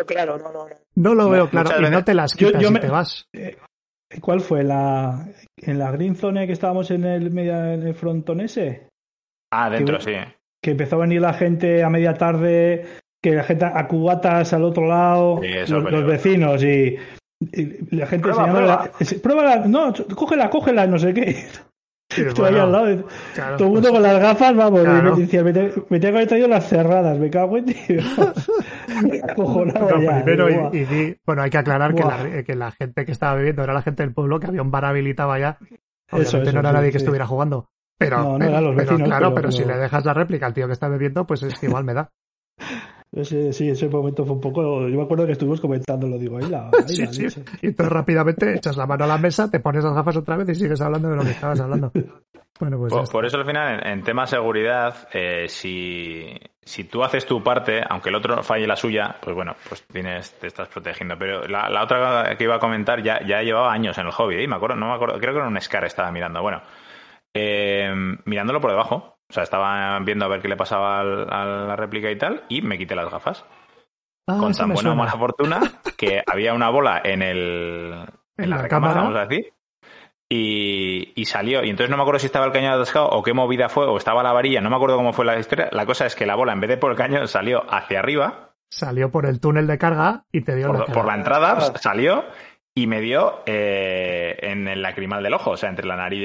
Claro, 0.05 0.37
no, 0.37 0.51
no, 0.51 0.67
no. 0.67 0.75
No 0.95 1.15
lo 1.15 1.23
No, 1.23 1.29
veo 1.29 1.49
claro. 1.49 1.69
muchas 1.69 1.89
Y 1.89 1.91
no 1.91 2.03
te 2.03 2.13
las 2.13 2.33
quitas 2.33 2.61
yo 2.61 2.69
y 2.69 2.71
me- 2.71 2.79
te 2.79 2.89
vas. 2.89 3.27
¿Cuál 4.21 4.41
fue? 4.41 4.63
La, 4.63 5.27
¿En 5.57 5.79
la 5.79 5.91
Green 5.91 6.15
Zone 6.15 6.45
que 6.47 6.53
estábamos 6.53 6.89
en 6.91 7.03
el, 7.05 7.31
media- 7.31 7.73
en 7.73 7.83
el 7.83 7.95
frontón 7.95 8.39
ese? 8.41 8.87
Ah, 9.51 9.69
dentro, 9.69 9.97
que- 9.97 10.03
sí. 10.03 10.11
Que 10.63 10.71
empezó 10.71 10.95
a 10.95 10.99
venir 10.99 11.21
la 11.21 11.33
gente 11.33 11.83
a 11.83 11.89
media 11.89 12.13
tarde, 12.13 12.85
que 13.21 13.31
la 13.31 13.43
gente 13.43 13.65
a 13.65 13.87
cubatas 13.87 14.53
al 14.53 14.63
otro 14.63 14.87
lado, 14.87 15.41
Sí, 15.41 15.71
los, 15.71 16.05
vecinos 16.05 16.63
y, 16.63 16.97
y 17.51 17.95
la 17.95 18.07
gente 18.07 18.29
Prueba, 18.29 18.47
enseñándole 18.47 18.67
la- 18.67 18.91
pruébala, 19.21 19.55
no, 19.67 19.93
cógela, 20.15 20.49
cógela, 20.49 20.87
no 20.87 20.97
sé 20.97 21.13
qué. 21.13 21.45
Estoy 22.09 22.53
ahí 22.53 22.59
al 22.59 22.71
lado. 22.71 23.03
todo 23.57 23.67
el 23.67 23.73
mundo 23.73 23.91
con 23.91 24.01
las 24.01 24.19
gafas, 24.19 24.55
vamos. 24.55 24.83
Me, 24.83 25.11
decía, 25.21 25.43
me, 25.43 25.53
tengo 25.53 25.87
que 25.89 26.07
haber 26.07 26.27
traído 26.27 26.47
las 26.47 26.67
cerradas. 26.67 27.17
Me 27.17 27.29
cago 27.29 27.57
en 27.57 27.65
tío. 27.65 27.75
primero, 30.23 30.49
y, 30.49 31.17
bueno, 31.25 31.41
hay 31.41 31.49
que 31.49 31.57
aclarar 31.57 31.95
que 31.95 32.03
la, 32.03 32.43
que 32.43 32.55
la, 32.55 32.71
gente 32.71 33.05
que 33.05 33.11
estaba 33.11 33.35
bebiendo 33.35 33.63
era 33.63 33.73
la 33.73 33.81
gente 33.81 34.03
del 34.03 34.13
pueblo, 34.13 34.39
que 34.39 34.47
había 34.47 34.61
un 34.61 34.71
bar 34.71 34.85
habilitado 34.85 35.31
allá. 35.31 35.57
Obviamente 36.11 36.49
eso, 36.49 36.53
no 36.53 36.59
era 36.59 36.71
nadie 36.71 36.91
que 36.91 36.97
estuviera 36.97 37.25
jugando. 37.25 37.69
Pero, 37.97 38.37
no, 38.37 38.37
no 38.37 38.75
vecinos, 38.75 39.03
claro, 39.03 39.33
pero, 39.33 39.51
si 39.51 39.63
le 39.63 39.77
dejas 39.77 40.05
la 40.05 40.13
réplica 40.13 40.45
al 40.45 40.53
tío 40.53 40.67
que 40.67 40.73
está 40.73 40.87
bebiendo, 40.87 41.25
pues 41.25 41.43
es 41.43 41.61
igual 41.63 41.83
me 41.83 41.93
da. 41.93 42.11
Ese, 43.15 43.53
sí, 43.53 43.69
ese 43.69 43.87
momento 43.87 44.25
fue 44.25 44.35
un 44.35 44.41
poco. 44.41 44.87
Yo 44.89 44.97
me 44.97 45.03
acuerdo 45.03 45.25
que 45.25 45.31
estuvimos 45.31 45.61
comentando, 45.61 46.05
lo 46.05 46.17
digo, 46.17 46.37
ahí 46.37 46.45
la. 46.49 46.69
sí, 46.85 47.07
sí. 47.07 47.43
Y 47.61 47.67
entonces 47.67 47.93
rápidamente 47.93 48.55
echas 48.55 48.75
la 48.75 48.85
mano 48.85 49.05
a 49.05 49.07
la 49.07 49.17
mesa, 49.17 49.49
te 49.49 49.61
pones 49.61 49.83
las 49.83 49.93
gafas 49.93 50.17
otra 50.17 50.35
vez 50.35 50.49
y 50.49 50.55
sigues 50.55 50.81
hablando 50.81 51.09
de 51.09 51.15
lo 51.15 51.23
que 51.23 51.31
estabas 51.31 51.59
hablando. 51.59 51.91
Bueno, 52.57 52.77
pues 52.77 53.09
por, 53.09 53.25
eso 53.25 53.35
al 53.35 53.45
final, 53.45 53.85
en, 53.85 54.01
tema 54.01 54.21
de 54.21 54.27
seguridad, 54.27 55.09
eh, 55.11 55.45
si, 55.49 56.39
si 56.63 56.85
tú 56.85 57.03
haces 57.03 57.25
tu 57.25 57.43
parte, 57.43 57.81
aunque 57.89 58.07
el 58.07 58.15
otro 58.15 58.41
falle 58.43 58.65
la 58.65 58.77
suya, 58.77 59.17
pues 59.21 59.35
bueno, 59.35 59.57
pues 59.67 59.85
tienes, 59.87 60.31
te 60.39 60.47
estás 60.47 60.69
protegiendo. 60.69 61.17
Pero 61.17 61.45
la, 61.49 61.69
la 61.69 61.83
otra 61.83 62.33
que 62.37 62.45
iba 62.45 62.55
a 62.55 62.59
comentar 62.59 63.03
ya, 63.03 63.19
ya 63.27 63.41
llevaba 63.41 63.73
años 63.73 63.97
en 63.97 64.05
el 64.05 64.13
hobby, 64.13 64.41
¿eh? 64.41 64.47
me 64.47 64.55
acuerdo, 64.55 64.77
no 64.77 64.87
me 64.87 64.93
acuerdo, 64.93 65.19
creo 65.19 65.33
que 65.33 65.39
era 65.39 65.49
un 65.49 65.59
Scar 65.59 65.83
estaba 65.83 66.13
mirando. 66.13 66.41
Bueno, 66.41 66.61
eh, 67.33 67.93
mirándolo 68.23 68.61
por 68.61 68.71
debajo 68.71 69.14
o 69.29 69.33
sea, 69.33 69.43
estaba 69.43 69.99
viendo 69.99 70.25
a 70.25 70.27
ver 70.27 70.41
qué 70.41 70.47
le 70.47 70.57
pasaba 70.57 71.01
a 71.01 71.45
la 71.45 71.75
réplica 71.75 72.11
y 72.11 72.17
tal, 72.17 72.43
y 72.49 72.61
me 72.61 72.77
quité 72.77 72.95
las 72.95 73.09
gafas. 73.09 73.45
Ah, 74.27 74.37
con 74.39 74.53
tan 74.53 74.73
buena 74.73 74.93
o 74.93 74.95
mala 74.95 75.11
fortuna 75.11 75.59
que 75.97 76.23
había 76.27 76.53
una 76.53 76.69
bola 76.69 76.99
en 77.03 77.21
el 77.21 77.93
en, 78.37 78.49
la, 78.49 78.67
cámara, 78.67 79.01
vamos 79.01 79.15
a 79.15 79.27
decir, 79.27 79.53
y, 80.29 81.13
y, 81.15 81.25
salió. 81.25 81.63
Y 81.63 81.69
entonces 81.69 81.91
no 81.91 81.97
me 81.97 82.03
acuerdo 82.03 82.19
si 82.19 82.25
estaba 82.25 82.45
el 82.45 82.51
cañón 82.51 82.73
atascado 82.73 83.09
o 83.09 83.21
qué 83.21 83.33
movida 83.33 83.69
fue, 83.69 83.85
o 83.85 83.97
estaba 83.97 84.23
la 84.23 84.33
varilla, 84.33 84.61
no 84.61 84.69
me 84.69 84.75
acuerdo 84.75 84.97
cómo 84.97 85.13
fue 85.13 85.25
la 85.25 85.39
historia. 85.39 85.69
La 85.71 85.85
cosa 85.85 86.05
es 86.05 86.15
que 86.15 86.25
la 86.25 86.35
bola, 86.35 86.53
en 86.53 86.59
vez 86.59 86.69
de 86.69 86.77
por 86.77 86.91
el 86.91 86.97
cañón, 86.97 87.27
salió 87.27 87.63
hacia 87.69 87.99
arriba. 87.99 88.55
Salió 88.69 89.11
por 89.11 89.27
el 89.27 89.39
túnel 89.39 89.67
de 89.67 89.77
carga 89.77 90.25
y 90.31 90.41
te 90.41 90.55
dio 90.55 90.67
por, 90.67 90.79
la 90.79 90.93
Por 90.93 91.05
la 91.05 91.15
entrada 91.15 91.59
salió 91.77 92.25
y 92.73 92.87
me 92.87 92.99
dio 93.01 93.43
eh, 93.45 94.37
en 94.41 94.67
el 94.67 94.81
lacrimal 94.81 95.23
del 95.23 95.35
ojo, 95.35 95.51
o 95.51 95.57
sea, 95.57 95.69
entre 95.69 95.85
la 95.85 95.95
nariz 95.95 96.19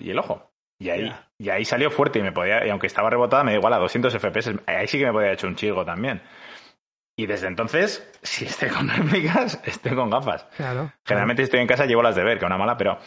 y 0.00 0.10
el 0.10 0.18
ojo. 0.18 0.47
Y 0.80 0.90
ahí, 0.90 1.12
y 1.38 1.48
ahí 1.50 1.64
salió 1.64 1.90
fuerte 1.90 2.20
y 2.20 2.22
me 2.22 2.32
podía, 2.32 2.64
y 2.66 2.70
aunque 2.70 2.86
estaba 2.86 3.10
rebotada, 3.10 3.42
me 3.42 3.52
da 3.52 3.58
igual 3.58 3.72
a 3.72 3.78
200 3.78 4.16
FPS. 4.16 4.54
Ahí 4.66 4.86
sí 4.86 4.98
que 4.98 5.06
me 5.06 5.12
podía 5.12 5.26
haber 5.26 5.38
hecho 5.38 5.48
un 5.48 5.56
chigo 5.56 5.84
también. 5.84 6.22
Y 7.16 7.26
desde 7.26 7.48
entonces, 7.48 8.08
si 8.22 8.44
estoy 8.44 8.68
con 8.68 8.88
réplicas, 8.88 9.60
estoy 9.64 9.94
con 9.96 10.10
gafas. 10.10 10.46
Claro. 10.56 10.92
Generalmente 11.04 11.42
si 11.42 11.44
estoy 11.44 11.60
en 11.60 11.66
casa 11.66 11.86
llevo 11.86 12.02
las 12.02 12.14
de 12.14 12.22
ver, 12.22 12.38
que 12.38 12.46
una 12.46 12.58
mala, 12.58 12.76
pero 12.76 12.98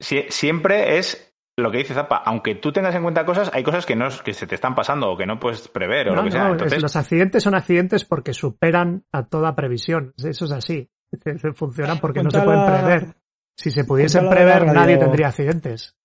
siempre 0.00 0.98
es 0.98 1.34
lo 1.56 1.70
que 1.70 1.78
dice 1.78 1.94
Zapa, 1.94 2.16
aunque 2.16 2.56
tú 2.56 2.72
tengas 2.72 2.94
en 2.96 3.02
cuenta 3.02 3.24
cosas, 3.24 3.50
hay 3.54 3.62
cosas 3.62 3.86
que 3.86 3.94
no 3.94 4.08
que 4.24 4.34
se 4.34 4.46
te 4.48 4.56
están 4.56 4.74
pasando 4.74 5.10
o 5.10 5.16
que 5.16 5.24
no 5.24 5.38
puedes 5.38 5.68
prever 5.68 6.08
o 6.08 6.14
lo 6.16 6.24
que 6.24 6.32
sea. 6.32 6.48
Entonces... 6.48 6.82
Los 6.82 6.96
accidentes 6.96 7.44
son 7.44 7.54
accidentes 7.54 8.04
porque 8.04 8.34
superan 8.34 9.04
a 9.12 9.26
toda 9.26 9.54
previsión. 9.54 10.14
Eso 10.16 10.46
es 10.46 10.50
así. 10.50 10.90
Funcionan 11.54 12.00
porque 12.00 12.24
no 12.24 12.30
se 12.30 12.40
pueden 12.40 12.66
prever. 12.66 13.14
Si 13.56 13.70
se 13.70 13.84
pudiesen 13.84 14.28
prever, 14.28 14.66
nadie 14.66 14.98
tendría 14.98 15.28
accidentes. 15.28 15.96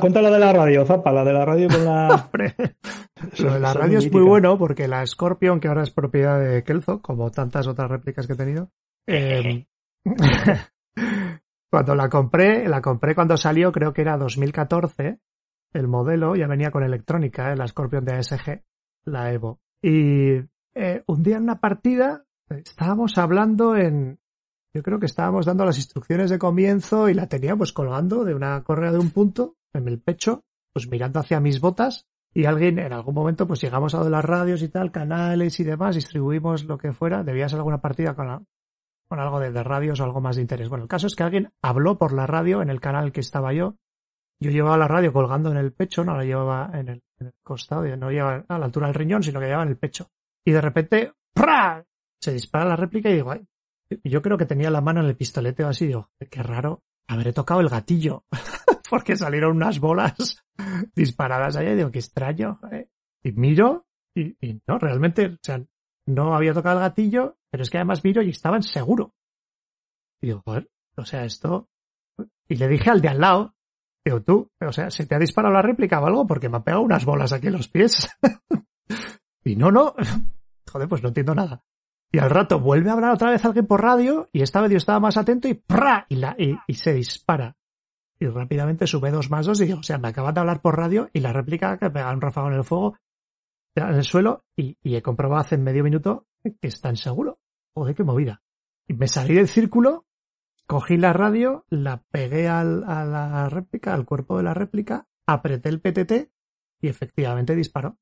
cuenta, 0.00 0.22
lo 0.22 0.30
de 0.30 0.38
la 0.38 0.52
radio, 0.52 0.86
Zapa, 0.86 1.12
la 1.12 1.24
de 1.24 1.32
la 1.32 1.44
radio 1.44 1.68
con 1.68 1.84
la... 1.84 2.30
lo 3.38 3.52
de 3.52 3.60
la 3.60 3.74
radio 3.74 3.98
es 3.98 4.10
muy 4.10 4.22
bueno 4.22 4.58
porque 4.58 4.88
la 4.88 5.04
Scorpion, 5.06 5.60
que 5.60 5.68
ahora 5.68 5.82
es 5.82 5.90
propiedad 5.90 6.40
de 6.40 6.64
Kelzo, 6.64 7.02
como 7.02 7.30
tantas 7.30 7.66
otras 7.66 7.90
réplicas 7.90 8.26
que 8.26 8.32
he 8.32 8.36
tenido, 8.36 8.70
em, 9.06 9.66
cuando 11.70 11.94
la 11.94 12.08
compré, 12.08 12.66
la 12.66 12.80
compré 12.80 13.14
cuando 13.14 13.36
salió, 13.36 13.70
creo 13.70 13.92
que 13.92 14.00
era 14.00 14.16
2014, 14.16 15.20
el 15.74 15.86
modelo 15.86 16.34
ya 16.34 16.46
venía 16.46 16.70
con 16.70 16.82
electrónica, 16.82 17.52
¿eh? 17.52 17.56
la 17.56 17.66
Scorpion 17.66 18.06
de 18.06 18.14
ASG, 18.14 18.62
la 19.04 19.32
Evo. 19.32 19.60
Y 19.82 20.38
eh, 20.74 21.02
un 21.06 21.22
día 21.22 21.36
en 21.36 21.42
una 21.42 21.60
partida 21.60 22.24
estábamos 22.48 23.18
hablando 23.18 23.76
en, 23.76 24.18
yo 24.74 24.82
creo 24.82 24.98
que 24.98 25.06
estábamos 25.06 25.46
dando 25.46 25.64
las 25.64 25.78
instrucciones 25.78 26.30
de 26.30 26.38
comienzo 26.38 27.08
y 27.08 27.14
la 27.14 27.28
teníamos 27.28 27.72
colgando 27.72 28.24
de 28.24 28.34
una 28.34 28.62
correa 28.62 28.92
de 28.92 28.98
un 28.98 29.10
punto 29.10 29.56
en 29.72 29.88
el 29.88 30.00
pecho, 30.00 30.44
pues 30.72 30.88
mirando 30.88 31.20
hacia 31.20 31.40
mis 31.40 31.60
botas 31.60 32.06
y 32.34 32.44
alguien 32.44 32.78
en 32.78 32.92
algún 32.92 33.14
momento 33.14 33.46
pues 33.46 33.60
llegamos 33.60 33.94
a 33.94 34.04
de 34.04 34.10
las 34.10 34.24
radios 34.24 34.62
y 34.62 34.68
tal, 34.68 34.92
canales 34.92 35.58
y 35.60 35.64
demás, 35.64 35.94
distribuimos 35.94 36.64
lo 36.64 36.78
que 36.78 36.92
fuera, 36.92 37.24
debía 37.24 37.48
ser 37.48 37.58
alguna 37.58 37.80
partida 37.80 38.14
con, 38.14 38.46
con 39.08 39.20
algo 39.20 39.40
de, 39.40 39.62
radios 39.62 40.00
o 40.00 40.04
algo 40.04 40.20
más 40.20 40.36
de 40.36 40.42
interés. 40.42 40.68
Bueno, 40.68 40.84
el 40.84 40.88
caso 40.88 41.06
es 41.06 41.16
que 41.16 41.22
alguien 41.22 41.50
habló 41.62 41.98
por 41.98 42.12
la 42.12 42.26
radio 42.26 42.62
en 42.62 42.68
el 42.70 42.80
canal 42.80 43.12
que 43.12 43.20
estaba 43.20 43.52
yo. 43.52 43.76
Yo 44.40 44.50
llevaba 44.50 44.76
la 44.76 44.86
radio 44.86 45.12
colgando 45.12 45.50
en 45.50 45.56
el 45.56 45.72
pecho, 45.72 46.04
no 46.04 46.16
la 46.16 46.24
llevaba 46.24 46.70
en 46.74 46.88
el, 46.88 47.02
costado, 47.42 47.84
no 47.96 48.10
llevaba 48.10 48.44
a 48.46 48.58
la 48.58 48.66
altura 48.66 48.86
del 48.86 48.94
riñón, 48.94 49.22
sino 49.22 49.40
que 49.40 49.46
llevaba 49.46 49.64
en 49.64 49.70
el 49.70 49.78
pecho. 49.78 50.10
Y 50.44 50.52
de 50.52 50.60
repente, 50.60 51.12
¡pra! 51.34 51.84
se 52.20 52.32
dispara 52.32 52.66
la 52.66 52.76
réplica 52.76 53.10
y 53.10 53.14
digo, 53.14 53.32
Ay, 53.32 53.44
yo 54.04 54.22
creo 54.22 54.38
que 54.38 54.46
tenía 54.46 54.70
la 54.70 54.80
mano 54.80 55.00
en 55.00 55.06
el 55.06 55.16
pistolete 55.16 55.64
así, 55.64 55.86
digo, 55.86 56.10
qué 56.30 56.42
raro, 56.42 56.82
habré 57.06 57.32
tocado 57.32 57.60
el 57.60 57.68
gatillo, 57.68 58.24
porque 58.90 59.16
salieron 59.16 59.56
unas 59.56 59.80
bolas 59.80 60.44
disparadas 60.94 61.56
allá 61.56 61.72
y 61.72 61.76
digo, 61.76 61.90
qué 61.90 61.98
extraño. 61.98 62.60
¿eh? 62.70 62.88
Y 63.22 63.32
miro 63.32 63.86
y, 64.14 64.60
no, 64.66 64.78
realmente, 64.78 65.26
o 65.26 65.38
sea, 65.42 65.64
no 66.06 66.34
había 66.34 66.52
tocado 66.52 66.76
el 66.76 66.82
gatillo, 66.82 67.36
pero 67.50 67.62
es 67.62 67.70
que 67.70 67.78
además 67.78 68.04
miro 68.04 68.22
y 68.22 68.30
estaban 68.30 68.62
seguro. 68.62 69.14
Y 70.20 70.28
digo, 70.28 70.42
joder, 70.44 70.70
o 70.96 71.04
sea, 71.04 71.24
esto... 71.24 71.68
Y 72.48 72.56
le 72.56 72.66
dije 72.66 72.90
al 72.90 73.00
de 73.00 73.08
al 73.08 73.20
lado, 73.20 73.54
digo, 74.04 74.22
tú, 74.22 74.50
o 74.60 74.72
sea, 74.72 74.90
¿se 74.90 75.06
te 75.06 75.14
ha 75.14 75.18
disparado 75.18 75.54
la 75.54 75.62
réplica 75.62 76.00
o 76.00 76.06
algo? 76.06 76.26
Porque 76.26 76.48
me 76.48 76.56
ha 76.56 76.64
pegado 76.64 76.82
unas 76.82 77.04
bolas 77.04 77.32
aquí 77.32 77.46
en 77.46 77.52
los 77.52 77.68
pies. 77.68 78.08
y 79.44 79.54
no, 79.54 79.70
no, 79.70 79.94
joder, 80.72 80.88
pues 80.88 81.02
no 81.02 81.08
entiendo 81.08 81.34
nada. 81.34 81.62
Y 82.10 82.18
al 82.18 82.30
rato 82.30 82.58
vuelve 82.58 82.90
a 82.90 82.94
hablar 82.94 83.12
otra 83.12 83.30
vez 83.30 83.44
alguien 83.44 83.66
por 83.66 83.82
radio 83.82 84.30
y 84.32 84.42
esta 84.42 84.62
vez 84.62 84.70
yo 84.70 84.78
estaba 84.78 85.00
más 85.00 85.16
atento 85.16 85.46
y 85.48 85.54
¡pra! 85.54 86.06
Y, 86.08 86.16
la, 86.16 86.36
y, 86.38 86.74
se 86.74 86.94
dispara. 86.94 87.56
Y 88.18 88.26
rápidamente 88.26 88.86
sube 88.86 89.10
dos 89.10 89.30
más 89.30 89.46
dos 89.46 89.60
y 89.60 89.66
digo, 89.66 89.80
o 89.80 89.82
sea, 89.82 89.98
me 89.98 90.08
acaban 90.08 90.34
de 90.34 90.40
hablar 90.40 90.62
por 90.62 90.76
radio 90.76 91.10
y 91.12 91.20
la 91.20 91.32
réplica 91.32 91.76
que 91.78 91.90
pega 91.90 92.12
un 92.12 92.20
ráfago 92.20 92.48
en 92.48 92.54
el 92.54 92.64
fuego 92.64 92.96
en 93.74 93.94
el 93.94 94.04
suelo 94.04 94.44
y, 94.56 94.76
he 94.82 95.02
comprobado 95.02 95.40
hace 95.40 95.56
medio 95.56 95.84
minuto 95.84 96.26
que 96.42 96.56
está 96.62 96.88
en 96.88 96.96
seguro. 96.96 97.38
Joder, 97.74 97.94
qué 97.94 98.04
movida. 98.04 98.42
Y 98.88 98.94
me 98.94 99.06
salí 99.06 99.34
del 99.34 99.48
círculo, 99.48 100.06
cogí 100.66 100.96
la 100.96 101.12
radio, 101.12 101.64
la 101.68 102.02
pegué 102.10 102.48
al, 102.48 102.84
a 102.84 103.04
la 103.04 103.48
réplica, 103.48 103.94
al 103.94 104.04
cuerpo 104.04 104.38
de 104.38 104.44
la 104.44 104.54
réplica, 104.54 105.06
apreté 105.26 105.68
el 105.68 105.80
PTT 105.80 106.32
y 106.80 106.88
efectivamente 106.88 107.54
disparó. 107.54 107.98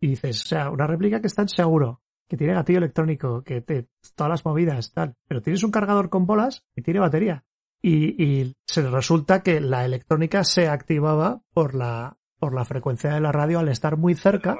Y 0.00 0.08
dices, 0.08 0.44
o 0.44 0.48
sea, 0.48 0.70
una 0.70 0.86
réplica 0.86 1.20
que 1.20 1.26
está 1.26 1.42
en 1.42 1.48
seguro, 1.48 2.02
que 2.32 2.38
tiene 2.38 2.54
gatillo 2.54 2.78
electrónico, 2.78 3.42
que 3.44 3.60
te, 3.60 3.88
todas 4.16 4.30
las 4.30 4.46
movidas, 4.46 4.94
tal. 4.94 5.16
Pero 5.28 5.42
tienes 5.42 5.62
un 5.64 5.70
cargador 5.70 6.08
con 6.08 6.24
bolas 6.24 6.64
y 6.74 6.80
tiene 6.80 6.98
batería. 6.98 7.44
Y, 7.82 8.24
y 8.24 8.54
se 8.66 8.88
resulta 8.88 9.42
que 9.42 9.60
la 9.60 9.84
electrónica 9.84 10.42
se 10.42 10.66
activaba 10.66 11.42
por 11.52 11.74
la, 11.74 12.16
por 12.38 12.54
la 12.54 12.64
frecuencia 12.64 13.12
de 13.12 13.20
la 13.20 13.32
radio 13.32 13.58
al 13.58 13.68
estar 13.68 13.98
muy 13.98 14.14
cerca. 14.14 14.56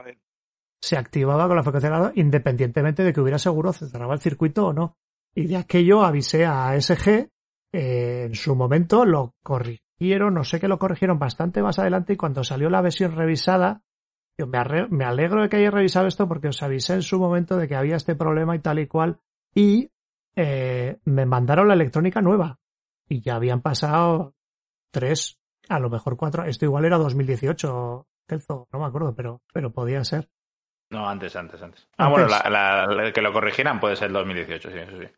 Se 0.82 0.98
activaba 0.98 1.46
con 1.46 1.56
la 1.56 1.62
frecuencia 1.62 1.88
de 1.88 1.96
la 1.96 2.02
radio 2.02 2.20
independientemente 2.20 3.04
de 3.04 3.14
que 3.14 3.22
hubiera 3.22 3.38
seguro 3.38 3.72
se 3.72 3.88
cerraba 3.88 4.12
el 4.12 4.20
circuito 4.20 4.66
o 4.66 4.74
no. 4.74 4.98
Y 5.35 5.46
de 5.46 5.56
aquello 5.56 6.04
avisé 6.04 6.44
a 6.44 6.68
ASG, 6.68 7.08
eh, 7.08 8.24
en 8.26 8.35
su 8.35 8.54
momento 8.54 9.06
lo 9.06 9.35
corrigieron, 9.42 10.35
no 10.35 10.44
sé 10.44 10.61
que 10.61 10.68
lo 10.68 10.78
corrigieron 10.78 11.18
bastante 11.18 11.62
más 11.62 11.78
adelante 11.78 12.12
y 12.12 12.16
cuando 12.16 12.44
salió 12.44 12.68
la 12.68 12.82
versión 12.82 13.16
revisada 13.16 13.80
yo 14.38 14.46
me, 14.46 15.04
alegro 15.04 15.42
de 15.42 15.48
que 15.48 15.56
hayáis 15.56 15.72
revisado 15.72 16.06
esto 16.06 16.26
porque 16.26 16.48
os 16.48 16.62
avisé 16.62 16.94
en 16.94 17.02
su 17.02 17.18
momento 17.18 17.56
de 17.56 17.68
que 17.68 17.76
había 17.76 17.96
este 17.96 18.14
problema 18.14 18.56
y 18.56 18.60
tal 18.60 18.78
y 18.78 18.86
cual. 18.86 19.18
Y 19.54 19.90
eh, 20.36 20.98
me 21.04 21.26
mandaron 21.26 21.68
la 21.68 21.74
electrónica 21.74 22.20
nueva. 22.22 22.58
Y 23.08 23.20
ya 23.20 23.34
habían 23.34 23.60
pasado 23.60 24.34
tres, 24.90 25.38
a 25.68 25.78
lo 25.78 25.90
mejor 25.90 26.16
cuatro. 26.16 26.44
Esto 26.44 26.64
igual 26.64 26.84
era 26.84 26.98
2018, 26.98 28.06
Kelzo, 28.26 28.68
no 28.72 28.78
me 28.78 28.86
acuerdo, 28.86 29.14
pero, 29.14 29.42
pero 29.52 29.72
podía 29.72 30.02
ser. 30.04 30.28
No, 30.90 31.08
antes, 31.08 31.34
antes, 31.36 31.60
antes. 31.62 31.88
Ah, 31.96 32.08
bueno, 32.08 32.28
la, 32.28 33.12
que 33.14 33.22
lo 33.22 33.32
corrigieran 33.32 33.80
puede 33.80 33.96
ser 33.96 34.12
2018, 34.12 34.70
sí, 34.70 34.78
eso 34.78 34.98
sí. 35.00 35.08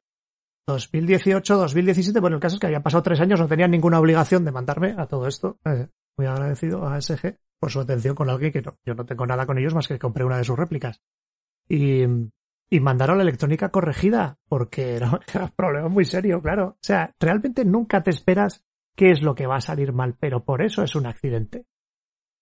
2018, 0.66 1.56
2017, 1.56 2.20
bueno, 2.20 2.36
el 2.36 2.42
caso 2.42 2.56
es 2.56 2.60
que 2.60 2.66
habían 2.66 2.82
pasado 2.82 3.02
tres 3.02 3.20
años, 3.20 3.38
no 3.38 3.48
tenían 3.48 3.70
ninguna 3.70 3.98
obligación 3.98 4.44
de 4.44 4.52
mandarme 4.52 4.94
a 4.96 5.06
todo 5.06 5.26
esto. 5.26 5.58
Eh, 5.64 5.88
muy 6.16 6.26
agradecido 6.26 6.86
a 6.86 7.00
SG 7.00 7.38
por 7.58 7.70
su 7.70 7.80
atención 7.80 8.14
con 8.14 8.30
alguien 8.30 8.52
que 8.52 8.62
no, 8.62 8.76
yo 8.84 8.94
no 8.94 9.06
tengo 9.06 9.26
nada 9.26 9.46
con 9.46 9.58
ellos 9.58 9.74
más 9.74 9.88
que 9.88 9.98
compré 9.98 10.24
una 10.24 10.38
de 10.38 10.44
sus 10.44 10.58
réplicas. 10.58 11.00
Y, 11.68 12.04
y 12.70 12.80
mandaron 12.80 13.18
la 13.18 13.22
electrónica 13.22 13.70
corregida 13.70 14.38
porque 14.48 14.96
era, 14.96 15.10
un 15.10 15.50
problema 15.56 15.88
muy 15.88 16.04
serio, 16.04 16.40
claro. 16.40 16.68
O 16.68 16.78
sea, 16.82 17.14
realmente 17.18 17.64
nunca 17.64 18.02
te 18.02 18.10
esperas 18.10 18.64
qué 18.94 19.10
es 19.10 19.22
lo 19.22 19.34
que 19.34 19.46
va 19.46 19.56
a 19.56 19.60
salir 19.60 19.92
mal, 19.92 20.16
pero 20.18 20.44
por 20.44 20.62
eso 20.62 20.82
es 20.82 20.94
un 20.94 21.06
accidente. 21.06 21.66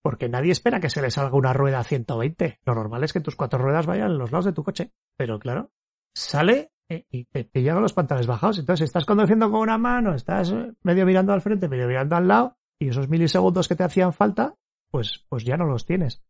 Porque 0.03 0.29
nadie 0.29 0.51
espera 0.51 0.81
que 0.81 0.91
se 0.91 1.01
le 1.01 1.11
salga 1.11 1.37
una 1.37 1.53
rueda 1.53 1.79
a 1.79 1.85
120. 1.85 2.59
Lo 2.65 2.75
normal 2.75 3.05
es 3.05 3.13
que 3.13 3.21
tus 3.21 3.37
cuatro 3.37 3.61
ruedas 3.61 3.87
vayan 3.87 4.11
a 4.11 4.15
los 4.15 4.33
lados 4.33 4.47
de 4.47 4.53
tu 4.53 4.65
coche. 4.65 4.91
Pero 5.17 5.39
claro, 5.39 5.71
sale 6.13 6.73
y 6.89 7.25
te 7.25 7.45
pillan 7.45 7.81
los 7.81 7.93
pantalones 7.93 8.27
bajados. 8.27 8.59
Entonces 8.59 8.85
estás 8.85 9.07
conduciendo 9.07 9.51
con 9.51 9.61
una 9.61 9.79
mano, 9.79 10.15
estás 10.15 10.55
medio 10.83 11.07
mirando 11.07 11.33
al 11.33 11.41
frente, 11.41 11.69
medio 11.69 11.87
mirando 11.87 12.17
al 12.17 12.29
lado, 12.29 12.57
y 12.83 12.89
esos 12.89 13.09
milisegundos 13.09 13.69
que 13.69 13.77
te 13.77 13.85
hacían 13.85 14.13
falta, 14.13 14.55
pues, 14.91 15.25
pues 15.29 15.45
ya 15.45 15.57
no 15.57 15.67
los 15.67 15.87
tienes. 15.87 16.23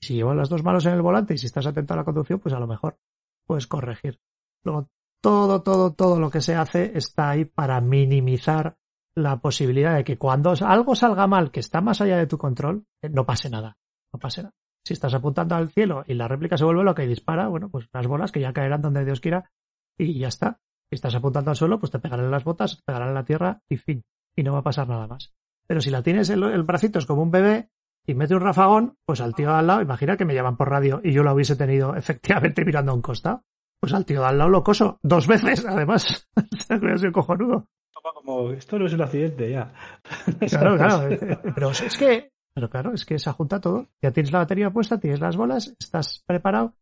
Si 0.00 0.14
llevas 0.14 0.36
las 0.36 0.48
dos 0.48 0.62
manos 0.62 0.84
en 0.86 0.92
el 0.92 1.02
volante 1.02 1.34
y 1.34 1.38
si 1.38 1.46
estás 1.46 1.66
atento 1.66 1.94
a 1.94 1.96
la 1.96 2.04
conducción, 2.04 2.40
pues 2.40 2.54
a 2.54 2.60
lo 2.60 2.66
mejor 2.66 2.98
puedes 3.46 3.66
corregir. 3.66 4.20
Luego, 4.62 4.88
todo, 5.22 5.62
todo, 5.62 5.94
todo 5.94 6.20
lo 6.20 6.30
que 6.30 6.42
se 6.42 6.54
hace 6.54 6.96
está 6.96 7.30
ahí 7.30 7.46
para 7.46 7.80
minimizar 7.80 8.76
la 9.14 9.40
posibilidad 9.40 9.94
de 9.94 10.04
que 10.04 10.18
cuando 10.18 10.52
algo 10.60 10.94
salga 10.94 11.26
mal 11.26 11.50
que 11.50 11.60
está 11.60 11.80
más 11.80 12.00
allá 12.00 12.18
de 12.18 12.26
tu 12.26 12.36
control, 12.36 12.84
eh, 13.02 13.08
no 13.08 13.24
pase 13.24 13.48
nada. 13.48 13.78
No 14.12 14.18
pase 14.18 14.42
nada. 14.42 14.54
Si 14.84 14.92
estás 14.92 15.14
apuntando 15.14 15.54
al 15.54 15.70
cielo 15.70 16.04
y 16.06 16.14
la 16.14 16.28
réplica 16.28 16.58
se 16.58 16.64
vuelve 16.64 16.84
loca 16.84 17.02
y 17.02 17.08
dispara, 17.08 17.48
bueno, 17.48 17.70
pues 17.70 17.88
las 17.92 18.06
bolas 18.06 18.32
que 18.32 18.40
ya 18.40 18.52
caerán 18.52 18.82
donde 18.82 19.04
Dios 19.04 19.20
quiera 19.20 19.50
y 19.96 20.18
ya 20.18 20.28
está. 20.28 20.60
Si 20.90 20.96
estás 20.96 21.14
apuntando 21.14 21.50
al 21.50 21.56
suelo, 21.56 21.80
pues 21.80 21.90
te 21.90 21.98
pegarán 21.98 22.30
las 22.30 22.44
botas, 22.44 22.76
te 22.76 22.82
pegarán 22.84 23.08
en 23.08 23.14
la 23.14 23.24
tierra 23.24 23.62
y 23.68 23.78
fin. 23.78 24.04
Y 24.36 24.42
no 24.42 24.52
va 24.52 24.58
a 24.58 24.64
pasar 24.64 24.88
nada 24.88 25.06
más. 25.06 25.32
Pero 25.66 25.80
si 25.80 25.90
la 25.90 26.02
tienes 26.02 26.30
el, 26.30 26.42
el 26.42 26.62
bracito 26.62 26.98
es 26.98 27.06
como 27.06 27.22
un 27.22 27.30
bebé 27.30 27.70
y 28.06 28.14
mete 28.14 28.34
un 28.34 28.40
rafagón, 28.40 28.98
pues 29.06 29.20
al 29.20 29.34
tío 29.34 29.48
de 29.48 29.54
al 29.54 29.66
lado, 29.66 29.82
imagina 29.82 30.16
que 30.16 30.24
me 30.24 30.34
llaman 30.34 30.56
por 30.56 30.68
radio 30.68 31.00
y 31.02 31.12
yo 31.12 31.22
lo 31.22 31.32
hubiese 31.32 31.56
tenido 31.56 31.94
efectivamente 31.96 32.64
mirando 32.64 32.92
a 32.92 32.94
un 32.94 33.02
costado. 33.02 33.42
Pues 33.80 33.92
al 33.92 34.06
tío 34.06 34.20
de 34.20 34.26
al 34.26 34.38
lado 34.38 34.50
lo 34.50 34.62
coso 34.62 34.98
dos 35.02 35.26
veces, 35.26 35.64
además. 35.66 36.28
hubiera 36.70 36.98
sido 36.98 37.12
cojonudo. 37.12 37.66
Como, 38.14 38.50
esto 38.52 38.78
no 38.78 38.86
es 38.86 38.92
un 38.92 39.02
accidente 39.02 39.50
ya. 39.50 39.72
Claro, 40.48 40.76
claro. 40.76 41.08
Eh, 41.08 41.18
eh, 41.20 41.38
pero 41.54 41.70
es 41.70 41.96
que, 41.96 42.30
pero 42.54 42.68
claro, 42.68 42.92
es 42.92 43.04
que 43.04 43.18
se 43.18 43.32
junta 43.32 43.60
todo. 43.60 43.88
Ya 44.02 44.10
tienes 44.10 44.32
la 44.32 44.40
batería 44.40 44.70
puesta, 44.70 45.00
tienes 45.00 45.20
las 45.20 45.36
bolas, 45.36 45.74
estás 45.78 46.22
preparado. 46.26 46.74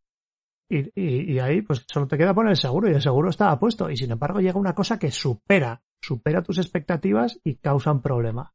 Y, 0.68 0.78
y, 1.00 1.32
y, 1.32 1.38
ahí, 1.38 1.62
pues 1.62 1.84
solo 1.92 2.08
te 2.08 2.16
queda 2.16 2.34
poner 2.34 2.50
el 2.50 2.56
seguro 2.56 2.88
y 2.88 2.94
el 2.94 3.02
seguro 3.02 3.30
estaba 3.30 3.58
puesto. 3.58 3.90
Y 3.90 3.96
sin 3.96 4.10
embargo, 4.10 4.40
llega 4.40 4.58
una 4.58 4.74
cosa 4.74 4.98
que 4.98 5.10
supera, 5.10 5.82
supera 6.00 6.42
tus 6.42 6.58
expectativas 6.58 7.38
y 7.44 7.56
causa 7.56 7.92
un 7.92 8.00
problema. 8.00 8.52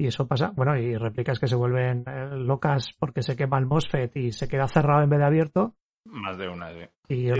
Y 0.00 0.06
eso 0.06 0.28
pasa, 0.28 0.52
bueno, 0.54 0.76
y 0.76 0.96
réplicas 0.96 1.40
que 1.40 1.48
se 1.48 1.56
vuelven 1.56 2.04
eh, 2.06 2.36
locas 2.36 2.94
porque 3.00 3.20
se 3.22 3.34
quema 3.34 3.58
el 3.58 3.66
MOSFET 3.66 4.16
y 4.16 4.30
se 4.30 4.46
queda 4.46 4.68
cerrado 4.68 5.02
en 5.02 5.10
vez 5.10 5.18
de 5.18 5.24
abierto. 5.24 5.74
Más 6.04 6.38
de 6.38 6.48
una, 6.48 6.70
sí. 6.72 6.86
Y, 7.08 7.26
y, 7.26 7.30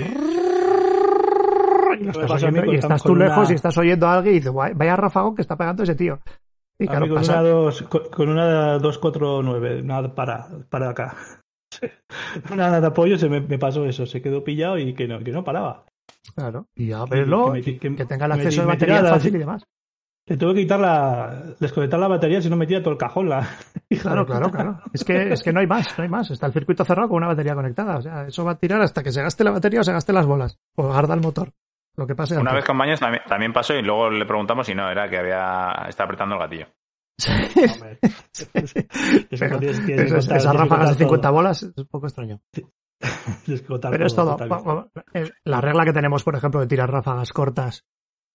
estás, 2.08 2.42
oyendo, 2.42 2.72
y 2.72 2.76
estás 2.76 3.02
tú 3.04 3.14
lejos 3.14 3.46
una... 3.46 3.52
y 3.52 3.54
estás 3.54 3.78
oyendo 3.78 4.08
a 4.08 4.14
alguien 4.14 4.34
y 4.34 4.38
dices, 4.40 4.52
vaya 4.52 4.96
ráfago 4.96 5.36
que 5.36 5.42
está 5.42 5.56
pegando 5.56 5.84
ese 5.84 5.94
tío. 5.94 6.18
Y 6.80 6.88
claro, 6.88 7.06
con, 7.06 7.18
pasa... 7.18 7.40
una 7.40 7.48
dos, 7.48 7.82
con, 7.82 8.28
una 8.28 8.78
249, 8.78 9.82
una 9.82 10.14
para, 10.14 10.48
para 10.68 10.90
acá. 10.90 11.16
una 12.52 12.80
de 12.80 12.86
apoyo 12.88 13.16
se 13.18 13.28
me, 13.28 13.40
me, 13.40 13.58
pasó 13.58 13.84
eso, 13.84 14.04
se 14.04 14.20
quedó 14.20 14.42
pillado 14.42 14.78
y 14.78 14.94
que 14.94 15.06
no, 15.06 15.20
que 15.20 15.30
no 15.30 15.44
paraba. 15.44 15.84
Claro, 16.34 16.66
y 16.74 16.90
a 16.90 17.04
verlo, 17.04 17.52
que, 17.52 17.78
que, 17.78 17.94
que, 17.94 18.04
tenga 18.04 18.26
el 18.26 18.32
acceso 18.32 18.62
de 18.62 18.66
batería 18.66 19.04
fácil 19.04 19.36
y 19.36 19.38
demás. 19.38 19.64
Le 20.28 20.36
tuve 20.36 20.54
que 20.54 20.60
quitar 20.60 20.78
la, 20.78 21.54
desconectar 21.58 21.98
la 21.98 22.08
batería 22.08 22.42
si 22.42 22.50
no 22.50 22.56
metía 22.56 22.82
todo 22.82 22.92
el 22.92 22.98
cajón. 22.98 23.28
La... 23.28 23.48
Claro, 24.02 24.26
claro, 24.26 24.50
claro. 24.50 24.80
Es 24.92 25.02
que, 25.02 25.32
es 25.32 25.42
que 25.42 25.50
no 25.50 25.60
hay 25.60 25.66
más, 25.66 25.96
no 25.96 26.04
hay 26.04 26.10
más. 26.10 26.30
Está 26.30 26.46
el 26.46 26.52
circuito 26.52 26.84
cerrado 26.84 27.08
con 27.08 27.16
una 27.16 27.28
batería 27.28 27.54
conectada. 27.54 27.96
O 27.96 28.02
sea, 28.02 28.26
eso 28.26 28.44
va 28.44 28.52
a 28.52 28.58
tirar 28.58 28.82
hasta 28.82 29.02
que 29.02 29.10
se 29.10 29.22
gaste 29.22 29.44
la 29.44 29.50
batería 29.50 29.80
o 29.80 29.82
se 29.82 29.92
gaste 29.92 30.12
las 30.12 30.26
bolas. 30.26 30.58
O 30.76 30.92
arda 30.92 31.14
el 31.14 31.22
motor. 31.22 31.54
Lo 31.96 32.06
que 32.06 32.14
pase. 32.14 32.36
Una 32.36 32.52
vez 32.52 32.66
con 32.66 32.76
Baños 32.76 33.00
también, 33.00 33.22
también 33.26 33.54
pasó 33.54 33.72
y 33.72 33.80
luego 33.82 34.10
le 34.10 34.26
preguntamos 34.26 34.68
y 34.68 34.74
no, 34.74 34.90
era 34.90 35.08
que 35.08 35.16
había, 35.16 35.86
está 35.88 36.04
apretando 36.04 36.34
el 36.34 36.42
gatillo. 36.42 36.66
Sí. 37.16 37.32
Esas 39.30 40.54
ráfagas 40.54 40.90
de 40.90 41.04
50 41.04 41.30
bolas 41.30 41.62
es 41.62 41.78
un 41.78 41.86
poco 41.86 42.06
extraño. 42.06 42.38
Pero 43.90 44.06
es 44.06 44.14
todo. 44.14 44.36
La 45.44 45.60
regla 45.62 45.84
que 45.86 45.92
tenemos, 45.94 46.22
por 46.22 46.36
ejemplo, 46.36 46.60
de 46.60 46.66
tirar 46.66 46.90
ráfagas 46.90 47.32
cortas 47.32 47.86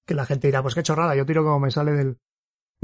que 0.05 0.13
la 0.15 0.25
gente 0.25 0.47
dirá, 0.47 0.61
pues 0.61 0.75
qué 0.75 0.83
chorrada, 0.83 1.15
yo 1.15 1.25
tiro 1.25 1.43
como 1.43 1.59
me 1.59 1.71
sale 1.71 1.91
del... 1.93 2.17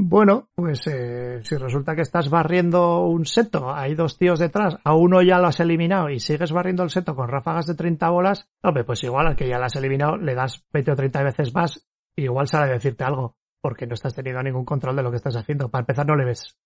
Bueno, 0.01 0.47
pues 0.55 0.87
eh, 0.87 1.41
si 1.43 1.57
resulta 1.57 1.93
que 1.93 2.03
estás 2.03 2.29
barriendo 2.29 3.01
un 3.01 3.25
seto, 3.25 3.73
hay 3.73 3.95
dos 3.95 4.17
tíos 4.17 4.39
detrás, 4.39 4.77
a 4.85 4.95
uno 4.95 5.21
ya 5.21 5.39
lo 5.39 5.47
has 5.47 5.59
eliminado 5.59 6.09
y 6.09 6.21
sigues 6.21 6.53
barriendo 6.53 6.83
el 6.83 6.89
seto 6.89 7.15
con 7.15 7.27
ráfagas 7.27 7.67
de 7.67 7.75
30 7.75 8.09
bolas, 8.09 8.47
hombre, 8.63 8.85
pues 8.85 9.03
igual 9.03 9.27
al 9.27 9.35
que 9.35 9.49
ya 9.49 9.57
lo 9.57 9.65
has 9.65 9.75
eliminado 9.75 10.15
le 10.15 10.35
das 10.35 10.65
20 10.71 10.91
o 10.91 10.95
30 10.95 11.23
veces 11.23 11.53
más 11.53 11.85
y 12.15 12.23
igual 12.23 12.47
sale 12.47 12.71
a 12.71 12.73
decirte 12.73 13.03
algo, 13.03 13.35
porque 13.61 13.87
no 13.87 13.93
estás 13.93 14.15
teniendo 14.15 14.41
ningún 14.41 14.63
control 14.63 14.95
de 14.95 15.03
lo 15.03 15.11
que 15.11 15.17
estás 15.17 15.35
haciendo. 15.35 15.69
Para 15.69 15.81
empezar 15.81 16.07
no 16.07 16.15
le 16.15 16.25
ves, 16.25 16.57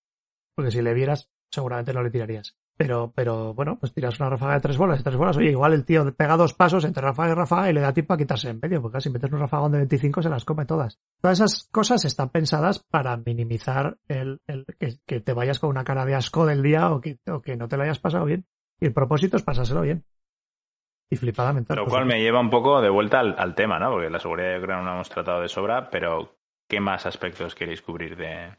porque 0.54 0.70
si 0.70 0.80
le 0.80 0.94
vieras 0.94 1.28
seguramente 1.50 1.92
no 1.92 2.02
le 2.02 2.10
tirarías. 2.10 2.56
Pero, 2.76 3.12
pero 3.14 3.54
bueno, 3.54 3.78
pues 3.78 3.92
tiras 3.92 4.18
una 4.18 4.30
ráfaga 4.30 4.54
de 4.54 4.60
tres 4.60 4.76
bolas, 4.76 4.98
de 4.98 5.04
tres 5.04 5.16
bolas. 5.16 5.36
Oye, 5.36 5.50
igual 5.50 5.74
el 5.74 5.84
tío 5.84 6.12
pega 6.14 6.36
dos 6.36 6.54
pasos 6.54 6.84
entre 6.84 7.04
ráfaga 7.04 7.30
y 7.30 7.34
ráfaga 7.34 7.70
y 7.70 7.72
le 7.72 7.80
da 7.80 7.92
tiempo 7.92 8.14
a 8.14 8.16
quitarse 8.16 8.50
en 8.50 8.58
medio, 8.60 8.82
porque 8.82 8.96
casi 8.96 9.10
metes 9.10 9.30
un 9.32 9.38
rafagón 9.38 9.70
de 9.72 9.78
25 9.78 10.22
se 10.22 10.28
las 10.28 10.44
come 10.44 10.66
todas. 10.66 10.98
Todas 11.20 11.38
esas 11.38 11.68
cosas 11.70 12.04
están 12.04 12.30
pensadas 12.30 12.80
para 12.80 13.16
minimizar 13.16 13.98
el, 14.08 14.40
el 14.48 14.66
que, 14.78 14.98
que, 15.06 15.20
te 15.20 15.32
vayas 15.32 15.60
con 15.60 15.70
una 15.70 15.84
cara 15.84 16.04
de 16.04 16.16
asco 16.16 16.46
del 16.46 16.62
día 16.62 16.90
o 16.90 17.00
que, 17.00 17.18
o 17.28 17.42
que 17.42 17.56
no 17.56 17.68
te 17.68 17.76
lo 17.76 17.84
hayas 17.84 18.00
pasado 18.00 18.24
bien. 18.24 18.44
Y 18.80 18.86
el 18.86 18.92
propósito 18.92 19.36
es 19.36 19.44
pasárselo 19.44 19.82
bien. 19.82 20.04
Y 21.10 21.16
flipadamente. 21.16 21.76
Lo 21.76 21.86
cual 21.86 22.06
me 22.06 22.20
lleva 22.20 22.40
un 22.40 22.50
poco 22.50 22.80
de 22.80 22.90
vuelta 22.90 23.20
al, 23.20 23.36
al, 23.38 23.54
tema, 23.54 23.78
¿no? 23.78 23.92
Porque 23.92 24.10
la 24.10 24.18
seguridad 24.18 24.56
yo 24.56 24.62
creo 24.62 24.78
que 24.78 24.84
no 24.84 24.94
hemos 24.94 25.10
tratado 25.10 25.42
de 25.42 25.48
sobra, 25.48 25.90
pero 25.90 26.38
¿qué 26.68 26.80
más 26.80 27.06
aspectos 27.06 27.54
queréis 27.54 27.82
cubrir 27.82 28.16
de, 28.16 28.56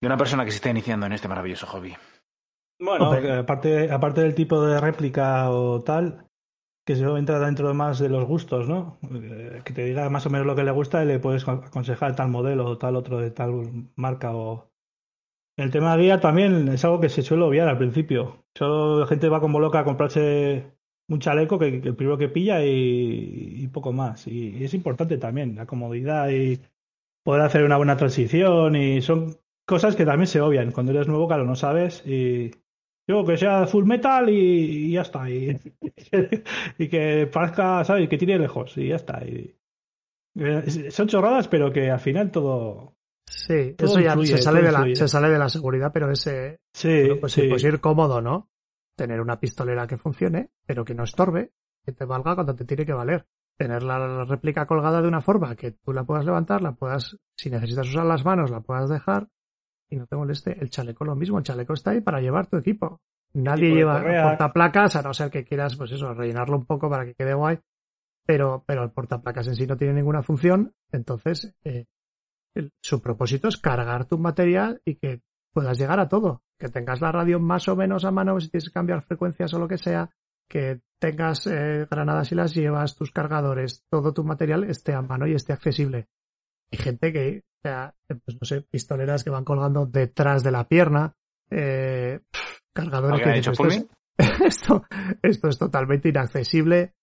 de 0.00 0.06
una 0.06 0.16
persona 0.16 0.46
que 0.46 0.52
se 0.52 0.56
está 0.56 0.70
iniciando 0.70 1.04
en 1.04 1.12
este 1.12 1.28
maravilloso 1.28 1.66
hobby? 1.66 1.94
Bueno, 2.80 3.12
aparte, 3.12 3.92
aparte 3.92 4.22
del 4.22 4.34
tipo 4.34 4.62
de 4.64 4.80
réplica 4.80 5.50
o 5.50 5.82
tal, 5.82 6.26
que 6.86 6.96
se 6.96 7.04
entra 7.04 7.38
dentro 7.38 7.68
de 7.68 7.74
más 7.74 7.98
de 7.98 8.08
los 8.08 8.24
gustos, 8.24 8.68
¿no? 8.68 8.98
Eh, 9.12 9.60
que 9.64 9.72
te 9.72 9.84
diga 9.84 10.08
más 10.08 10.26
o 10.26 10.30
menos 10.30 10.46
lo 10.46 10.56
que 10.56 10.64
le 10.64 10.70
gusta 10.70 11.04
y 11.04 11.06
le 11.06 11.18
puedes 11.18 11.46
aconsejar 11.46 12.16
tal 12.16 12.30
modelo 12.30 12.66
o 12.66 12.78
tal 12.78 12.96
otro 12.96 13.18
de 13.18 13.30
tal 13.30 13.88
marca 13.96 14.34
o... 14.34 14.70
El 15.56 15.70
tema 15.70 15.94
de 15.94 16.04
guía 16.04 16.20
también 16.20 16.68
es 16.68 16.84
algo 16.84 17.00
que 17.00 17.10
se 17.10 17.22
suele 17.22 17.44
obviar 17.44 17.68
al 17.68 17.76
principio. 17.76 18.46
Solo 18.56 19.00
la 19.00 19.06
gente 19.06 19.28
va 19.28 19.40
como 19.40 19.60
loca 19.60 19.80
a 19.80 19.84
comprarse 19.84 20.72
un 21.08 21.20
chaleco 21.20 21.58
que, 21.58 21.82
que 21.82 21.88
el 21.88 21.96
primero 21.96 22.16
que 22.16 22.28
pilla 22.28 22.64
y, 22.64 23.62
y 23.62 23.68
poco 23.68 23.92
más. 23.92 24.26
Y, 24.26 24.56
y, 24.56 24.64
es 24.64 24.72
importante 24.72 25.18
también 25.18 25.56
la 25.56 25.66
comodidad 25.66 26.30
y 26.30 26.60
poder 27.24 27.42
hacer 27.42 27.64
una 27.64 27.76
buena 27.76 27.98
transición 27.98 28.74
y 28.74 29.02
son 29.02 29.36
cosas 29.66 29.96
que 29.96 30.06
también 30.06 30.28
se 30.28 30.40
obvian. 30.40 30.72
Cuando 30.72 30.92
eres 30.92 31.08
nuevo, 31.08 31.28
claro, 31.28 31.44
no 31.44 31.56
sabes 31.56 32.06
y 32.06 32.50
Digo, 33.10 33.24
que 33.24 33.36
sea 33.36 33.66
full 33.66 33.86
metal 33.86 34.30
y, 34.30 34.86
y 34.86 34.92
ya 34.92 35.00
está. 35.00 35.28
Y, 35.28 35.58
y, 36.78 36.88
que 36.88 37.26
parezca, 37.26 37.82
¿sabes? 37.82 38.08
Que 38.08 38.16
tire 38.16 38.38
lejos 38.38 38.78
y 38.78 38.86
ya 38.86 38.94
está. 38.94 39.24
Y, 39.24 39.56
son 40.90 41.08
chorradas, 41.08 41.48
pero 41.48 41.72
que 41.72 41.90
al 41.90 41.98
final 41.98 42.30
todo. 42.30 42.94
Sí, 43.26 43.74
todo 43.76 43.90
eso 43.90 44.00
ya 44.00 44.10
influye, 44.10 44.36
se, 44.36 44.42
sale 44.42 44.62
de 44.62 44.70
la, 44.70 44.94
se 44.94 45.08
sale 45.08 45.28
de 45.28 45.38
la 45.40 45.48
seguridad, 45.48 45.90
pero 45.92 46.08
ese. 46.08 46.60
Sí, 46.72 47.00
bueno, 47.00 47.16
pues, 47.22 47.32
sí. 47.32 47.48
pues 47.48 47.64
ir 47.64 47.80
cómodo, 47.80 48.20
¿no? 48.20 48.48
Tener 48.94 49.20
una 49.20 49.40
pistolera 49.40 49.88
que 49.88 49.96
funcione, 49.96 50.50
pero 50.64 50.84
que 50.84 50.94
no 50.94 51.02
estorbe, 51.02 51.50
que 51.84 51.90
te 51.90 52.04
valga 52.04 52.36
cuando 52.36 52.54
te 52.54 52.64
tiene 52.64 52.86
que 52.86 52.92
valer. 52.92 53.26
Tener 53.58 53.82
la 53.82 54.24
réplica 54.24 54.66
colgada 54.66 55.02
de 55.02 55.08
una 55.08 55.20
forma 55.20 55.56
que 55.56 55.72
tú 55.72 55.92
la 55.92 56.04
puedas 56.04 56.24
levantar, 56.24 56.62
la 56.62 56.76
puedas, 56.76 57.16
si 57.36 57.50
necesitas 57.50 57.88
usar 57.88 58.06
las 58.06 58.24
manos, 58.24 58.52
la 58.52 58.60
puedas 58.60 58.88
dejar 58.88 59.26
y 59.90 59.96
no 59.96 60.06
te 60.06 60.16
moleste. 60.16 60.56
El 60.58 60.70
chaleco 60.70 61.04
lo 61.04 61.16
mismo, 61.16 61.38
el 61.38 61.44
chaleco 61.44 61.74
está 61.74 61.90
ahí 61.90 62.00
para 62.00 62.20
llevar 62.20 62.46
tu 62.46 62.56
equipo. 62.56 63.00
Nadie 63.32 63.74
lleva 63.74 64.02
portaplacas, 64.02 64.96
a 64.96 65.02
no 65.02 65.12
ser 65.12 65.30
que 65.30 65.44
quieras, 65.44 65.76
pues 65.76 65.92
eso, 65.92 66.14
rellenarlo 66.14 66.56
un 66.56 66.66
poco 66.66 66.88
para 66.88 67.04
que 67.04 67.14
quede 67.14 67.34
guay. 67.34 67.58
Pero, 68.26 68.64
pero 68.66 68.82
el 68.84 68.90
portaplacas 68.90 69.48
en 69.48 69.56
sí 69.56 69.66
no 69.66 69.76
tiene 69.76 69.94
ninguna 69.94 70.22
función. 70.22 70.74
Entonces, 70.92 71.54
eh, 71.64 71.86
el, 72.54 72.72
su 72.82 73.00
propósito 73.00 73.48
es 73.48 73.56
cargar 73.56 74.06
tu 74.06 74.18
material 74.18 74.80
y 74.84 74.96
que 74.96 75.22
puedas 75.52 75.78
llegar 75.78 76.00
a 76.00 76.08
todo. 76.08 76.42
Que 76.58 76.68
tengas 76.68 77.00
la 77.00 77.12
radio 77.12 77.40
más 77.40 77.68
o 77.68 77.76
menos 77.76 78.04
a 78.04 78.10
mano 78.10 78.38
si 78.40 78.48
tienes 78.48 78.68
que 78.68 78.74
cambiar 78.74 79.02
frecuencias 79.02 79.52
o 79.54 79.58
lo 79.58 79.68
que 79.68 79.78
sea. 79.78 80.10
Que 80.48 80.80
tengas 80.98 81.46
eh, 81.46 81.86
granadas 81.90 82.32
y 82.32 82.34
las 82.34 82.54
llevas, 82.54 82.96
tus 82.96 83.12
cargadores, 83.12 83.84
todo 83.88 84.12
tu 84.12 84.24
material 84.24 84.64
esté 84.64 84.92
a 84.92 85.02
mano 85.02 85.26
y 85.26 85.34
esté 85.34 85.52
accesible. 85.52 86.08
Hay 86.72 86.78
gente 86.78 87.12
que, 87.12 87.44
o 87.62 87.68
sea, 87.68 87.94
pues 88.06 88.38
no 88.40 88.44
sé, 88.46 88.62
pistoleras 88.62 89.22
que 89.22 89.30
van 89.30 89.44
colgando 89.44 89.84
detrás 89.84 90.42
de 90.42 90.50
la 90.50 90.66
pierna, 90.66 91.14
eh, 91.50 92.20
cargadores 92.72 93.22
que 93.22 93.32
dicho, 93.32 93.50
esto, 93.50 93.66
es, 93.66 93.86
esto, 94.44 94.84
esto, 95.22 95.48
es 95.48 95.58
totalmente 95.58 96.08
inaccesible 96.08 96.94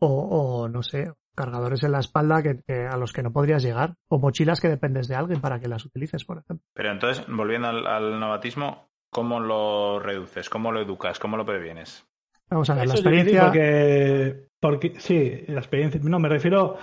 o, 0.00 0.08
o, 0.08 0.68
no 0.68 0.82
sé, 0.82 1.10
cargadores 1.34 1.82
en 1.84 1.92
la 1.92 2.00
espalda 2.00 2.42
que, 2.42 2.60
que, 2.66 2.86
a 2.86 2.98
los 2.98 3.14
que 3.14 3.22
no 3.22 3.32
podrías 3.32 3.62
llegar 3.62 3.94
o 4.08 4.18
mochilas 4.18 4.60
que 4.60 4.68
dependes 4.68 5.08
de 5.08 5.14
alguien 5.14 5.40
para 5.40 5.58
que 5.58 5.68
las 5.68 5.86
utilices, 5.86 6.24
por 6.24 6.38
ejemplo. 6.38 6.66
Pero 6.74 6.92
entonces, 6.92 7.24
volviendo 7.26 7.68
al, 7.68 7.86
al 7.86 8.20
novatismo, 8.20 8.90
¿cómo 9.10 9.40
lo 9.40 10.00
reduces? 10.00 10.50
¿Cómo 10.50 10.70
lo 10.70 10.82
educas? 10.82 11.18
¿Cómo 11.18 11.38
lo 11.38 11.46
previenes? 11.46 12.06
Vamos 12.50 12.68
a 12.68 12.74
ver, 12.74 12.84
Eso 12.84 12.92
la 12.92 13.00
experiencia... 13.00 13.44
Porque, 13.44 14.48
porque, 14.60 15.00
sí, 15.00 15.44
la 15.48 15.60
experiencia, 15.60 15.98
no, 16.04 16.18
me 16.18 16.28
refiero 16.28 16.76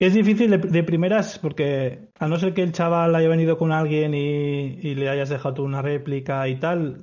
es 0.00 0.14
difícil 0.14 0.50
de, 0.50 0.58
de, 0.58 0.82
primeras 0.84 1.38
porque 1.38 2.10
a 2.18 2.28
no 2.28 2.38
ser 2.38 2.54
que 2.54 2.62
el 2.62 2.72
chaval 2.72 3.14
haya 3.14 3.28
venido 3.28 3.58
con 3.58 3.72
alguien 3.72 4.14
y, 4.14 4.78
y 4.80 4.94
le 4.94 5.08
hayas 5.08 5.28
dejado 5.28 5.54
tú 5.54 5.64
una 5.64 5.82
réplica 5.82 6.46
y 6.48 6.56
tal, 6.56 7.02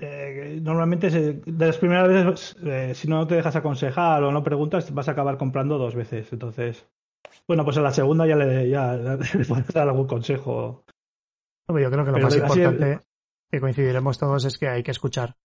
eh, 0.00 0.60
normalmente 0.62 1.10
se, 1.10 1.34
de 1.34 1.66
las 1.66 1.78
primeras 1.78 2.08
veces, 2.08 2.56
eh, 2.64 2.94
si 2.94 3.08
no 3.08 3.26
te 3.26 3.36
dejas 3.36 3.56
aconsejar 3.56 4.22
o 4.22 4.32
no 4.32 4.44
preguntas, 4.44 4.92
vas 4.94 5.08
a 5.08 5.12
acabar 5.12 5.38
comprando 5.38 5.78
dos 5.78 5.94
veces. 5.94 6.32
Entonces, 6.32 6.86
bueno, 7.46 7.64
pues 7.64 7.78
a 7.78 7.82
la 7.82 7.92
segunda 7.92 8.26
ya 8.26 8.36
le, 8.36 8.68
ya, 8.68 8.94
le 8.96 9.44
puedes 9.44 9.68
dar 9.68 9.88
algún 9.88 10.06
consejo. 10.06 10.84
Hombre, 11.66 11.84
yo 11.84 11.90
creo 11.90 12.04
que 12.04 12.10
lo 12.10 12.16
Pero 12.16 12.26
más 12.26 12.36
importante 12.36 13.00
que 13.50 13.60
coincidiremos 13.60 14.18
todos 14.18 14.44
es 14.44 14.58
que 14.58 14.68
hay 14.68 14.82
que 14.82 14.90
escuchar. 14.90 15.36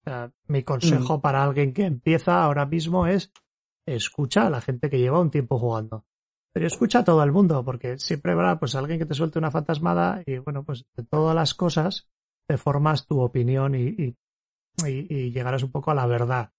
O 0.00 0.10
sea, 0.10 0.32
mi 0.48 0.60
Mm. 0.60 0.64
consejo 0.64 1.20
para 1.20 1.44
alguien 1.44 1.72
que 1.72 1.84
empieza 1.84 2.42
ahora 2.42 2.66
mismo 2.66 3.06
es 3.06 3.32
escucha 3.86 4.46
a 4.46 4.50
la 4.50 4.60
gente 4.60 4.90
que 4.90 4.98
lleva 4.98 5.20
un 5.20 5.30
tiempo 5.30 5.58
jugando. 5.58 6.04
Pero 6.52 6.66
escucha 6.66 7.00
a 7.00 7.04
todo 7.04 7.22
el 7.22 7.32
mundo, 7.32 7.64
porque 7.64 7.98
siempre 7.98 8.32
habrá 8.32 8.58
pues 8.58 8.74
alguien 8.74 8.98
que 8.98 9.06
te 9.06 9.14
suelte 9.14 9.38
una 9.38 9.50
fantasmada 9.50 10.22
y 10.26 10.38
bueno, 10.38 10.64
pues 10.64 10.86
de 10.96 11.04
todas 11.04 11.34
las 11.34 11.54
cosas 11.54 12.08
te 12.48 12.56
formas 12.56 13.06
tu 13.06 13.20
opinión 13.20 13.74
y, 13.74 14.16
y, 14.86 15.30
llegarás 15.32 15.62
un 15.62 15.70
poco 15.70 15.90
a 15.90 15.94
la 15.94 16.06
verdad, 16.06 16.52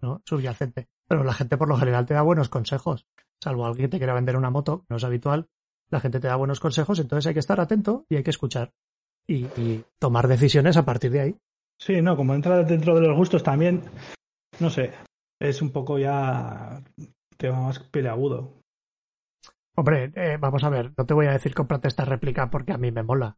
¿no? 0.00 0.20
Subyacente. 0.24 0.88
Pero 1.06 1.22
la 1.22 1.32
gente 1.32 1.56
por 1.56 1.68
lo 1.68 1.76
general 1.76 2.06
te 2.06 2.14
da 2.14 2.22
buenos 2.22 2.48
consejos. 2.48 3.06
Salvo 3.40 3.66
alguien 3.66 3.86
que 3.86 3.92
te 3.92 3.98
quiera 3.98 4.14
vender 4.14 4.36
una 4.36 4.50
moto, 4.50 4.84
no 4.88 4.96
es 4.96 5.04
habitual, 5.04 5.48
la 5.90 6.00
gente 6.00 6.18
te 6.18 6.26
da 6.26 6.36
buenos 6.36 6.58
consejos, 6.58 6.98
entonces 6.98 7.28
hay 7.28 7.34
que 7.34 7.40
estar 7.40 7.60
atento 7.60 8.04
y 8.08 8.16
hay 8.16 8.24
que 8.24 8.30
escuchar. 8.30 8.72
Y, 9.28 9.44
y 9.60 9.84
tomar 10.00 10.26
decisiones 10.26 10.76
a 10.76 10.84
partir 10.84 11.12
de 11.12 11.20
ahí. 11.20 11.36
Sí, 11.78 12.02
no, 12.02 12.16
como 12.16 12.34
entra 12.34 12.64
dentro 12.64 12.94
de 12.94 13.02
los 13.02 13.16
gustos 13.16 13.42
también, 13.42 13.82
no 14.58 14.70
sé, 14.70 14.92
es 15.40 15.62
un 15.62 15.70
poco 15.70 15.98
ya 15.98 16.82
tema 17.36 17.62
más 17.62 17.78
peleagudo. 17.78 18.62
Hombre, 19.76 20.12
eh, 20.14 20.38
vamos 20.40 20.64
a 20.64 20.70
ver, 20.70 20.92
no 20.96 21.04
te 21.04 21.14
voy 21.14 21.26
a 21.26 21.32
decir 21.32 21.54
cómprate 21.54 21.88
esta 21.88 22.04
réplica 22.04 22.50
porque 22.50 22.72
a 22.72 22.78
mí 22.78 22.90
me 22.90 23.02
mola. 23.02 23.36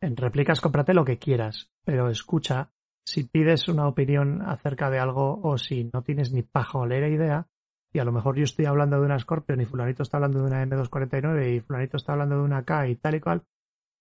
En 0.00 0.16
réplicas 0.16 0.60
cómprate 0.60 0.94
lo 0.94 1.04
que 1.04 1.18
quieras, 1.18 1.70
pero 1.84 2.08
escucha, 2.08 2.70
si 3.06 3.24
pides 3.24 3.68
una 3.68 3.86
opinión 3.86 4.42
acerca 4.42 4.90
de 4.90 4.98
algo 4.98 5.40
o 5.42 5.58
si 5.58 5.90
no 5.92 6.02
tienes 6.02 6.32
ni 6.32 6.42
pajolera 6.42 7.08
idea, 7.08 7.46
y 7.92 7.98
a 8.00 8.04
lo 8.04 8.12
mejor 8.12 8.36
yo 8.36 8.44
estoy 8.44 8.64
hablando 8.64 8.98
de 8.98 9.06
una 9.06 9.18
Scorpion 9.18 9.60
y 9.60 9.66
fulanito 9.66 10.02
está 10.02 10.16
hablando 10.16 10.40
de 10.40 10.46
una 10.46 10.64
M249 10.64 11.54
y 11.54 11.60
fulanito 11.60 11.96
está 11.96 12.12
hablando 12.12 12.36
de 12.36 12.42
una 12.42 12.64
K 12.64 12.88
y 12.88 12.96
tal 12.96 13.14
y 13.14 13.20
cual, 13.20 13.44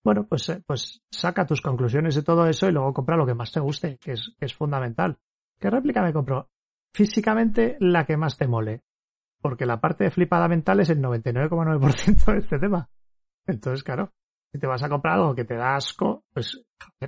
bueno, 0.04 0.26
pues, 0.28 0.50
eh, 0.50 0.62
pues 0.66 1.02
saca 1.12 1.46
tus 1.46 1.62
conclusiones 1.62 2.16
de 2.16 2.24
todo 2.24 2.48
eso 2.48 2.68
y 2.68 2.72
luego 2.72 2.94
compra 2.94 3.18
lo 3.18 3.26
que 3.26 3.36
más 3.36 3.52
te 3.52 3.60
guste, 3.60 3.98
que 4.00 4.14
es, 4.14 4.34
que 4.40 4.46
es 4.46 4.54
fundamental. 4.54 5.18
¿Qué 5.60 5.70
réplica 5.70 6.02
me 6.02 6.12
compro? 6.12 6.50
Físicamente 6.94 7.78
la 7.80 8.06
que 8.06 8.18
más 8.18 8.38
te 8.38 8.48
mole 8.48 8.82
porque 9.44 9.66
la 9.66 9.82
parte 9.82 10.06
de 10.06 10.12
flipada 10.12 10.48
mental 10.48 10.80
es 10.80 10.90
el 10.90 11.02
99,9% 11.02 12.32
de 12.32 12.38
este 12.40 12.58
tema. 12.58 12.88
Entonces, 13.46 13.84
claro, 13.84 14.12
si 14.54 14.58
te 14.58 14.68
vas 14.68 14.82
a 14.84 14.90
comprar 14.90 15.16
algo 15.16 15.36
que 15.36 15.44
te 15.44 15.56
da 15.56 15.76
asco, 15.76 16.24
pues 16.34 16.64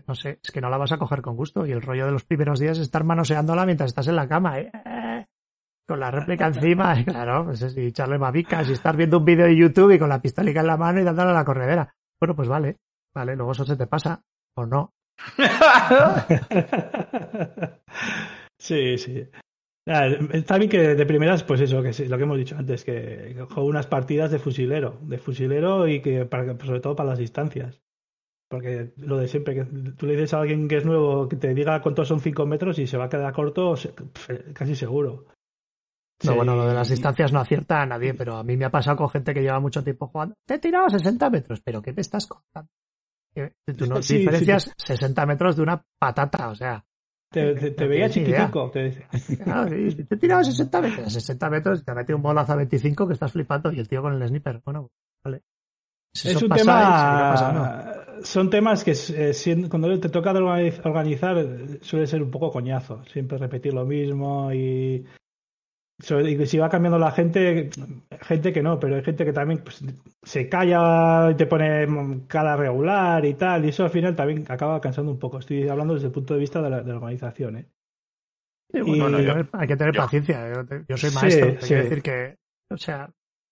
no 0.06 0.14
sé, 0.14 0.40
es 0.44 0.52
que 0.52 0.60
no 0.60 0.70
la 0.70 0.78
vas 0.78 0.92
a 0.92 0.98
coger 0.98 1.22
con 1.22 1.38
gusto. 1.38 1.66
Y 1.66 1.72
el 1.72 1.82
rollo 1.82 2.06
de 2.06 2.12
los 2.12 2.26
primeros 2.26 2.60
días 2.60 2.78
es 2.78 2.84
estar 2.84 3.06
manoseándola 3.06 3.66
mientras 3.66 3.90
estás 3.90 4.10
en 4.10 4.18
la 4.18 4.28
cama, 4.28 4.60
¿eh? 4.60 4.70
con 5.88 6.00
la 6.00 6.12
réplica 6.12 6.48
encima, 6.48 6.96
claro, 7.06 7.46
pues 7.46 7.62
es 7.62 7.78
y 7.78 7.88
echarle 7.88 8.18
babicas 8.18 8.68
y 8.68 8.74
estar 8.74 8.98
viendo 8.98 9.20
un 9.20 9.26
vídeo 9.26 9.46
de 9.46 9.56
YouTube 9.56 9.92
y 9.92 10.00
con 10.00 10.10
la 10.10 10.20
pistolica 10.20 10.60
en 10.60 10.68
la 10.68 10.78
mano 10.78 11.00
y 11.00 11.04
dándole 11.04 11.30
a 11.30 11.36
la 11.36 11.46
corredera. 11.46 11.94
Bueno, 12.20 12.36
pues 12.36 12.50
vale, 12.50 12.78
vale, 13.14 13.36
luego 13.36 13.54
eso 13.54 13.66
se 13.66 13.78
te 13.78 13.88
pasa, 13.88 14.22
o 14.58 14.66
no. 14.66 14.92
sí, 18.60 18.98
sí. 18.98 19.26
Está 19.86 20.58
bien 20.58 20.70
que 20.70 20.96
de 20.96 21.06
primeras, 21.06 21.44
pues 21.44 21.62
eso, 21.62 21.84
que 21.84 21.94
sí, 21.94 22.08
lo 22.08 22.18
que 22.18 22.24
hemos 22.24 22.38
dicho 22.38 22.58
antes, 22.58 22.84
que 22.84 23.36
juego 23.50 23.70
unas 23.70 23.86
partidas 23.86 24.32
de 24.32 24.40
fusilero, 24.40 24.98
de 25.02 25.20
fusilero 25.20 25.88
y 25.88 26.02
que 26.02 26.26
para, 26.26 26.58
sobre 26.58 26.80
todo 26.80 26.96
para 26.96 27.10
las 27.10 27.20
distancias. 27.20 27.82
Porque 28.50 28.94
lo 28.98 29.18
de 29.18 29.28
siempre, 29.28 29.56
que 29.56 29.66
tú 29.66 30.06
le 30.06 30.14
dices 30.14 30.34
a 30.34 30.40
alguien 30.42 30.68
que 30.68 30.78
es 30.78 30.86
nuevo 30.86 31.28
que 31.28 31.36
te 31.36 31.54
diga 31.54 31.82
cuántos 31.82 32.08
son 32.08 32.20
5 32.20 32.46
metros 32.46 32.80
y 32.80 32.88
se 32.88 32.98
va 32.98 33.06
a 33.06 33.10
quedar 33.10 33.34
corto, 33.34 33.74
pf, 33.76 34.54
casi 34.54 34.76
seguro. 34.76 35.26
No, 36.24 36.32
Sí. 36.32 36.36
bueno, 36.38 36.56
lo 36.56 36.66
de 36.66 36.74
las 36.74 36.90
distancias 36.90 37.34
no 37.34 37.40
acierta 37.40 37.82
a 37.82 37.86
nadie, 37.86 38.14
pero 38.14 38.38
a 38.38 38.44
mí 38.44 38.56
me 38.56 38.66
ha 38.66 38.70
pasado 38.72 38.96
con 38.96 39.10
gente 39.10 39.34
que 39.34 39.42
lleva 39.42 39.60
mucho 39.60 39.84
tiempo 39.84 40.08
jugando. 40.08 40.36
Te 40.48 40.56
he 40.56 40.60
tirado 40.60 40.90
60 40.90 41.30
metros, 41.30 41.62
pero 41.62 41.82
¿qué 41.82 41.92
me 41.92 42.02
estás 42.02 42.26
contando? 42.26 42.70
Tú 43.78 43.86
no 43.86 43.96
Sí, 44.02 44.14
sí, 44.14 44.18
diferencias 44.20 44.74
60 44.78 45.26
metros 45.26 45.58
de 45.58 45.64
una 45.64 45.84
patata, 46.00 46.50
o 46.50 46.56
sea. 46.56 46.86
Te, 47.32 47.56
te- 47.56 47.72
te 47.72 47.84
No 47.84 47.90
veía 47.90 48.10
chiquitico, 48.10 48.70
te 48.72 49.06
claro, 49.44 49.70
sí, 49.92 50.04
te 50.04 50.16
he 50.16 50.18
tirado 50.18 50.44
60 50.44 50.82
metros. 50.82 51.14
60 51.14 51.50
metros 51.50 51.84
te 51.84 51.92
ha 51.92 51.96
metido 51.96 52.18
un 52.18 52.24
bolazo 52.24 52.54
a 52.54 52.56
25 52.58 53.08
que 53.08 53.14
estás 53.14 53.32
flipando 53.32 53.72
y 53.72 53.80
el 53.80 53.88
tío 53.88 54.02
con 54.02 54.14
el 54.14 54.28
sniper. 54.28 54.62
Bueno, 54.64 54.90
vale. 55.24 55.42
Si 56.14 56.30
Es 56.30 56.42
un 56.42 56.50
pasa, 56.50 56.64
tema. 56.64 57.94
Son 58.24 58.50
temas 58.50 58.84
que 58.84 58.94
eh, 58.94 59.68
cuando 59.70 60.00
te 60.00 60.10
toca 60.10 60.32
organizar 60.32 61.38
eh, 61.38 61.80
suele 61.82 62.08
ser 62.08 62.24
un 62.24 62.32
poco 62.32 62.52
coñazo. 62.52 63.04
Siempre 63.06 63.38
repetir 63.38 63.74
lo 63.74 63.86
mismo 63.86 64.54
y. 64.54 65.06
si 66.00 66.58
va 66.58 66.70
cambiando 66.70 67.00
la 67.00 67.12
gente, 67.12 67.70
gente 68.22 68.52
que 68.54 68.62
no, 68.62 68.80
pero 68.80 68.96
hay 68.96 69.04
gente 69.04 69.24
que 69.24 69.32
también 69.34 69.62
pues, 69.64 69.84
se 70.24 70.50
calla 70.50 71.32
y 71.32 71.36
te 71.36 71.46
pone 71.46 71.88
cara 72.28 72.58
regular 72.58 73.24
y 73.26 73.34
tal, 73.36 73.64
y 73.66 73.70
eso 73.70 73.84
al 73.86 73.90
final 73.92 74.16
también 74.16 74.46
acaba 74.50 74.82
cansando 74.82 75.12
un 75.12 75.20
poco. 75.20 75.40
Estoy 75.40 75.68
hablando 75.70 75.94
desde 75.94 76.08
el 76.08 76.14
punto 76.14 76.34
de 76.34 76.40
vista 76.42 76.62
de 76.62 76.70
la, 76.70 76.82
de 76.82 76.90
la 76.92 76.98
organización. 76.98 77.58
¿eh? 77.58 77.66
Sí, 78.72 78.82
bueno, 78.82 79.08
y- 79.08 79.12
no, 79.12 79.20
yo- 79.22 79.48
hay 79.54 79.68
que 79.68 79.78
tener 79.78 79.94
yo- 79.94 80.02
paciencia. 80.02 80.52
Yo, 80.88 80.98
soy 80.98 81.10
Sí, 81.12 81.16
maestro. 81.16 81.48
Hay 81.50 81.58
sí. 81.62 81.68
que 81.70 81.76
decir 81.76 82.02
que, 82.02 82.38
o 82.72 82.78
sea, 82.78 83.10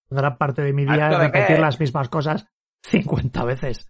gran 0.09 0.37
parte 0.37 0.61
de 0.63 0.73
mi 0.73 0.83
día 0.83 0.97
¿Maestro 0.97 1.17
es 1.23 1.31
repetir 1.31 1.59
las 1.59 1.79
mismas 1.79 2.09
cosas 2.09 2.47
50 2.85 3.45
veces. 3.45 3.89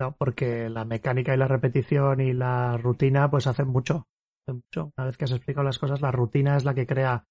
¿no? 0.00 0.14
Porque 0.18 0.68
la 0.68 0.84
mecánica 0.84 1.32
y 1.34 1.38
la 1.38 1.48
repetición 1.48 2.20
y 2.20 2.32
la 2.34 2.76
rutina 2.76 3.30
pues 3.30 3.46
hacen 3.46 3.68
mucho. 3.68 4.06
hacen 4.44 4.56
mucho. 4.56 4.92
Una 4.98 5.06
vez 5.06 5.16
que 5.16 5.24
has 5.24 5.30
explicado 5.30 5.64
las 5.64 5.78
cosas, 5.78 6.00
la 6.02 6.10
rutina 6.10 6.56
es 6.56 6.64
la 6.64 6.74
que 6.74 6.86
crea 6.86 7.24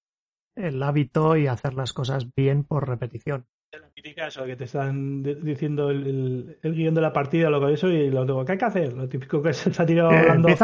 el 0.56 0.82
hábito 0.82 1.38
y 1.38 1.48
hacer 1.48 1.74
las 1.74 1.94
cosas 1.94 2.28
bien 2.36 2.64
por 2.64 2.88
repetición. 2.88 3.46
La 3.72 3.90
típica 3.90 4.28
eso 4.28 4.46
que 4.46 4.56
te 4.56 4.64
están 4.66 5.22
di- 5.22 5.36
diciendo 5.36 5.90
el, 5.90 6.08
el, 6.08 6.58
el 6.62 6.76
guion 6.76 6.96
de 6.96 7.02
la 7.02 7.12
partida, 7.12 7.50
lo 7.50 7.60
que 7.66 7.74
eso, 7.74 7.90
y 7.90 8.10
lo 8.10 8.46
que 8.46 8.54
hay 8.54 8.58
que 8.58 8.66
hacer. 8.66 8.94
Lo 8.94 9.10
típico 9.10 9.42
que 9.42 9.54
se 9.54 9.70
está 9.70 9.86
tirado 9.86 10.12
Eh, 10.12 10.20
hablando. 10.20 10.48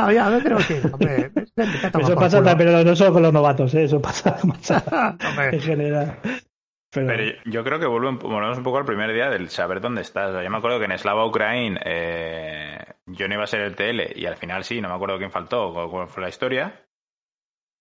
Eso 1.93 2.15
pasa, 2.15 2.57
pero 2.57 2.83
no 2.83 2.95
solo 2.95 3.13
con 3.13 3.23
los 3.23 3.33
novatos, 3.33 3.73
¿eh? 3.75 3.83
eso 3.83 4.01
pasa, 4.01 4.37
pasa 4.47 5.17
en 5.51 5.59
general. 5.61 6.19
Pero, 6.93 7.07
Pero 7.07 7.23
yo, 7.45 7.63
creo 7.63 7.79
que 7.79 7.85
volvemos 7.85 8.57
un 8.57 8.63
poco 8.63 8.77
al 8.77 8.85
primer 8.85 9.13
día 9.13 9.29
del 9.29 9.49
saber 9.49 9.79
dónde 9.81 10.01
estás. 10.01 10.29
O 10.29 10.33
sea, 10.33 10.43
yo 10.43 10.49
me 10.49 10.57
acuerdo 10.57 10.79
que 10.79 10.85
en 10.85 10.97
Slava 10.97 11.25
Ukraine 11.25 11.79
eh, 11.85 12.77
yo 13.05 13.27
no 13.27 13.33
iba 13.35 13.43
a 13.43 13.47
ser 13.47 13.61
el 13.61 13.75
TL 13.75 14.13
y 14.15 14.25
al 14.25 14.35
final 14.35 14.63
sí, 14.63 14.81
no 14.81 14.89
me 14.89 14.95
acuerdo 14.95 15.17
quién 15.17 15.31
faltó 15.31 15.73
cuál 15.89 16.07
fue 16.09 16.23
la 16.23 16.29
historia. 16.29 16.85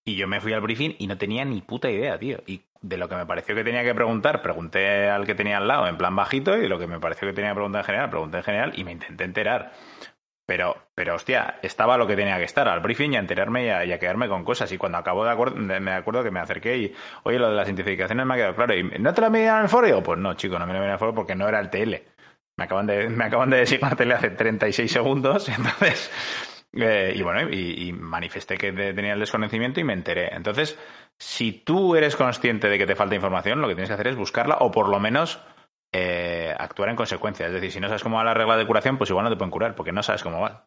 Y 0.04 0.16
yo 0.16 0.26
me 0.26 0.40
fui 0.40 0.52
al 0.52 0.60
briefing 0.60 0.96
y 0.98 1.06
no 1.06 1.18
tenía 1.18 1.44
ni 1.44 1.60
puta 1.60 1.90
idea, 1.90 2.18
tío. 2.18 2.42
Y 2.46 2.62
de 2.80 2.96
lo 2.96 3.08
que 3.08 3.16
me 3.16 3.26
pareció 3.26 3.54
que 3.54 3.64
tenía 3.64 3.84
que 3.84 3.94
preguntar, 3.94 4.42
pregunté 4.42 5.08
al 5.10 5.26
que 5.26 5.34
tenía 5.34 5.58
al 5.58 5.68
lado 5.68 5.86
en 5.86 5.98
plan 5.98 6.16
bajito 6.16 6.56
y 6.56 6.62
de 6.62 6.68
lo 6.68 6.78
que 6.78 6.86
me 6.86 6.98
pareció 6.98 7.28
que 7.28 7.34
tenía 7.34 7.50
que 7.50 7.56
preguntar 7.56 7.80
en 7.80 7.86
general, 7.86 8.10
pregunté 8.10 8.38
en 8.38 8.44
general 8.44 8.72
y 8.74 8.84
me 8.84 8.92
intenté 8.92 9.24
enterar. 9.24 9.72
Pero, 10.46 10.76
pero 10.96 11.14
hostia, 11.14 11.60
estaba 11.62 11.96
lo 11.96 12.08
que 12.08 12.16
tenía 12.16 12.36
que 12.38 12.44
estar, 12.44 12.66
al 12.66 12.80
briefing 12.80 13.12
y 13.12 13.16
a 13.16 13.20
enterarme 13.20 13.66
y 13.66 13.92
a, 13.92 13.98
quedarme 14.00 14.28
con 14.28 14.42
cosas. 14.42 14.72
Y 14.72 14.78
cuando 14.78 14.98
acabó 14.98 15.24
de 15.24 15.30
acuerdo, 15.30 15.56
me 15.56 15.92
acuerdo 15.92 16.24
que 16.24 16.32
me 16.32 16.40
acerqué 16.40 16.76
y, 16.76 16.94
oye, 17.22 17.38
lo 17.38 17.50
de 17.50 17.54
las 17.54 17.68
identificaciones 17.68 18.26
me 18.26 18.34
ha 18.34 18.36
quedado 18.36 18.56
claro. 18.56 18.74
¿Y 18.74 18.82
no 18.98 19.14
te 19.14 19.20
lo 19.20 19.30
medían 19.30 19.58
en 19.58 19.62
el 19.62 19.68
foro? 19.68 20.02
Pues 20.02 20.18
no, 20.18 20.34
chico, 20.34 20.58
no 20.58 20.66
me 20.66 20.72
lo 20.72 20.80
medían 20.80 20.88
en 20.88 20.92
el 20.94 20.98
foro 20.98 21.14
porque 21.14 21.36
no 21.36 21.46
era 21.46 21.60
el 21.60 21.70
TL. 21.70 22.02
Me 22.56 22.64
acaban 22.64 22.86
de, 22.86 23.08
me 23.10 23.24
acaban 23.26 23.50
de 23.50 23.58
decir 23.58 23.80
la 23.80 23.94
tele 23.94 24.14
hace 24.14 24.30
36 24.30 24.90
segundos, 24.90 25.48
entonces... 25.56 26.10
eh, 26.72 27.12
y 27.14 27.22
bueno, 27.22 27.48
y, 27.50 27.92
manifesté 27.92 28.56
que 28.56 28.72
te- 28.72 28.94
tenía 28.94 29.14
el 29.14 29.20
desconocimiento 29.20 29.80
y 29.80 29.84
me 29.84 29.92
enteré. 29.92 30.34
Entonces, 30.34 30.78
si 31.18 31.52
tú 31.52 31.96
eres 31.96 32.16
consciente 32.16 32.68
de 32.68 32.78
que 32.78 32.86
te 32.86 32.94
falta 32.96 33.14
información, 33.14 33.60
lo 33.60 33.68
que 33.68 33.74
tienes 33.74 33.88
que 33.88 33.94
hacer 33.94 34.08
es 34.08 34.16
buscarla 34.16 34.56
o 34.60 34.70
por 34.70 34.88
lo 34.88 35.00
menos 35.00 35.40
eh, 35.92 36.54
actuar 36.58 36.88
en 36.90 36.96
consecuencia. 36.96 37.46
Es 37.46 37.52
decir, 37.52 37.72
si 37.72 37.80
no 37.80 37.88
sabes 37.88 38.02
cómo 38.02 38.16
va 38.18 38.24
la 38.24 38.34
regla 38.34 38.56
de 38.56 38.66
curación, 38.66 38.98
pues 38.98 39.10
igual 39.10 39.24
no 39.24 39.30
te 39.30 39.36
pueden 39.36 39.50
curar, 39.50 39.74
porque 39.74 39.92
no 39.92 40.02
sabes 40.02 40.22
cómo 40.22 40.40
va. 40.40 40.64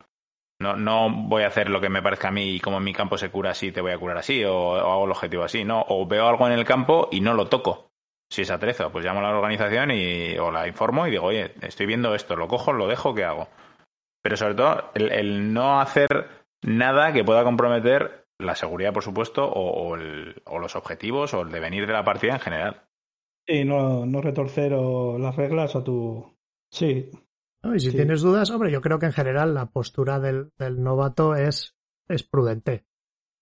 No, 0.59 0.75
no 0.75 1.09
voy 1.09 1.43
a 1.43 1.47
hacer 1.47 1.69
lo 1.69 1.81
que 1.81 1.89
me 1.89 2.01
parezca 2.01 2.29
a 2.29 2.31
mí 2.31 2.55
y 2.55 2.59
como 2.59 2.77
en 2.77 2.83
mi 2.83 2.93
campo 2.93 3.17
se 3.17 3.29
cura 3.29 3.51
así, 3.51 3.71
te 3.71 3.81
voy 3.81 3.91
a 3.91 3.97
curar 3.97 4.17
así, 4.17 4.43
o, 4.45 4.55
o 4.55 4.75
hago 4.93 5.05
el 5.05 5.11
objetivo 5.11 5.43
así, 5.43 5.63
no. 5.65 5.83
O 5.89 6.05
veo 6.07 6.27
algo 6.27 6.47
en 6.47 6.53
el 6.53 6.65
campo 6.65 7.09
y 7.11 7.21
no 7.21 7.33
lo 7.33 7.47
toco. 7.47 7.91
Si 8.29 8.43
es 8.43 8.51
atrezo, 8.51 8.91
pues 8.91 9.03
llamo 9.05 9.19
a 9.19 9.23
la 9.23 9.35
organización 9.37 9.91
y, 9.91 10.37
o 10.37 10.51
la 10.51 10.67
informo 10.67 11.05
y 11.07 11.11
digo, 11.11 11.25
oye, 11.25 11.53
estoy 11.61 11.85
viendo 11.85 12.15
esto, 12.15 12.35
lo 12.35 12.47
cojo, 12.47 12.71
lo 12.73 12.87
dejo, 12.87 13.13
¿qué 13.13 13.23
hago? 13.25 13.49
Pero 14.23 14.37
sobre 14.37 14.55
todo, 14.55 14.91
el, 14.95 15.11
el 15.11 15.53
no 15.53 15.79
hacer 15.81 16.07
nada 16.63 17.11
que 17.13 17.23
pueda 17.23 17.43
comprometer 17.43 18.25
la 18.39 18.55
seguridad, 18.55 18.93
por 18.93 19.03
supuesto, 19.03 19.45
o, 19.45 19.89
o 19.89 19.95
el- 19.95 20.41
o 20.45 20.59
los 20.59 20.75
objetivos 20.75 21.33
o 21.33 21.41
el 21.41 21.51
devenir 21.51 21.85
de 21.85 21.93
la 21.93 22.03
partida 22.03 22.33
en 22.33 22.39
general. 22.39 22.81
y 23.45 23.65
no, 23.65 24.05
no 24.05 24.21
retorcer 24.21 24.73
o 24.73 25.17
las 25.19 25.35
reglas 25.35 25.75
o 25.75 25.83
tu. 25.83 26.33
Sí, 26.71 27.11
¿no? 27.61 27.75
Y 27.75 27.79
si 27.81 27.91
Sí. 27.91 27.97
tienes 27.97 28.21
dudas, 28.21 28.49
hombre, 28.51 28.71
yo 28.71 28.79
creo 28.81 28.99
que 28.99 29.05
en 29.07 29.11
general 29.11 29.53
la 29.53 29.65
postura 29.65 30.19
del, 30.21 30.51
del 30.57 30.81
novato 30.81 31.35
es, 31.35 31.75
es 32.07 32.23
prudente. 32.23 32.85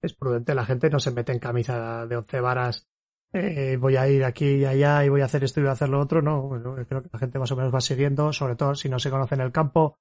Es 0.02 0.16
prudente, 0.16 0.56
la 0.56 0.66
gente 0.66 0.90
no 0.90 1.00
se 1.00 1.12
mete 1.12 1.32
en 1.32 1.38
camisa 1.40 2.08
de 2.08 2.18
once 2.18 2.42
varas. 2.42 2.88
eh, 3.34 3.78
voy 3.80 3.96
a 3.96 4.10
ir 4.10 4.26
aquí 4.26 4.56
y 4.56 4.66
allá 4.66 5.06
y 5.06 5.10
voy 5.10 5.22
a 5.22 5.26
hacer 5.26 5.44
esto 5.44 5.60
y 5.60 5.64
voy 5.64 5.70
a 5.70 5.74
hacer 5.74 5.90
lo 5.90 6.00
otro. 6.02 6.22
No, 6.24 6.42
bueno, 6.48 6.76
yo 6.78 6.86
creo 6.88 7.04
que 7.04 7.10
la 7.14 7.20
gente 7.20 7.38
más 7.40 7.52
o 7.52 7.56
menos 7.56 7.74
va 7.74 7.80
siguiendo, 7.80 8.34
sobre 8.34 8.56
todo 8.56 8.74
si 8.76 8.90
no 8.90 8.98
se 9.00 9.10
conoce 9.12 9.36
en 9.36 9.42
el 9.42 9.52
campo. 9.52 10.00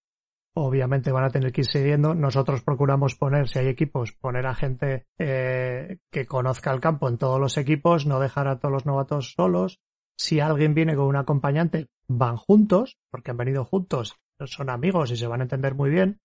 Obviamente 0.54 1.12
van 1.12 1.24
a 1.24 1.30
tener 1.30 1.52
que 1.52 1.60
ir 1.60 1.66
siguiendo. 1.66 2.14
Nosotros 2.14 2.62
procuramos 2.62 3.14
poner, 3.14 3.48
si 3.48 3.58
hay 3.58 3.68
equipos, 3.68 4.12
poner 4.12 4.46
a 4.46 4.54
gente 4.54 5.06
eh, 5.18 5.98
que 6.10 6.26
conozca 6.26 6.72
el 6.72 6.80
campo 6.80 7.08
en 7.08 7.18
todos 7.18 7.38
los 7.38 7.56
equipos, 7.56 8.06
no 8.06 8.18
dejar 8.18 8.48
a 8.48 8.58
todos 8.58 8.72
los 8.72 8.86
novatos 8.86 9.32
solos. 9.36 9.80
Si 10.16 10.40
alguien 10.40 10.74
viene 10.74 10.96
con 10.96 11.06
un 11.06 11.16
acompañante, 11.16 11.86
van 12.08 12.36
juntos, 12.36 12.98
porque 13.10 13.30
han 13.30 13.36
venido 13.36 13.64
juntos 13.64 14.20
son 14.46 14.70
amigos 14.70 15.10
y 15.10 15.16
se 15.16 15.26
van 15.26 15.40
a 15.40 15.44
entender 15.44 15.74
muy 15.74 15.90
bien. 15.90 16.20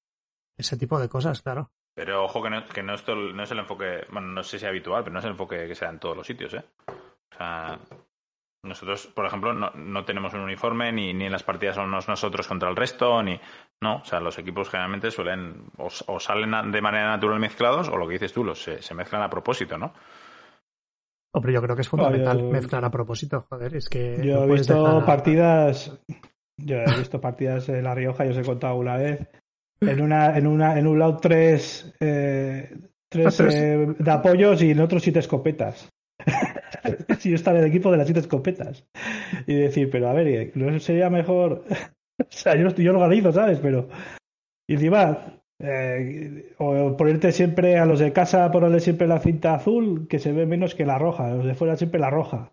Ese 0.58 0.78
tipo 0.78 1.00
de 1.00 1.10
cosas, 1.10 1.42
claro. 1.42 1.72
Pero 1.94 2.24
ojo 2.24 2.42
que 2.42 2.50
no, 2.50 2.66
que 2.66 2.84
no, 2.84 2.94
esto, 2.94 3.16
no 3.16 3.44
es 3.44 3.52
el 3.52 3.60
enfoque, 3.60 4.06
bueno, 4.12 4.28
no 4.28 4.44
sé 4.44 4.52
si 4.52 4.66
es 4.66 4.70
habitual, 4.70 5.04
pero 5.04 5.14
no 5.14 5.20
es 5.20 5.26
el 5.26 5.32
enfoque 5.32 5.68
que 5.68 5.76
sea 5.76 5.90
en 5.90 6.00
todos 6.00 6.16
los 6.16 6.28
sitios, 6.28 6.54
¿eh? 6.54 6.64
O 6.88 7.38
sea, 7.38 7.80
nosotros, 8.64 9.08
por 9.08 9.26
ejemplo, 9.26 9.54
no, 9.54 9.72
no 9.72 10.06
tenemos 10.06 10.34
un 10.34 10.42
uniforme, 10.42 10.92
ni, 10.92 11.14
ni 11.14 11.26
en 11.26 11.32
las 11.32 11.44
partidas 11.44 11.76
somos 11.76 12.08
nosotros 12.08 12.48
contra 12.48 12.70
el 12.70 12.76
resto, 12.76 13.22
ni... 13.24 13.40
No, 13.84 13.98
o 13.98 14.06
sea, 14.06 14.20
los 14.20 14.38
equipos 14.40 14.70
generalmente 14.70 15.12
suelen 15.12 15.66
o, 15.78 15.90
o 16.08 16.20
salen 16.20 16.72
de 16.72 16.82
manera 16.82 17.10
natural 17.10 17.40
mezclados, 17.40 17.90
o 17.90 17.98
lo 17.98 18.08
que 18.08 18.14
dices 18.14 18.34
tú, 18.34 18.44
los, 18.44 18.62
se, 18.62 18.82
se 18.82 18.94
mezclan 18.96 19.22
a 19.22 19.30
propósito, 19.30 19.78
¿no? 19.78 19.94
Hombre, 21.34 21.54
yo 21.54 21.62
creo 21.62 21.76
que 21.76 21.82
es 21.82 21.90
fundamental 21.90 22.40
yo- 22.40 22.50
mezclar 22.50 22.86
a 22.86 22.92
propósito, 22.92 23.46
joder, 23.50 23.76
es 23.76 23.90
que... 23.90 24.22
Yo 24.24 24.38
no 24.38 24.44
he 24.54 24.56
visto 24.58 24.74
dejar 24.82 25.06
partidas, 25.06 26.00
yo 26.58 26.78
he 26.78 26.98
visto 26.98 27.20
partidas 27.20 27.68
de 27.68 27.82
La 27.82 27.94
Rioja, 27.94 28.24
yo 28.24 28.32
os 28.32 28.38
he 28.38 28.44
contado 28.44 28.76
una 28.78 28.96
vez, 28.96 29.28
en 29.82 30.02
una, 30.02 30.38
en 30.38 30.48
una, 30.48 30.80
en 30.80 30.88
un 30.88 30.98
lado 30.98 31.18
tres, 31.18 31.94
eh, 32.00 32.74
tres 33.10 33.36
Tres. 33.36 33.54
eh, 33.54 33.96
de 34.00 34.12
apoyos 34.12 34.62
y 34.62 34.72
en 34.72 34.80
otro 34.80 35.00
siete 35.00 35.20
escopetas. 35.20 35.90
si 37.20 37.30
yo 37.32 37.36
estaba 37.36 37.58
en 37.58 37.66
el 37.66 37.70
equipo 37.70 37.92
de 37.92 37.98
las 37.98 38.08
siete 38.08 38.22
escopetas. 38.22 38.86
Y 39.46 39.54
decir, 39.56 39.90
pero 39.92 40.08
a 40.10 40.14
ver, 40.14 40.52
¿no 40.56 40.80
sería 40.80 41.10
mejor? 41.10 41.66
o 42.22 42.26
sea, 42.30 42.56
yo, 42.56 42.64
no 42.64 42.70
estoy- 42.70 42.86
yo 42.86 42.94
lo 42.94 43.00
organizo, 43.02 43.32
¿sabes? 43.32 43.60
Pero. 43.60 43.88
Y 44.70 44.74
encima, 44.76 45.40
eh, 45.62 46.54
o 46.58 46.98
ponerte 46.98 47.32
siempre 47.32 47.78
a 47.78 47.86
los 47.86 48.00
de 48.00 48.12
casa, 48.14 48.50
ponerle 48.52 48.80
siempre 48.80 49.08
la 49.08 49.20
cinta 49.20 49.56
azul, 49.56 50.08
que 50.08 50.20
se 50.20 50.32
ve 50.32 50.46
menos 50.46 50.74
que 50.76 50.86
la 50.86 50.98
roja, 50.98 51.28
a 51.28 51.36
los 51.36 51.46
de 51.46 51.54
fuera 51.56 51.76
siempre 51.78 52.00
la 52.00 52.10
roja. 52.10 52.52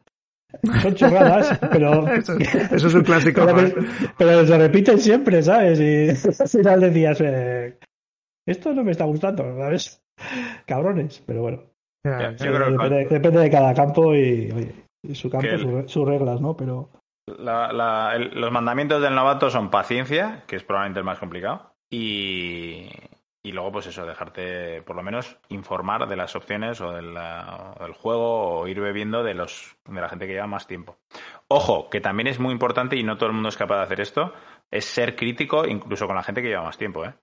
Son 0.83 0.95
chorradas, 0.95 1.59
pero. 1.73 2.07
Eso, 2.13 2.35
eso 2.39 2.87
es 2.89 2.95
un 2.95 3.03
clásico. 3.05 3.47
Pero, 3.47 3.75
pero 4.19 4.47
se 4.47 4.59
repiten 4.59 4.99
siempre, 4.99 5.43
¿sabes? 5.43 5.81
Y 5.81 6.11
al 6.11 6.49
final 6.49 6.81
decías, 6.81 7.21
eh, 7.23 7.79
esto 8.47 8.75
no 8.75 8.85
me 8.85 8.91
está 8.91 9.05
gustando, 9.05 9.57
¿sabes? 9.57 10.03
Cabrones, 10.67 11.23
pero 11.27 11.41
bueno. 11.43 11.63
Yo 12.05 12.53
creo 12.53 12.67
que- 12.67 12.73
depende, 12.73 13.07
depende 13.15 13.41
de 13.41 13.51
cada 13.51 13.73
campo 13.75 14.15
y, 14.15 14.51
oye, 14.53 14.73
y 15.03 15.15
su 15.15 15.31
campo, 15.31 15.47
el- 15.47 15.61
su- 15.61 15.89
sus 15.89 16.07
reglas, 16.09 16.41
¿no? 16.43 16.55
Pero 16.57 16.91
La- 17.27 17.73
la- 17.73 18.13
el- 18.17 18.39
los 18.41 18.51
mandamientos 18.51 19.01
del 19.01 19.15
novato 19.15 19.51
son 19.51 19.71
paciencia, 19.71 20.45
que 20.47 20.57
es 20.57 20.65
probablemente 20.65 21.01
el 21.01 21.05
más 21.07 21.19
complicado, 21.19 21.75
y, 21.91 22.91
luego, 23.45 23.73
pues 23.73 23.87
eso, 23.87 24.07
dejarte 24.07 24.83
por 24.83 24.97
lo 24.97 25.03
menos 25.03 25.37
informar 25.49 26.09
de 26.09 26.17
las 26.17 26.35
opciones 26.35 26.81
o 26.81 26.91
del 26.93 27.93
juego 27.93 28.61
o 28.61 28.67
ir 28.67 28.81
bebiendo 28.81 29.23
de, 29.23 29.35
los, 29.35 29.77
de 29.85 30.01
la 30.01 30.09
gente 30.09 30.27
que 30.27 30.33
lleva 30.33 30.47
más 30.47 30.67
tiempo. 30.67 30.99
Ojo, 31.49 31.91
que 31.91 32.01
también 32.01 32.29
es 32.29 32.41
muy 32.41 32.53
importante 32.53 32.97
y 32.97 33.03
no 33.03 33.17
todo 33.17 33.29
el 33.29 33.35
mundo 33.35 33.51
es 33.51 33.57
capaz 33.57 33.77
de 33.77 33.83
hacer 33.83 34.01
esto, 34.01 34.33
es 34.71 34.85
ser 34.87 35.17
crítico 35.17 35.67
incluso 35.67 36.07
con 36.07 36.17
la 36.17 36.23
gente 36.23 36.41
que 36.43 36.49
lleva 36.49 36.63
más 36.65 36.79
tiempo, 36.79 37.05
¿eh? 37.05 37.15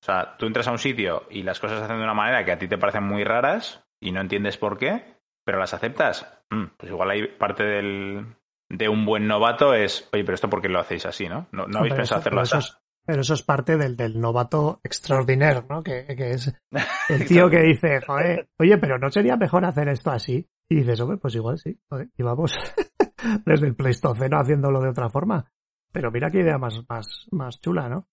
O 0.00 0.04
sea, 0.04 0.36
tú 0.36 0.46
entras 0.46 0.68
a 0.68 0.72
un 0.72 0.78
sitio 0.78 1.24
y 1.30 1.42
las 1.42 1.58
cosas 1.58 1.78
se 1.78 1.84
hacen 1.84 1.98
de 1.98 2.04
una 2.04 2.14
manera 2.14 2.44
que 2.44 2.52
a 2.52 2.58
ti 2.58 2.68
te 2.68 2.78
parecen 2.78 3.04
muy 3.04 3.24
raras 3.24 3.84
y 4.00 4.12
no 4.12 4.20
entiendes 4.20 4.56
por 4.56 4.78
qué, 4.78 5.16
pero 5.44 5.58
las 5.58 5.74
aceptas. 5.74 6.40
Mm, 6.50 6.66
pues 6.76 6.90
igual 6.92 7.10
hay 7.10 7.26
parte 7.26 7.64
del, 7.64 8.26
de 8.70 8.88
un 8.88 9.04
buen 9.06 9.26
novato 9.26 9.74
es, 9.74 10.08
oye, 10.12 10.24
pero 10.24 10.34
esto 10.34 10.50
por 10.50 10.60
qué 10.60 10.68
lo 10.68 10.80
hacéis 10.80 11.06
así, 11.06 11.28
¿no? 11.28 11.46
No, 11.52 11.66
no 11.66 11.78
habéis 11.78 11.92
Pero 11.94 11.96
pensado 12.02 12.04
eso- 12.04 12.14
hacerlo 12.16 12.36
pero 12.42 12.42
así. 12.42 12.58
eso 12.58 12.58
es- 12.76 12.78
pero 13.06 13.20
eso 13.22 13.32
es 13.34 13.42
parte 13.42 13.78
del, 13.78 13.96
del 13.96 14.20
novato 14.20 14.80
extraordinario, 14.84 15.64
¿no? 15.70 15.82
Que, 15.82 16.04
que 16.14 16.32
es 16.32 16.52
el 17.08 17.26
tío 17.26 17.48
que 17.48 17.60
dice, 17.62 18.00
joder, 18.06 18.48
oye, 18.58 18.76
pero 18.76 18.98
¿no 18.98 19.10
sería 19.10 19.36
mejor 19.38 19.64
hacer 19.64 19.88
esto 19.88 20.10
así? 20.10 20.46
Y 20.68 20.74
dices, 20.76 21.00
hombre, 21.00 21.16
pues 21.16 21.34
igual 21.34 21.56
sí, 21.58 21.80
joder, 21.88 22.08
y 22.18 22.22
vamos 22.22 22.52
desde 23.46 23.66
el 23.68 23.74
Pleistoceno 23.74 24.38
haciéndolo 24.38 24.80
de 24.82 24.90
otra 24.90 25.08
forma. 25.08 25.50
Pero 25.90 26.10
mira 26.10 26.30
qué 26.30 26.40
idea 26.40 26.58
más, 26.58 26.82
más, 26.86 27.26
más 27.30 27.58
chula, 27.62 27.88
¿no? 27.88 28.06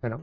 Bueno, 0.00 0.22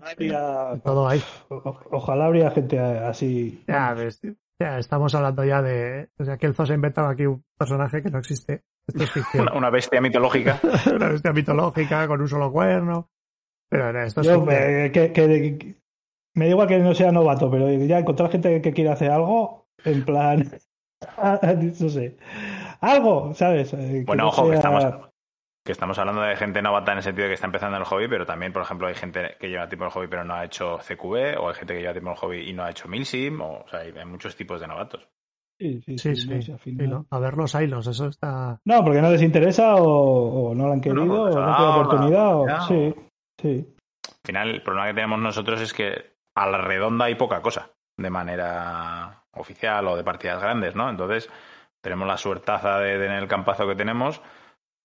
todo 0.83 1.07
hay. 1.07 1.21
o- 1.49 1.79
ojalá 1.91 2.25
habría 2.25 2.49
gente 2.49 2.79
así. 2.79 3.63
Ya, 3.67 3.93
ves, 3.93 4.19
ya 4.59 4.79
estamos 4.79 5.13
hablando 5.13 5.43
ya 5.43 5.61
de... 5.61 6.09
O 6.17 6.25
sea, 6.25 6.37
que 6.37 6.47
el 6.47 6.55
Zoo 6.55 6.65
se 6.65 6.71
ha 6.73 6.75
inventado 6.75 7.07
aquí 7.09 7.27
un 7.27 7.45
personaje 7.55 8.01
que 8.01 8.09
no 8.09 8.17
existe. 8.17 8.63
Esto 8.87 9.03
es 9.03 9.11
ficción. 9.11 9.43
Una, 9.43 9.53
una 9.57 9.69
bestia 9.69 9.99
mitológica. 10.01 10.59
Una 10.93 11.09
bestia 11.09 11.33
mitológica 11.33 12.07
con 12.07 12.21
un 12.21 12.27
solo 12.27 12.51
cuerno. 12.51 13.09
Pero 13.69 13.91
no, 13.91 14.01
esto 14.01 14.21
es 14.21 14.27
Yo, 14.27 14.45
eh, 14.49 14.91
que, 14.93 15.11
que- 15.11 15.57
que- 15.57 15.75
me 16.35 16.45
da 16.45 16.51
igual 16.51 16.67
que 16.67 16.77
no 16.77 16.93
sea 16.93 17.11
novato, 17.11 17.49
pero 17.51 17.69
ya 17.71 17.99
encontrar 17.99 18.29
gente 18.31 18.61
que 18.61 18.71
quiere 18.71 18.91
hacer 18.91 19.09
algo, 19.11 19.67
en 19.83 20.05
plan, 20.05 20.51
no 21.81 21.89
sé, 21.89 22.17
algo, 22.79 23.33
¿sabes? 23.33 23.73
Eh, 23.73 24.03
Bueno, 24.05 24.23
no 24.23 24.29
ojo, 24.29 24.47
que 24.49 24.55
estamos, 24.55 24.85
que 25.65 25.71
estamos 25.71 25.97
hablando 25.97 26.21
de 26.21 26.35
gente 26.35 26.61
novata 26.61 26.91
en 26.91 26.99
el 26.99 27.03
sentido 27.03 27.23
de 27.23 27.29
que 27.31 27.33
está 27.33 27.47
empezando 27.47 27.75
en 27.77 27.81
el 27.81 27.87
hobby, 27.87 28.07
pero 28.07 28.25
también, 28.25 28.53
por 28.53 28.61
ejemplo, 28.61 28.87
hay 28.87 28.93
gente 28.95 29.35
que 29.39 29.49
lleva 29.49 29.67
tiempo 29.67 29.85
en 29.85 29.87
el 29.87 29.93
hobby 29.93 30.07
pero 30.07 30.23
no 30.23 30.35
ha 30.35 30.45
hecho 30.45 30.77
CQB, 30.77 31.39
o 31.39 31.49
hay 31.49 31.55
gente 31.55 31.73
que 31.73 31.79
lleva 31.81 31.93
tiempo 31.93 32.09
en 32.11 32.13
el 32.15 32.19
hobby 32.19 32.49
y 32.49 32.53
no 32.53 32.63
ha 32.63 32.69
hecho 32.69 32.87
Milsim, 32.87 33.41
o, 33.41 33.63
o 33.63 33.67
sea, 33.67 33.79
hay, 33.79 33.91
hay 33.97 34.05
muchos 34.05 34.35
tipos 34.35 34.61
de 34.61 34.67
novatos. 34.67 35.09
Sí, 35.59 35.81
sí, 35.81 35.97
Sí, 35.97 36.15
sí. 36.15 36.53
A 37.09 37.19
ver 37.19 37.33
los 37.35 37.55
hilos, 37.55 37.87
eso 37.87 38.07
está... 38.07 38.61
No, 38.65 38.83
porque 38.83 39.01
no 39.01 39.09
les 39.09 39.23
interesa 39.23 39.75
o, 39.75 40.49
o 40.49 40.55
no 40.55 40.67
lo 40.67 40.73
han 40.73 40.81
querido 40.81 41.05
No, 41.05 41.23
o 41.23 41.29
no 41.29 41.31
tienen 41.31 41.53
ahora, 41.53 41.81
oportunidad. 41.81 42.35
o- 42.35 42.47
ya, 42.47 42.59
sí, 42.67 42.93
sí. 43.41 43.65
Al 44.07 44.27
final, 44.27 44.49
el 44.49 44.61
problema 44.61 44.87
que 44.87 44.93
tenemos 44.93 45.19
nosotros 45.19 45.61
es 45.61 45.73
que 45.73 46.17
a 46.35 46.47
la 46.47 46.59
redonda 46.59 47.05
hay 47.05 47.15
poca 47.15 47.41
cosa 47.41 47.71
de 47.97 48.09
manera 48.09 49.23
oficial 49.31 49.87
o 49.87 49.95
de 49.97 50.03
partidas 50.03 50.41
grandes, 50.41 50.75
¿no? 50.75 50.89
Entonces, 50.89 51.29
tenemos 51.81 52.07
la 52.07 52.17
suertaza 52.17 52.79
de 52.79 52.99
tener 52.99 53.23
el 53.23 53.27
campazo 53.27 53.67
que 53.67 53.75
tenemos, 53.75 54.21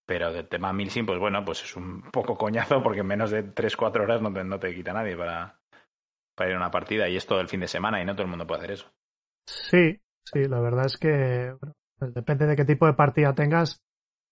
pero 0.06 0.32
del 0.32 0.48
tema 0.48 0.72
Milsim, 0.72 1.04
pues 1.06 1.18
bueno, 1.18 1.44
pues 1.44 1.62
es 1.64 1.76
un 1.76 2.02
poco 2.10 2.38
coñazo 2.38 2.82
porque 2.82 3.00
en 3.00 3.06
menos 3.06 3.30
de 3.30 3.42
3-4 3.42 4.04
horas 4.04 4.22
no 4.22 4.32
te, 4.32 4.44
no 4.44 4.58
te 4.58 4.74
quita 4.74 4.92
nadie 4.92 5.16
para, 5.16 5.58
para 6.34 6.50
ir 6.50 6.56
a 6.56 6.58
una 6.60 6.70
partida 6.70 7.08
y 7.08 7.16
es 7.16 7.26
todo 7.26 7.40
el 7.40 7.48
fin 7.48 7.60
de 7.60 7.68
semana 7.68 8.00
y 8.00 8.04
no 8.04 8.14
todo 8.14 8.22
el 8.24 8.30
mundo 8.30 8.46
puede 8.46 8.60
hacer 8.60 8.70
eso. 8.72 8.86
Sí, 9.46 10.00
sí, 10.24 10.46
la 10.48 10.60
verdad 10.60 10.86
es 10.86 10.96
que 10.98 11.54
bueno, 11.60 11.74
pues 11.98 12.14
depende 12.14 12.46
de 12.46 12.56
qué 12.56 12.64
tipo 12.64 12.86
de 12.86 12.94
partida 12.94 13.34
tengas, 13.34 13.80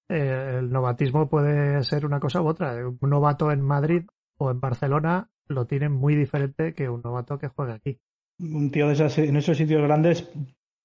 eh, 0.09 0.57
el 0.59 0.71
novatismo 0.71 1.29
puede 1.29 1.83
ser 1.85 2.05
una 2.07 2.21
cosa 2.21 2.43
u 2.43 2.49
otra. 2.49 2.75
Un 2.87 3.11
novato 3.11 3.51
en 3.53 3.61
Madrid 3.63 4.03
o 4.39 4.51
en 4.51 4.61
Barcelona 4.61 5.29
lo 5.49 5.67
tiene 5.67 5.89
muy 5.89 6.15
diferente 6.15 6.75
que 6.75 6.89
un 6.89 7.03
novato 7.03 7.39
que 7.39 7.49
juega 7.49 7.75
aquí. 7.75 7.99
Un 8.41 8.71
tío 8.71 8.87
de 8.87 8.95
esas, 8.95 9.19
en 9.19 9.37
esos 9.37 9.57
sitios 9.57 9.83
grandes, 9.83 10.31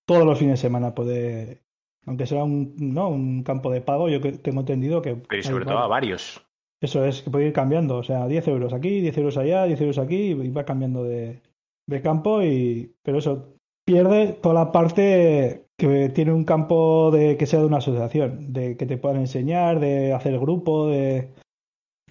todos 0.05 0.25
los 0.25 0.37
fines 0.37 0.59
de 0.59 0.67
semana 0.67 0.93
puede, 0.93 1.61
aunque 2.05 2.25
sea 2.25 2.43
un, 2.43 2.75
no, 2.77 3.09
un 3.09 3.43
campo 3.43 3.71
de 3.71 3.81
pago, 3.81 4.09
yo 4.09 4.21
que- 4.21 4.33
tengo 4.33 4.59
entendido 4.61 5.01
que. 5.01 5.15
Pero 5.15 5.39
y 5.39 5.43
sobre 5.43 5.63
hay 5.63 5.67
todo 5.69 5.77
a 5.79 5.87
varios. 5.87 6.35
varios. 6.35 6.45
Eso 6.81 7.05
es, 7.05 7.21
que 7.23 7.31
puede 7.31 7.47
ir 7.47 7.53
cambiando. 7.53 7.97
O 7.97 8.03
sea, 8.03 8.27
10 8.27 8.47
euros 8.47 8.73
aquí, 8.73 8.99
10 9.01 9.17
euros 9.17 9.37
allá, 9.37 9.63
10 9.63 9.79
euros 9.81 9.97
aquí, 9.97 10.31
y 10.31 10.49
va 10.49 10.65
cambiando 10.65 11.03
de, 11.03 11.41
de 11.87 12.01
campo. 12.01 12.43
y 12.43 12.93
Pero 13.01 13.19
eso, 13.19 13.54
pierde 13.85 14.33
toda 14.33 14.55
la 14.55 14.71
parte 14.71 15.67
que 15.77 16.09
tiene 16.09 16.33
un 16.33 16.43
campo 16.43 17.11
de 17.11 17.37
que 17.37 17.45
sea 17.45 17.59
de 17.59 17.65
una 17.65 17.77
asociación, 17.77 18.51
de 18.51 18.75
que 18.75 18.85
te 18.85 18.97
puedan 18.97 19.19
enseñar, 19.19 19.79
de 19.79 20.13
hacer 20.13 20.39
grupo, 20.39 20.87
de. 20.87 21.33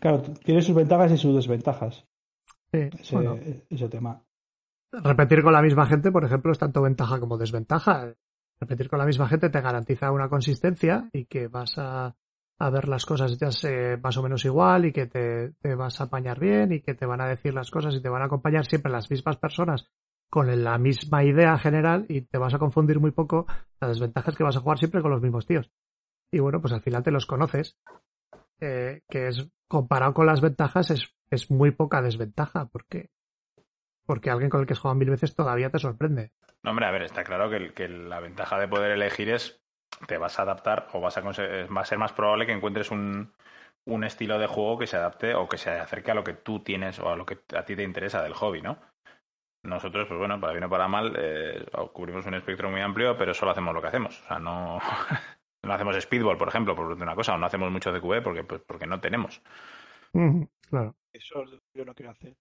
Claro, 0.01 0.22
tiene 0.45 0.62
sus 0.62 0.75
ventajas 0.75 1.12
y 1.12 1.16
sus 1.18 1.35
desventajas, 1.35 2.07
Sí, 2.72 2.91
ese, 2.99 3.14
bueno, 3.14 3.39
ese 3.70 3.89
tema. 3.89 4.22
repetir 4.93 5.43
con 5.43 5.53
la 5.53 5.62
misma 5.62 5.87
gente, 5.87 6.12
por 6.12 6.25
ejemplo, 6.25 6.53
es 6.53 6.59
tanto 6.59 6.83
ventaja 6.83 7.20
como 7.20 7.39
desventaja. 7.39 8.14
Repetir 8.61 8.89
con 8.89 8.99
la 8.99 9.07
misma 9.07 9.29
gente 9.29 9.51
te 9.51 9.61
garantiza 9.61 10.12
una 10.12 10.29
consistencia 10.29 11.09
y 11.12 11.25
que 11.25 11.49
vas 11.49 11.75
a, 11.77 12.14
a 12.59 12.70
ver 12.70 12.89
las 12.89 13.05
cosas 13.05 13.37
ya 13.39 13.51
sé, 13.51 13.97
más 13.97 14.16
o 14.16 14.22
menos 14.22 14.45
igual 14.45 14.87
y 14.87 14.93
que 14.93 15.07
te, 15.07 15.53
te 15.61 15.75
vas 15.75 16.01
a 16.01 16.05
apañar 16.05 16.39
bien 16.39 16.72
y 16.72 16.81
que 16.81 16.95
te 16.95 17.07
van 17.07 17.20
a 17.20 17.29
decir 17.29 17.53
las 17.53 17.70
cosas 17.70 17.95
y 17.95 18.03
te 18.03 18.09
van 18.09 18.22
a 18.22 18.27
acompañar 18.27 18.64
siempre 18.64 18.93
las 18.93 19.11
mismas 19.11 19.37
personas 19.39 19.91
con 20.31 20.64
la 20.64 20.79
misma 20.79 21.25
idea 21.25 21.57
general 21.59 22.07
y 22.09 22.22
te 22.22 22.39
vas 22.39 22.55
a 22.55 22.59
confundir 22.59 23.01
muy 23.01 23.12
poco. 23.12 23.47
La 23.81 23.89
desventaja 23.89 24.31
es 24.31 24.37
que 24.37 24.45
vas 24.45 24.57
a 24.57 24.61
jugar 24.61 24.79
siempre 24.79 25.03
con 25.03 25.11
los 25.11 25.22
mismos 25.22 25.47
tíos. 25.47 25.70
Y 26.33 26.41
bueno, 26.41 26.61
pues 26.61 26.72
al 26.72 26.81
final 26.81 27.03
te 27.03 27.11
los 27.12 27.27
conoces. 27.27 27.77
eh, 28.61 29.03
que 29.09 29.29
es 29.29 29.49
comparado 29.68 30.14
con 30.14 30.27
las 30.27 30.41
ventajas 30.41 30.91
es, 30.91 31.14
es 31.31 31.51
muy 31.51 31.70
poca 31.72 32.03
desventaja 32.03 32.66
porque 32.66 33.11
porque 34.07 34.31
alguien 34.31 34.51
con 34.51 34.61
el 34.61 34.66
que 34.66 34.75
has 34.75 34.79
jugado 34.79 34.99
mil 34.99 35.11
veces 35.11 35.35
todavía 35.35 35.70
te 35.70 35.79
sorprende. 35.79 36.33
No, 36.62 36.70
hombre, 36.70 36.87
a 36.87 36.91
ver, 36.91 37.03
está 37.03 37.25
claro 37.25 37.49
que, 37.51 37.72
que 37.72 37.89
la 37.89 38.20
ventaja 38.20 38.59
de 38.59 38.68
poder 38.68 38.93
elegir 38.93 39.31
es 39.31 39.62
te 40.07 40.18
vas 40.18 40.39
a 40.39 40.43
adaptar 40.43 40.89
o 40.93 41.01
vas 41.01 41.16
a 41.16 41.20
va 41.22 41.81
a 41.81 41.85
ser 41.85 41.99
más 41.99 42.12
probable 42.12 42.47
que 42.47 42.53
encuentres 42.53 42.91
un, 42.91 43.33
un 43.87 44.05
estilo 44.05 44.39
de 44.39 44.47
juego 44.47 44.79
que 44.79 44.87
se 44.87 44.97
adapte 44.97 45.35
o 45.35 45.49
que 45.49 45.59
se 45.59 45.70
acerque 45.70 46.11
a 46.11 46.14
lo 46.14 46.25
que 46.25 46.35
tú 46.35 46.61
tienes 46.61 46.99
o 46.99 47.09
a 47.09 47.16
lo 47.16 47.25
que 47.27 47.39
a 47.57 47.64
ti 47.64 47.77
te 47.77 47.83
interesa 47.83 48.22
del 48.22 48.35
hobby, 48.35 48.62
¿no? 48.62 48.79
Nosotros, 49.64 50.06
pues 50.06 50.18
bueno, 50.18 50.38
para 50.38 50.52
bien 50.52 50.64
o 50.64 50.68
para 50.68 50.88
mal, 50.88 51.14
eh, 51.18 51.64
cubrimos 51.92 52.26
un 52.26 52.34
espectro 52.34 52.70
muy 52.70 52.80
amplio, 52.80 53.16
pero 53.16 53.32
solo 53.32 53.52
hacemos 53.52 53.74
lo 53.74 53.80
que 53.80 53.88
hacemos. 53.88 54.20
O 54.22 54.26
sea, 54.28 54.38
no, 54.38 54.78
no 55.62 55.72
hacemos 55.72 55.96
speedball, 56.00 56.36
por 56.36 56.48
ejemplo, 56.48 56.76
por 56.76 56.86
una 56.86 57.14
cosa, 57.14 57.34
o 57.34 57.38
no 57.38 57.46
hacemos 57.46 57.70
mucho 57.70 57.90
de 57.90 58.00
QB 58.00 58.22
porque, 58.22 58.44
pues, 58.44 58.60
porque 58.66 58.86
no 58.86 59.00
tenemos. 59.00 59.42
Claro. 60.70 60.94
Eso 61.12 61.44
yo 61.74 61.84
no 61.84 61.94
quiero 61.94 62.12
hacer. 62.12 62.36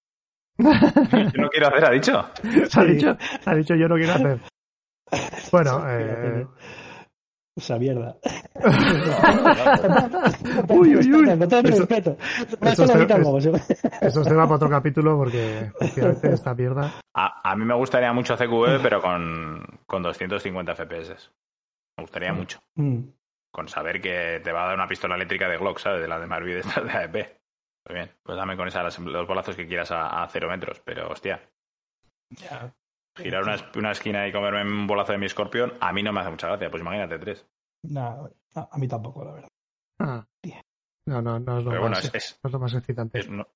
Yo 0.58 1.42
no 1.42 1.50
quiero 1.50 1.68
hacer, 1.68 1.86
ha 1.86 1.90
dicho. 1.90 2.30
Se 2.70 2.80
ha 2.80 2.84
dicho, 2.84 3.18
se 3.42 3.50
ha 3.50 3.56
dicho 3.56 3.74
yo 3.74 3.88
no 3.88 3.96
quiero 3.96 4.14
hacer. 4.14 4.40
Bueno, 5.52 5.84
eh, 5.90 6.46
Esa 7.56 7.78
mierda. 7.78 8.18
Uy, 10.70 10.96
uy, 10.96 11.14
uy. 11.14 11.38
Con 11.38 11.48
todo 11.48 11.62
respeto. 11.62 12.18
eso 12.62 13.18
luego, 13.18 13.38
Eso 14.02 14.24
tema 14.24 14.44
para 14.44 14.56
otro 14.56 14.70
capítulo 14.70 15.18
porque 15.18 15.72
efectivamente 15.80 16.34
esta 16.34 16.56
mierda. 16.56 16.92
A, 17.14 17.52
a 17.52 17.56
mí 17.56 17.66
me 17.66 17.76
gustaría 17.76 18.12
mucho 18.12 18.36
CQV, 18.36 18.82
pero 18.82 19.02
con, 19.02 19.64
con 19.86 20.02
250 20.02 20.76
FPS. 20.76 21.32
Me 21.98 22.04
gustaría 22.04 22.34
mucho. 22.34 22.60
Mm. 22.76 23.02
Con 23.52 23.68
saber 23.68 24.02
que 24.02 24.42
te 24.44 24.52
va 24.52 24.64
a 24.64 24.68
dar 24.68 24.76
una 24.76 24.88
pistola 24.88 25.16
eléctrica 25.16 25.48
de 25.48 25.58
Glock, 25.58 25.78
¿sabes? 25.78 26.02
De 26.02 26.08
la 26.08 26.20
de 26.20 26.26
Marvi 26.26 26.54
de 26.54 26.60
esta 26.62 26.82
de 26.82 26.92
AEP. 26.92 27.14
Muy 27.88 27.96
bien. 27.96 28.12
Pues 28.24 28.36
dame 28.36 28.58
con 28.58 28.68
esas 28.68 28.98
los 29.00 29.28
bolazos 29.28 29.56
que 29.56 29.68
quieras 29.68 29.92
a, 29.92 30.24
a 30.24 30.28
cero 30.28 30.50
metros. 30.50 30.82
Pero, 30.84 31.12
hostia, 31.12 31.40
girar 33.16 33.44
una, 33.44 33.56
es- 33.56 33.66
una 33.76 33.92
esquina 33.92 34.28
y 34.28 34.32
comerme 34.32 34.64
un 34.64 34.88
bolazo 34.88 35.12
de 35.12 35.18
mi 35.18 35.26
escorpión, 35.26 35.74
a 35.80 35.94
mí 35.94 36.04
no 36.04 36.12
me 36.14 36.22
hace 36.22 36.30
mucha 36.32 36.48
gracia. 36.48 36.70
Pues 36.70 36.82
imagínate 36.82 37.20
tres. 37.20 37.46
Nah, 37.84 38.26
a 38.56 38.70
a 38.72 38.78
mí 38.78 38.88
tampoco, 38.88 39.24
la 39.26 39.32
verdad. 39.34 39.50
Ah. 40.00 40.26
No, 41.06 41.22
no, 41.22 41.38
no 41.40 41.58
es 41.58 41.64
lo, 41.66 41.70
Pero 41.72 41.82
bueno, 41.82 41.96
más, 41.98 42.06
es- 42.06 42.16
es- 42.16 42.40
no 42.44 42.48
es 42.48 42.54
lo 42.54 42.60
más 42.60 42.74
excitante. 42.74 43.20
Es 43.20 43.30
no- 43.30 43.48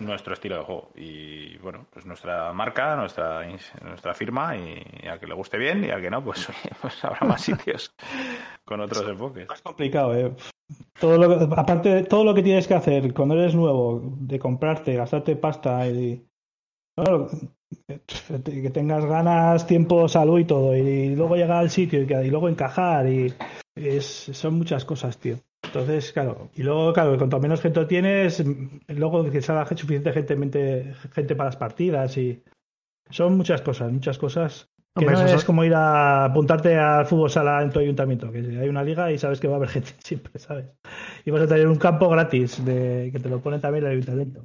nuestro 0.00 0.34
estilo 0.34 0.56
de 0.58 0.64
juego. 0.64 0.92
Y 0.96 1.56
bueno, 1.58 1.86
pues 1.90 2.04
nuestra 2.06 2.52
marca, 2.52 2.96
nuestra, 2.96 3.44
nuestra 3.82 4.14
firma, 4.14 4.56
y 4.56 5.06
al 5.08 5.18
que 5.20 5.26
le 5.26 5.34
guste 5.34 5.56
bien, 5.58 5.84
y 5.84 5.90
al 5.90 6.00
que 6.00 6.10
no, 6.10 6.22
pues, 6.24 6.48
oye, 6.50 6.70
pues 6.80 7.04
habrá 7.04 7.26
más 7.26 7.42
sitios 7.42 7.94
con 8.64 8.80
otros 8.80 9.08
enfoques. 9.08 9.48
Es 9.52 9.62
complicado, 9.62 10.14
¿eh? 10.16 10.34
Todo 10.98 11.18
lo 11.18 11.28
que- 11.48 11.54
aparte 11.60 11.88
de 11.90 12.02
todo 12.04 12.24
lo 12.24 12.34
que 12.34 12.42
tienes 12.42 12.66
que 12.68 12.74
hacer 12.74 13.12
cuando 13.12 13.34
eres 13.34 13.54
nuevo, 13.54 14.00
de 14.02 14.38
comprarte, 14.38 14.94
gastarte 14.94 15.36
pasta 15.36 15.86
y. 15.88 16.24
Que 16.96 18.70
tengas 18.70 19.04
ganas, 19.04 19.66
tiempo, 19.66 20.08
salud 20.08 20.38
y 20.38 20.44
todo, 20.44 20.76
y 20.76 21.14
luego 21.16 21.34
llegar 21.36 21.58
al 21.58 21.70
sitio 21.70 22.00
y, 22.00 22.26
y 22.26 22.30
luego 22.30 22.48
encajar, 22.48 23.08
y 23.08 23.34
es, 23.74 24.30
son 24.32 24.54
muchas 24.54 24.84
cosas, 24.84 25.18
tío. 25.18 25.38
Entonces, 25.64 26.12
claro, 26.12 26.50
y 26.54 26.62
luego, 26.62 26.92
claro, 26.92 27.16
cuanto 27.18 27.40
menos 27.40 27.60
gente 27.60 27.84
tienes, 27.86 28.44
luego 28.88 29.28
que 29.30 29.42
salga 29.42 29.66
suficiente 29.66 30.12
gente, 30.12 30.94
gente 31.12 31.34
para 31.34 31.48
las 31.48 31.56
partidas 31.56 32.16
y 32.16 32.42
son 33.10 33.36
muchas 33.36 33.60
cosas, 33.62 33.90
muchas 33.90 34.18
cosas 34.18 34.68
que 34.96 35.04
Hombre, 35.04 35.16
no 35.16 35.26
eso 35.26 35.36
es 35.36 35.44
como 35.44 35.64
ir 35.64 35.74
a 35.74 36.26
apuntarte 36.26 36.76
al 36.76 37.06
fútbol 37.06 37.28
sala 37.28 37.60
en 37.62 37.70
tu 37.70 37.80
ayuntamiento, 37.80 38.30
que 38.30 38.38
hay 38.38 38.68
una 38.68 38.84
liga 38.84 39.10
y 39.10 39.18
sabes 39.18 39.40
que 39.40 39.48
va 39.48 39.54
a 39.54 39.56
haber 39.56 39.68
gente 39.70 39.92
siempre, 39.98 40.38
¿sabes? 40.38 40.66
Y 41.24 41.32
vas 41.32 41.42
a 41.42 41.48
tener 41.48 41.66
un 41.66 41.76
campo 41.76 42.08
gratis 42.08 42.64
de 42.64 43.10
que 43.12 43.18
te 43.18 43.28
lo 43.28 43.40
pone 43.40 43.58
también 43.58 43.84
el 43.84 43.90
ayuntamiento. 43.90 44.42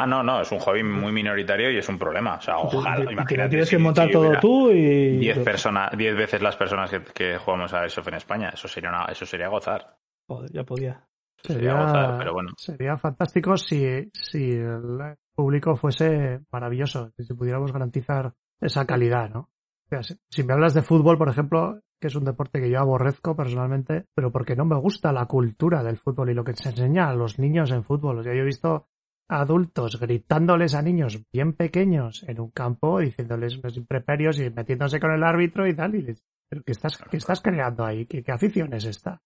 Ah, 0.00 0.06
no, 0.06 0.22
no, 0.22 0.40
es 0.40 0.52
un 0.52 0.60
hobby 0.60 0.82
muy 0.84 1.10
minoritario 1.12 1.70
y 1.72 1.76
es 1.78 1.88
un 1.88 1.98
problema. 1.98 2.36
O 2.36 2.40
sea, 2.40 2.58
ojalá, 2.58 3.04
te- 3.04 3.34
te 3.34 3.48
tienes 3.48 3.68
si- 3.68 3.76
que 3.76 3.82
montar 3.82 4.06
si 4.06 4.12
todo 4.12 4.32
tú 4.40 4.70
y 4.70 5.16
10 5.18 5.38
personas, 5.40 5.90
10 5.96 6.14
veces 6.16 6.40
las 6.40 6.54
personas 6.56 6.88
que, 6.90 7.02
que 7.02 7.36
jugamos 7.38 7.74
a 7.74 7.80
Airsoft 7.80 8.08
en 8.08 8.14
España. 8.14 8.50
Eso 8.50 8.68
sería, 8.68 8.90
una- 8.90 9.06
eso 9.06 9.26
sería 9.26 9.48
gozar. 9.48 9.96
Joder, 10.28 10.52
ya 10.52 10.62
podía. 10.62 11.04
Eso 11.42 11.52
sería, 11.54 11.74
gozar, 11.74 12.16
pero 12.18 12.32
bueno. 12.32 12.50
sería 12.56 12.96
fantástico 12.96 13.56
si, 13.56 14.08
si 14.12 14.50
el 14.52 15.16
público 15.34 15.74
fuese 15.76 16.40
maravilloso, 16.52 17.12
si 17.18 17.34
pudiéramos 17.34 17.72
garantizar 17.72 18.34
esa 18.60 18.84
calidad, 18.86 19.30
¿no? 19.30 19.40
O 19.40 19.88
sea, 19.88 20.02
si, 20.02 20.14
si 20.30 20.42
me 20.44 20.52
hablas 20.52 20.74
de 20.74 20.82
fútbol, 20.82 21.16
por 21.18 21.28
ejemplo, 21.28 21.80
que 22.00 22.08
es 22.08 22.14
un 22.14 22.24
deporte 22.24 22.60
que 22.60 22.70
yo 22.70 22.78
aborrezco 22.78 23.34
personalmente, 23.34 24.04
pero 24.14 24.30
porque 24.30 24.54
no 24.54 24.64
me 24.64 24.76
gusta 24.78 25.12
la 25.12 25.26
cultura 25.26 25.82
del 25.82 25.96
fútbol 25.96 26.30
y 26.30 26.34
lo 26.34 26.44
que 26.44 26.54
se 26.54 26.68
enseña 26.68 27.08
a 27.08 27.14
los 27.14 27.38
niños 27.38 27.70
en 27.72 27.82
fútbol. 27.82 28.18
O 28.18 28.22
sea, 28.22 28.34
yo 28.34 28.42
he 28.42 28.44
visto 28.44 28.86
adultos 29.28 30.00
gritándoles 30.00 30.74
a 30.74 30.82
niños 30.82 31.22
bien 31.32 31.52
pequeños 31.52 32.24
en 32.28 32.40
un 32.40 32.50
campo, 32.50 32.98
diciéndoles 33.00 33.56
unos 33.58 33.76
improperios 33.76 34.38
y 34.40 34.50
metiéndose 34.50 34.98
con 35.00 35.12
el 35.12 35.22
árbitro 35.24 35.66
y 35.66 35.74
tal, 35.74 35.94
y 35.94 36.02
les, 36.02 36.24
¿pero 36.48 36.62
¿qué 36.64 36.72
estás, 36.72 36.98
qué 37.10 37.16
estás 37.18 37.40
creando 37.40 37.84
ahí? 37.84 38.06
¿Qué, 38.06 38.22
qué 38.22 38.32
afición 38.32 38.72
es 38.72 38.84
esta? 38.86 39.20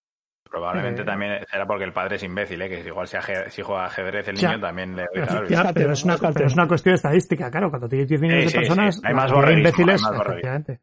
Probablemente 0.50 1.02
Eh, 1.02 1.04
también 1.06 1.44
será 1.50 1.66
porque 1.66 1.84
el 1.84 1.92
padre 1.92 2.16
es 2.16 2.22
imbécil, 2.24 2.60
¿eh? 2.60 2.68
que 2.68 2.86
igual 2.86 3.06
si, 3.06 3.16
aje- 3.16 3.48
si 3.48 3.62
juega 3.62 3.86
ajedrez 3.86 4.28
el 4.28 4.36
Ya. 4.36 4.50
niño 4.50 4.60
también 4.60 4.94
le 4.96 5.06
Pero, 5.12 5.24
grita 5.26 5.38
al 5.38 5.48
ya, 5.48 5.60
árbitro. 5.60 5.74
pero 5.74 5.92
es 5.94 6.04
una, 6.04 6.16
pero 6.18 6.46
es 6.46 6.52
una 6.54 6.68
cuestión 6.68 6.94
estadística, 6.94 7.50
claro. 7.50 7.70
Cuando 7.70 7.88
tienes 7.88 8.08
10 8.08 8.20
millones 8.20 8.44
Sí, 8.44 8.58
de 8.58 8.64
sí, 8.64 8.68
personas, 8.68 8.94
sí. 8.96 9.00
Hay 9.04 9.14
más 9.14 9.30
imbéciles, 9.30 9.78
hay 9.78 9.86
más 9.86 10.18
borreguismo. 10.18 10.22
efectivamente. 10.22 10.80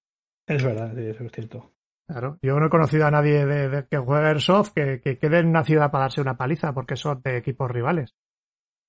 Es 0.48 0.64
verdad, 0.64 0.94
sí, 0.96 1.02
eso 1.06 1.24
es 1.24 1.32
cierto. 1.32 1.72
Claro. 2.08 2.40
Yo 2.42 2.60
no 2.60 2.66
he 2.66 2.70
conocido 2.70 3.06
a 3.06 3.12
nadie 3.12 3.46
de, 3.46 3.70
de 3.70 3.86
que 3.88 3.98
juegue 4.00 4.28
Airsoft 4.28 4.72
que, 4.74 5.00
que 5.02 5.20
quede 5.20 5.40
en 5.40 5.48
una 5.50 5.64
ciudad 5.64 5.92
para 5.92 6.06
darse 6.06 6.22
una 6.22 6.38
paliza 6.38 6.74
porque 6.74 6.96
son 6.96 7.22
de 7.22 7.38
equipos 7.38 7.70
rivales. 7.70 8.16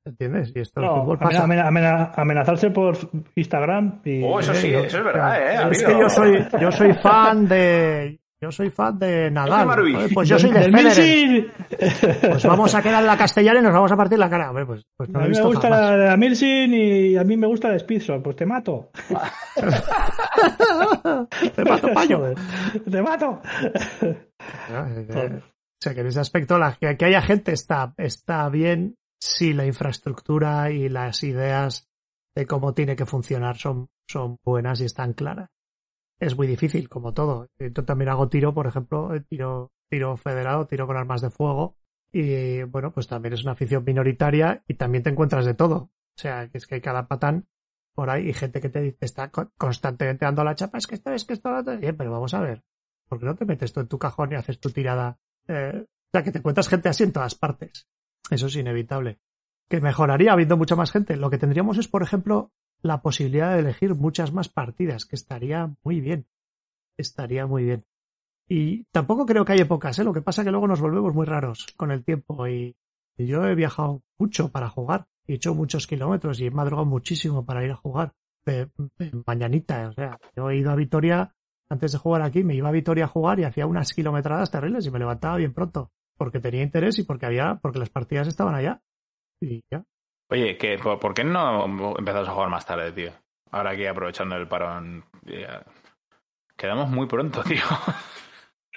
¿Entiendes? 0.05 0.53
Y 0.55 0.61
esto 0.61 0.81
No, 0.81 1.17
pasa. 1.19 1.45
amena- 1.45 1.67
amena- 1.69 2.13
amenazarse 2.17 2.71
por 2.71 2.97
Instagram 3.35 4.01
y 4.05 4.23
Oh, 4.25 4.41
eso 4.41 4.55
sí, 4.55 4.71
yo- 4.71 4.81
eso 4.81 4.99
es 4.99 5.05
verdad, 5.05 5.41
¿eh? 5.41 5.69
Es 5.73 5.85
que 5.85 5.93
yo 5.99 6.09
soy, 6.09 6.47
yo 6.61 6.73
soy 6.73 6.93
fan 6.95 7.47
de. 7.47 8.19
Yo 8.43 8.51
soy 8.51 8.71
fan 8.71 8.99
de 8.99 9.31
Nadal. 9.31 9.69
Joder, 9.69 10.09
Pues 10.15 10.27
yo 10.27 10.39
soy 10.39 10.51
de 10.51 10.63
Federer. 10.63 10.85
Milsin. 10.85 11.53
Pues 12.23 12.47
vamos 12.47 12.75
a 12.75 12.81
quedar 12.81 13.03
en 13.03 13.07
la 13.07 13.19
castellana 13.19 13.61
y 13.61 13.63
nos 13.63 13.75
vamos 13.75 13.93
a 13.93 13.97
partir 13.99 14.19
la 14.19 14.31
cara. 14.31 14.49
Hombre, 14.49 14.65
pues, 14.65 14.83
pues 14.97 15.11
no 15.11 15.21
a 15.21 15.25
mí 15.25 15.29
me 15.37 15.43
gusta 15.43 15.69
jamás. 15.69 15.81
la, 15.91 15.97
la 15.99 16.17
Milsin 16.17 16.73
y 16.73 17.17
a 17.19 17.25
mí 17.25 17.37
me 17.37 17.47
gusta 17.47 17.69
el 17.69 17.79
Speedshot, 17.81 18.23
pues 18.23 18.37
te 18.37 18.47
mato. 18.47 18.91
Te 21.55 21.65
mato, 21.65 21.89
payo. 21.93 22.35
Te 22.91 23.03
mato. 23.03 23.41
Eh, 24.03 25.07
eh, 25.09 25.41
O 25.43 25.83
sea, 25.83 25.95
que 25.95 26.01
en 26.01 26.07
ese 26.07 26.21
aspecto 26.21 26.59
la, 26.59 26.75
que, 26.81 26.97
que 26.97 27.05
haya 27.05 27.21
gente 27.23 27.53
está, 27.53 27.93
está 27.99 28.49
bien 28.49 28.97
si 29.21 29.53
la 29.53 29.67
infraestructura 29.67 30.71
y 30.71 30.89
las 30.89 31.23
ideas 31.23 31.89
de 32.35 32.47
cómo 32.47 32.75
tiene 32.75 32.97
que 32.97 33.07
funcionar 33.07 33.57
son, 33.59 33.89
son 34.09 34.39
buenas 34.45 34.81
y 34.81 34.85
están 34.85 35.13
claras. 35.13 35.51
Es 36.19 36.37
muy 36.37 36.47
difícil, 36.47 36.89
como 36.89 37.15
todo. 37.15 37.49
Yo 37.59 37.85
también 37.85 38.11
hago 38.11 38.29
tiro, 38.29 38.53
por 38.55 38.67
ejemplo, 38.67 39.15
eh, 39.15 39.23
tiro, 39.23 39.73
tiro 39.89 40.17
federado, 40.17 40.67
tiro 40.67 40.87
con 40.87 40.97
armas 40.97 41.23
de 41.23 41.31
fuego. 41.31 41.77
Y 42.13 42.63
bueno, 42.65 42.93
pues 42.93 43.07
también 43.09 43.33
es 43.35 43.43
una 43.43 43.53
afición 43.53 43.85
minoritaria 43.85 44.63
y 44.69 44.75
también 44.75 45.03
te 45.05 45.11
encuentras 45.11 45.45
de 45.47 45.55
todo. 45.55 45.77
O 45.77 45.91
sea, 46.21 46.49
que 46.49 46.59
es 46.59 46.67
que 46.67 46.77
hay 46.77 46.81
cada 46.81 47.07
patán 47.09 47.47
por 47.95 48.11
ahí 48.11 48.29
y 48.29 48.33
gente 48.35 48.61
que 48.61 48.69
te 48.69 48.81
dice, 48.83 48.99
está 49.01 49.31
co- 49.31 49.51
constantemente 49.57 50.25
dando 50.25 50.45
la 50.45 50.55
chapa, 50.55 50.79
es 50.79 50.87
que 50.87 50.97
esto, 50.97 51.11
es 51.13 51.25
que 51.25 51.35
esto, 51.35 51.51
lo 51.51 51.61
otro". 51.61 51.77
Bien, 51.79 51.97
pero 51.97 52.11
vamos 52.11 52.35
a 52.35 52.41
ver. 52.41 52.63
¿Por 53.09 53.19
qué 53.19 53.27
no 53.27 53.35
te 53.37 53.45
metes 53.45 53.73
tú 53.73 53.81
en 53.81 53.89
tu 53.89 53.99
cajón 53.99 54.33
y 54.33 54.37
haces 54.37 54.61
tu 54.61 54.71
tirada? 54.71 55.19
Eh, 55.49 55.85
o 55.85 56.11
sea, 56.13 56.23
que 56.25 56.33
te 56.33 56.39
encuentras 56.39 56.69
gente 56.69 56.89
así 56.89 57.05
en 57.05 57.13
todas 57.13 57.35
partes. 57.35 57.87
Eso 58.31 58.47
es 58.47 58.57
inevitable. 58.57 59.19
Que 59.69 59.81
mejoraría 59.81 60.33
habiendo 60.33 60.57
mucha 60.57 60.77
más 60.77 60.91
gente. 60.91 61.17
Lo 61.17 61.31
que 61.31 61.39
tendríamos 61.39 61.79
es, 61.79 61.89
por 61.89 62.03
ejemplo, 62.03 62.53
la 62.83 63.03
posibilidad 63.03 63.55
de 63.55 63.61
elegir 63.61 63.95
muchas 63.95 64.33
más 64.33 64.49
partidas, 64.49 65.05
que 65.05 65.17
estaría 65.17 65.75
muy 65.85 66.01
bien. 66.01 66.27
Estaría 66.97 67.47
muy 67.47 67.65
bien. 67.65 67.85
Y 68.49 68.85
tampoco 68.91 69.27
creo 69.27 69.45
que 69.45 69.53
haya 69.53 69.69
pocas, 69.69 69.99
¿eh? 69.99 70.05
Lo 70.05 70.13
que 70.13 70.23
pasa 70.23 70.43
es 70.43 70.47
que 70.47 70.51
luego 70.51 70.67
nos 70.67 70.81
volvemos 70.81 71.15
muy 71.15 71.25
raros 71.25 71.67
con 71.77 71.93
el 71.93 72.05
tiempo. 72.05 72.49
Y, 72.49 72.77
yo 73.17 73.45
he 73.45 73.55
viajado 73.55 74.03
mucho 74.19 74.51
para 74.51 74.71
jugar. 74.71 75.07
He 75.27 75.35
hecho 75.35 75.55
muchos 75.55 75.87
kilómetros 75.87 76.41
y 76.41 76.47
he 76.47 76.51
madrugado 76.51 76.87
muchísimo 76.87 77.45
para 77.45 77.65
ir 77.65 77.71
a 77.71 77.77
jugar. 77.77 78.15
De, 78.45 78.71
de 78.99 79.23
mañanita, 79.27 79.91
o 79.91 79.93
sea, 79.93 80.19
yo 80.35 80.49
he 80.49 80.57
ido 80.57 80.71
a 80.71 80.75
Vitoria 80.75 81.35
antes 81.69 81.93
de 81.93 81.99
jugar 81.99 82.23
aquí, 82.23 82.43
me 82.43 82.55
iba 82.55 82.69
a 82.69 82.73
Vitoria 82.73 83.05
a 83.05 83.09
jugar 83.09 83.39
y 83.39 83.45
hacía 83.45 83.67
unas 83.67 83.93
kilometradas 83.93 84.51
terribles 84.51 84.87
y 84.87 84.91
me 84.91 84.99
levantaba 84.99 85.37
bien 85.37 85.55
pronto. 85.55 85.93
Porque 86.21 86.39
tenía 86.39 86.63
interés 86.63 86.99
y 86.99 87.05
porque 87.05 87.25
había, 87.25 87.59
porque 87.63 87.79
las 87.79 87.89
partidas 87.89 88.29
estaban 88.29 88.55
allá. 88.55 88.83
Y 89.41 89.65
ya. 89.71 89.83
Oye, 90.29 90.59
que, 90.59 90.77
¿por, 90.77 91.01
por 91.01 91.15
qué 91.15 91.25
no 91.25 91.65
empezamos 91.97 92.29
a 92.29 92.33
jugar 92.33 92.51
más 92.51 92.67
tarde, 92.67 92.93
tío? 92.93 93.11
Ahora 93.51 93.71
aquí 93.71 93.87
aprovechando 93.87 94.37
el 94.37 94.47
parón. 94.47 95.03
ya. 95.25 95.65
Quedamos 96.55 96.91
muy 96.91 97.07
pronto, 97.07 97.43
tío. 97.49 97.63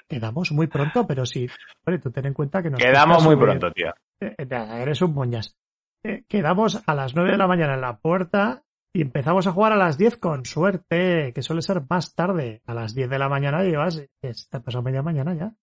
Quedamos 0.07 0.53
muy 0.53 0.67
pronto, 0.67 1.05
pero 1.05 1.25
sí. 1.25 1.49
Oye, 1.85 1.99
tú 1.99 2.11
ten 2.11 2.27
en 2.27 2.33
cuenta 2.33 2.63
que 2.63 2.69
nos 2.69 2.79
Quedamos 2.79 3.25
muy 3.25 3.35
pronto, 3.35 3.69
tío. 3.71 3.89
Eh, 4.21 4.35
eh, 4.37 4.81
eres 4.81 5.01
un 5.01 5.13
moñas. 5.13 5.57
Eh, 6.01 6.23
quedamos 6.29 6.81
a 6.87 6.95
las 6.95 7.13
9 7.13 7.31
de 7.31 7.37
la 7.37 7.47
mañana 7.47 7.73
en 7.73 7.81
la 7.81 7.97
puerta 7.97 8.63
y 8.93 9.01
empezamos 9.01 9.47
a 9.47 9.51
jugar 9.51 9.73
a 9.73 9.77
las 9.77 9.97
10 9.97 10.15
con 10.15 10.45
suerte, 10.45 11.33
que 11.33 11.41
suele 11.41 11.61
ser 11.61 11.81
más 11.89 12.15
tarde. 12.15 12.61
A 12.65 12.73
las 12.73 12.95
10 12.95 13.09
de 13.09 13.19
la 13.19 13.27
mañana 13.27 13.63
llevas, 13.63 14.01
te 14.21 14.31
ha 14.57 14.61
pasado 14.61 14.81
media 14.81 15.01
mañana 15.01 15.33
ya. 15.33 15.53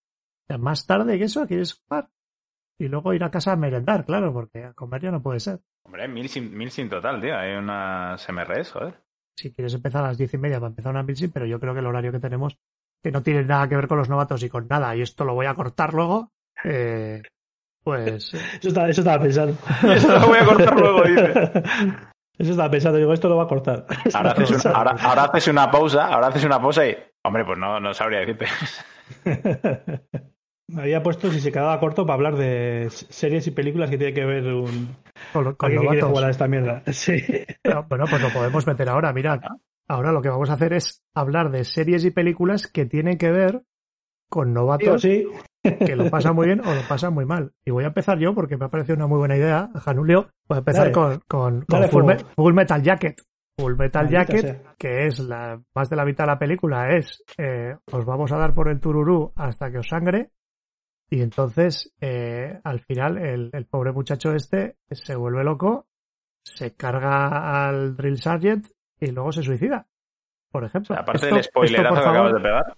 Más 0.59 0.87
tarde 0.87 1.19
que 1.19 1.25
eso, 1.25 1.47
quieres 1.47 1.75
jugar. 1.75 2.09
Y 2.79 2.89
luego 2.89 3.13
ir 3.13 3.23
a 3.25 3.31
casa 3.31 3.53
a 3.53 3.57
merendar, 3.57 4.05
claro, 4.07 4.33
porque 4.33 4.65
a 4.65 4.73
comer 4.73 5.03
ya 5.03 5.11
no 5.11 5.23
puede 5.23 5.39
ser. 5.41 5.61
Hombre, 5.85 6.09
mil 6.09 6.29
sin, 6.29 6.57
mil 6.57 6.71
sin 6.71 6.89
total, 6.89 7.21
tío. 7.21 7.37
Hay 7.37 7.53
unas 7.57 8.27
MRS, 8.29 8.73
joder. 8.73 8.95
Si 9.37 9.53
quieres 9.53 9.75
empezar 9.75 10.05
a 10.05 10.09
las 10.09 10.19
10 10.19 10.35
y 10.35 10.39
media 10.39 10.59
para 10.61 10.69
empezar 10.71 10.91
una 10.93 11.03
milsim, 11.03 11.31
pero 11.31 11.47
yo 11.47 11.59
creo 11.61 11.73
que 11.75 11.81
el 11.81 11.87
horario 11.87 12.13
que 12.13 12.21
tenemos, 12.21 12.57
que 13.03 13.11
no 13.11 13.23
tiene 13.23 13.45
nada 13.45 13.69
que 13.69 13.77
ver 13.77 13.89
con 13.89 13.99
los 13.99 14.09
novatos 14.09 14.43
y 14.43 14.49
con 14.51 14.67
nada, 14.69 14.95
y 14.97 15.03
esto 15.03 15.25
lo 15.25 15.35
voy 15.35 15.47
a 15.47 15.55
cortar 15.55 15.95
luego, 15.95 16.31
eh, 16.65 17.23
pues... 17.83 18.35
eh, 18.35 18.39
Eso, 18.61 18.69
está- 18.69 18.89
eso 18.89 19.01
estaba 19.03 19.23
pensando. 19.23 19.57
Esto 19.95 20.19
lo 20.19 20.27
voy 20.27 20.39
a 20.39 20.45
cortar 20.47 20.79
luego, 20.79 21.03
dice. 21.03 21.33
Eso 22.39 22.53
estaba 22.53 22.71
pensando, 22.71 22.97
digo, 22.99 23.13
esto 23.13 23.29
lo 23.29 23.37
va 23.37 23.43
a 23.43 23.49
cortar. 23.49 23.85
Ahora 24.15 24.31
haces, 24.31 24.65
un- 24.65 24.73
ahora, 24.75 24.97
ahora 25.03 25.25
haces 25.25 25.49
una 25.49 25.71
pausa, 25.71 26.07
ahora 26.07 26.29
haces 26.29 26.45
una 26.45 26.59
pausa 26.59 26.87
y. 26.87 26.97
Hombre, 27.23 27.45
pues 27.45 27.59
no, 27.59 27.79
no 27.81 27.93
sabría 27.93 28.21
decirte. 28.21 28.47
Me 30.73 30.83
había 30.83 31.03
puesto 31.03 31.31
si 31.31 31.41
se 31.41 31.51
quedaba 31.53 31.79
corto 31.81 32.05
para 32.07 32.15
hablar 32.15 32.37
de 32.37 32.89
series 32.91 33.47
y 33.47 33.51
películas 33.51 33.91
que 33.91 33.99
tiene 33.99 34.13
que 34.15 34.25
ver 34.25 34.47
un. 34.53 34.97
con, 35.33 35.55
con 35.55 35.71
que 35.71 36.01
jugar 36.03 36.25
a 36.25 36.31
esta 36.31 36.47
mierda. 36.49 36.83
Sí. 36.93 37.17
Pero, 37.63 37.85
bueno, 37.89 38.05
pues 38.09 38.23
lo 38.23 38.29
podemos 38.31 38.67
meter 38.67 38.89
ahora. 38.89 39.13
Mirad, 39.13 39.41
ahora 39.89 40.13
lo 40.13 40.23
que 40.23 40.29
vamos 40.29 40.51
a 40.51 40.55
hacer 40.55 40.73
es 40.73 41.03
hablar 41.15 41.51
de 41.51 41.65
series 41.65 42.05
y 42.05 42.11
películas 42.11 42.67
que 42.67 42.87
tienen 42.87 43.19
que 43.19 43.31
ver 43.31 43.63
con 44.29 44.53
novatos 44.53 45.03
Sí, 45.03 45.27
que 45.63 45.97
lo 45.97 46.09
pasan 46.09 46.37
muy 46.37 46.47
bien 46.47 46.61
o 46.61 46.73
lo 46.75 46.83
pasan 46.89 47.13
muy 47.13 47.27
mal. 47.27 47.53
Y 47.65 47.73
voy 47.73 47.85
a 47.85 47.89
empezar 47.89 48.19
yo 48.19 48.33
porque 48.35 48.57
me 48.57 48.67
ha 48.67 48.69
parecido 48.69 48.95
una 48.97 49.09
muy 49.09 49.19
buena 49.19 49.37
idea, 49.37 49.71
Janulio. 49.83 50.29
Voy 50.49 50.57
a 50.57 50.59
empezar 50.61 50.93
Dale. 50.93 50.93
con, 50.93 51.21
con, 51.27 51.61
con 51.63 51.65
Dale 51.81 51.89
Full, 51.89 52.05
fuego. 52.05 52.21
Me- 52.25 52.35
Full 52.37 52.55
Metal 52.55 52.83
Jacket. 52.83 53.21
Full 53.59 53.75
Metal 53.77 54.05
Maldita 54.05 54.25
Jacket, 54.33 54.41
sea. 54.63 54.75
que 54.79 55.07
es 55.07 55.19
la 55.19 55.61
más 55.75 55.91
de 55.91 55.97
la 55.97 56.05
mitad 56.05 56.25
de 56.25 56.31
la 56.31 56.39
película, 56.39 56.97
es 56.97 57.23
eh, 57.37 57.75
os 57.93 58.05
vamos 58.07 58.31
a 58.33 58.39
dar 58.39 58.55
por 58.55 58.69
el 58.71 58.81
tururú 58.81 59.33
hasta 59.37 59.71
que 59.71 59.79
os 59.79 59.89
sangre. 59.89 60.31
Y 61.11 61.23
entonces, 61.23 61.93
eh, 62.01 62.61
al 62.63 62.81
final, 62.81 63.19
el, 63.19 63.51
el 63.53 63.67
pobre 63.67 63.91
muchacho 63.93 64.33
este 64.33 64.77
se 64.91 65.17
vuelve 65.17 65.43
loco, 65.43 65.89
se 66.43 66.75
carga 66.77 67.67
al 67.69 67.97
Drill 67.97 68.19
Sergeant 68.23 68.69
y 69.01 69.11
luego 69.11 69.33
se 69.33 69.43
suicida. 69.43 69.87
Por 70.53 70.65
ejemplo. 70.65 70.97
Aparte 70.97 71.27
Esto- 71.27 71.35
del 71.35 71.45
spoilerazo 71.45 71.95
esto, 71.99 72.05
que 72.05 72.09
acabas 72.11 72.33
de 72.35 72.41
pegar. 72.41 72.77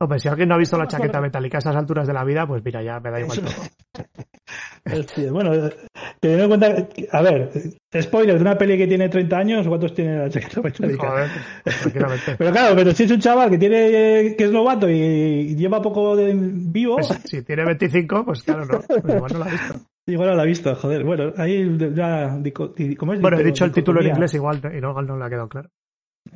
Hombre, 0.00 0.18
si 0.20 0.28
alguien 0.28 0.48
no 0.48 0.54
ha 0.54 0.58
visto 0.58 0.78
la 0.78 0.86
chaqueta 0.86 1.20
metálica 1.20 1.58
a 1.58 1.60
esas 1.60 1.74
alturas 1.74 2.06
de 2.06 2.14
la 2.14 2.24
vida, 2.24 2.46
pues 2.46 2.64
mira, 2.64 2.82
ya 2.82 3.00
me 3.00 3.10
da 3.10 3.20
igual 3.20 3.40
todo. 3.40 3.50
Bueno, 5.30 5.50
teniendo 6.20 6.44
en 6.44 6.48
cuenta, 6.48 6.88
a 7.12 7.22
ver, 7.22 7.50
spoiler 8.00 8.36
de 8.36 8.40
una 8.40 8.56
peli 8.56 8.78
que 8.78 8.86
tiene 8.86 9.10
30 9.10 9.36
años, 9.36 9.68
¿cuántos 9.68 9.92
tiene 9.92 10.16
la 10.16 10.30
chaqueta 10.30 10.62
metálica? 10.62 11.08
Joder, 11.10 11.28
pues. 11.62 12.36
Pero 12.38 12.50
claro, 12.52 12.74
pero 12.74 12.92
si 12.92 13.02
es 13.04 13.10
un 13.10 13.18
chaval 13.18 13.50
que 13.50 13.58
tiene 13.58 14.34
que 14.34 14.44
es 14.44 14.50
novato 14.50 14.88
y 14.88 15.54
lleva 15.56 15.82
poco 15.82 16.16
de 16.16 16.34
vivo, 16.34 16.96
Pues, 16.96 17.08
si 17.24 17.42
tiene 17.42 17.66
25, 17.66 18.24
pues 18.24 18.42
claro, 18.44 18.64
no. 18.64 18.80
Pues 19.02 19.14
igual 19.14 19.32
no 19.32 19.38
la 19.40 19.44
ha 19.44 19.50
visto. 19.50 19.74
igual 20.06 20.28
no 20.30 20.36
la 20.36 20.42
ha 20.42 20.46
visto, 20.46 20.74
joder. 20.74 21.04
Bueno, 21.04 21.32
ahí 21.36 21.76
ya, 21.94 22.38
¿cómo 22.96 23.12
es? 23.12 23.20
Bueno, 23.20 23.38
he 23.38 23.44
dicho 23.44 23.66
el 23.66 23.72
título 23.72 24.00
en 24.00 24.08
inglés 24.08 24.32
igual 24.34 24.62
y 24.74 24.80
luego 24.80 25.02
no 25.02 25.18
le 25.18 25.24
ha 25.26 25.28
quedado 25.28 25.48
claro. 25.48 25.68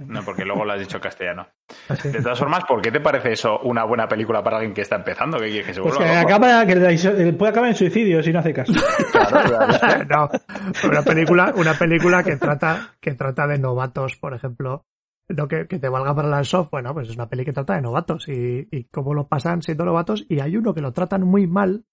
No, 0.06 0.22
porque 0.24 0.44
luego 0.44 0.64
lo 0.64 0.72
has 0.72 0.80
dicho 0.80 0.96
en 0.98 1.02
castellano. 1.02 1.46
Así. 1.88 2.10
De 2.10 2.22
todas 2.22 2.38
formas, 2.38 2.64
¿por 2.64 2.80
qué 2.82 2.90
te 2.90 3.00
parece 3.00 3.32
eso 3.32 3.58
una 3.60 3.84
buena 3.84 4.08
película 4.08 4.42
para 4.42 4.56
alguien 4.58 4.74
que 4.74 4.82
está 4.82 4.96
empezando? 4.96 5.38
Que, 5.38 5.62
que 5.62 5.74
se 5.74 5.80
Pues 5.80 5.96
que 5.96 6.04
loco? 6.04 6.18
acaba, 6.18 6.66
que 6.66 6.74
la- 6.76 7.38
puede 7.38 7.50
acabar 7.50 7.70
en 7.70 7.76
suicidio 7.76 8.22
si 8.22 8.32
no 8.32 8.38
hace 8.40 8.52
caso. 8.52 8.72
Claro, 9.12 9.40
claro. 9.48 10.04
no, 10.08 10.88
una 10.88 11.02
película, 11.02 11.52
una 11.56 11.74
película 11.74 12.22
que 12.22 12.36
trata, 12.36 12.94
que 13.00 13.14
trata 13.14 13.46
de 13.46 13.58
novatos, 13.58 14.16
por 14.16 14.34
ejemplo. 14.34 14.84
No 15.28 15.46
que, 15.48 15.66
que 15.66 15.78
te 15.78 15.88
valga 15.88 16.14
para 16.14 16.28
la 16.28 16.44
soft, 16.44 16.68
bueno, 16.72 16.92
pues 16.92 17.08
es 17.08 17.14
una 17.14 17.28
peli 17.28 17.44
que 17.44 17.52
trata 17.52 17.74
de 17.76 17.80
novatos 17.82 18.28
y, 18.28 18.68
y 18.70 18.84
cómo 18.84 19.14
lo 19.14 19.28
pasan 19.28 19.62
siendo 19.62 19.84
novatos. 19.84 20.26
Y 20.28 20.40
hay 20.40 20.56
uno 20.56 20.74
que 20.74 20.80
lo 20.82 20.92
tratan 20.92 21.22
muy 21.22 21.46
mal, 21.46 21.84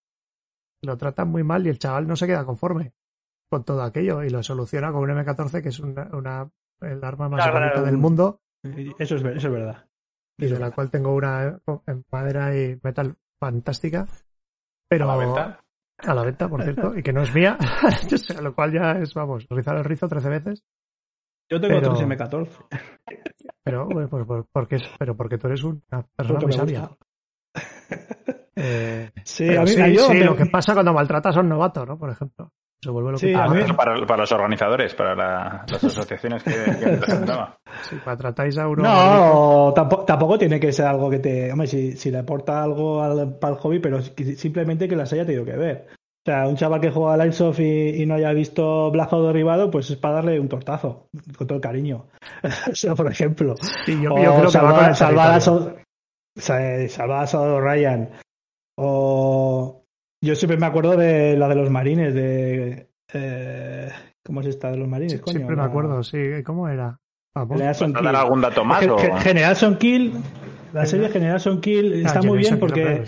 lo 0.81 0.97
tratan 0.97 1.29
muy 1.29 1.43
mal 1.43 1.65
y 1.65 1.69
el 1.69 1.77
chaval 1.79 2.07
no 2.07 2.15
se 2.15 2.25
queda 2.27 2.43
conforme 2.43 2.91
con 3.49 3.63
todo 3.63 3.81
aquello 3.83 4.23
y 4.23 4.29
lo 4.29 4.43
soluciona 4.43 4.91
con 4.91 5.09
un 5.09 5.15
M14 5.17 5.61
que 5.61 5.69
es 5.69 5.79
una, 5.79 6.07
una 6.11 6.49
el 6.81 7.03
arma 7.03 7.29
más 7.29 7.39
Claro, 7.43 7.53
bonita 7.53 7.71
claro. 7.73 7.85
del 7.87 7.97
mundo 7.97 8.41
Eso 8.63 9.15
es, 9.15 9.23
eso 9.23 9.47
es 9.47 9.51
verdad. 9.51 9.85
y 10.37 10.45
de 10.47 10.59
la 10.59 10.71
cual 10.71 10.89
tengo 10.89 11.13
una 11.13 11.59
en 11.87 12.05
madera 12.11 12.55
y 12.57 12.79
metal 12.83 13.15
fantástica. 13.39 14.05
Pero 14.89 15.09
¿A 15.11 15.15
la 15.15 15.25
venta? 15.25 15.63
a 16.01 16.13
la 16.13 16.23
venta, 16.23 16.47
por 16.47 16.63
cierto, 16.63 16.97
y 16.97 17.03
que 17.03 17.11
no 17.13 17.21
es 17.23 17.33
mía, 17.35 17.57
lo 18.41 18.55
cual 18.55 18.71
ya 18.71 18.91
es, 18.93 19.13
vamos, 19.13 19.45
rizar 19.49 19.75
el 19.77 19.83
rizo 19.83 20.07
13 20.07 20.29
veces. 20.29 20.63
Yo 21.51 21.59
tengo 21.59 21.75
Pero- 21.79 21.91
otros 21.93 22.07
M14. 22.07 22.49
Pero, 23.63 23.85
bueno, 23.85 24.07
pues, 24.09 24.25
pues, 24.25 24.45
porque, 24.51 24.77
pero 24.97 25.15
porque 25.17 25.37
tú 25.37 25.47
eres 25.47 25.63
una 25.63 25.81
persona 26.15 26.39
muy 26.39 26.53
sabia. 26.53 26.89
Eh, 28.55 29.11
Sí, 29.23 29.55
a 29.55 29.61
mí, 29.61 29.67
sí, 29.67 29.81
a 29.81 29.87
yo 29.89 30.07
sí, 30.07 30.13
me- 30.13 30.25
lo 30.25 30.35
que 30.35 30.45
pasa 30.47 30.73
cuando 30.73 30.93
maltratas 30.93 31.35
a 31.37 31.39
un 31.39 31.49
novato, 31.49 31.85
¿no? 31.85 31.97
Por 31.97 32.09
ejemplo. 32.09 32.51
Se 32.81 32.89
vuelve 32.89 33.11
lo 33.11 33.17
que 33.17 33.27
mí- 33.27 33.33
Ah, 33.35 33.75
para, 33.75 34.05
para 34.05 34.21
los 34.21 34.31
organizadores, 34.31 34.95
para 34.95 35.13
la- 35.15 35.65
las 35.69 35.83
asociaciones 35.83 36.43
que, 36.43 36.51
que 36.51 36.85
representaba. 36.85 37.57
Si 37.81 37.95
maltratáis 38.05 38.57
a 38.57 38.67
uno. 38.67 38.83
No, 38.83 39.73
tampoco, 39.75 40.05
tampoco 40.05 40.37
tiene 40.37 40.59
que 40.59 40.71
ser 40.71 40.85
algo 40.87 41.09
que 41.09 41.19
te. 41.19 41.51
Hombre, 41.51 41.67
si, 41.67 41.97
si 41.97 42.09
le 42.09 42.19
aporta 42.19 42.63
algo 42.63 43.01
al, 43.03 43.37
para 43.37 43.53
el 43.55 43.59
hobby, 43.59 43.79
pero 43.79 44.01
si- 44.01 44.35
simplemente 44.35 44.87
que 44.87 44.95
las 44.95 45.11
haya 45.11 45.25
tenido 45.25 45.43
que 45.45 45.57
ver. 45.57 45.87
O 46.25 46.31
sea, 46.31 46.47
un 46.47 46.55
chaval 46.57 46.79
que 46.81 46.91
juega 46.91 47.13
al 47.13 47.21
Airsoft 47.21 47.59
y, 47.59 48.01
y 48.01 48.05
no 48.05 48.15
haya 48.15 48.31
visto 48.33 48.91
Hawk 48.91 49.25
derribado, 49.27 49.71
pues 49.71 49.89
es 49.89 49.97
para 49.97 50.15
darle 50.15 50.39
un 50.39 50.47
tortazo, 50.49 51.07
con 51.37 51.47
todo 51.47 51.55
el 51.57 51.61
cariño. 51.61 52.05
o 52.71 52.75
sea, 52.75 52.95
por 52.95 53.11
ejemplo. 53.11 53.55
Sí, 53.85 53.99
yo, 54.01 54.13
o 54.13 54.17
yo 54.17 54.23
creo 54.23 54.35
que 54.35 54.41
va 54.45 54.49
salvar, 54.51 54.89
a 54.91 54.95
salvar 54.95 55.31
a 55.33 55.35
Ryan. 57.59 58.09
O. 58.77 59.78
Yo 60.21 60.35
siempre 60.35 60.57
me 60.57 60.65
acuerdo 60.65 60.97
de 60.97 61.37
la 61.37 61.47
de 61.47 61.55
los 61.55 61.69
marines, 61.69 62.13
de. 62.13 62.87
eh, 63.13 63.89
¿Cómo 64.23 64.41
es 64.41 64.47
esta 64.47 64.69
de 64.71 64.77
los 64.77 64.87
marines? 64.87 65.13
Sí, 65.13 65.19
coño? 65.19 65.37
Siempre 65.37 65.55
me 65.55 65.61
La- 65.61 65.67
acuerdo, 65.69 66.03
sí. 66.03 66.17
¿Cómo 66.45 66.67
era? 66.67 66.99
Vamos. 67.33 67.53
General 67.53 67.69
¿Vas 67.69 67.77
Son 67.77 67.93
Kill. 67.93 68.07
algún 68.07 68.41
dato 68.41 68.65
más? 68.65 68.87
O- 68.87 68.97
General 69.19 69.55
Son 69.55 69.77
Kill, 69.77 70.13
la 70.73 70.85
serie 70.85 71.09
General 71.09 71.39
Son 71.39 71.61
Kill 71.61 71.93
Ah, 72.03 72.07
está 72.07 72.21
muy 72.21 72.37
bien 72.39 72.59
porque 72.59 73.03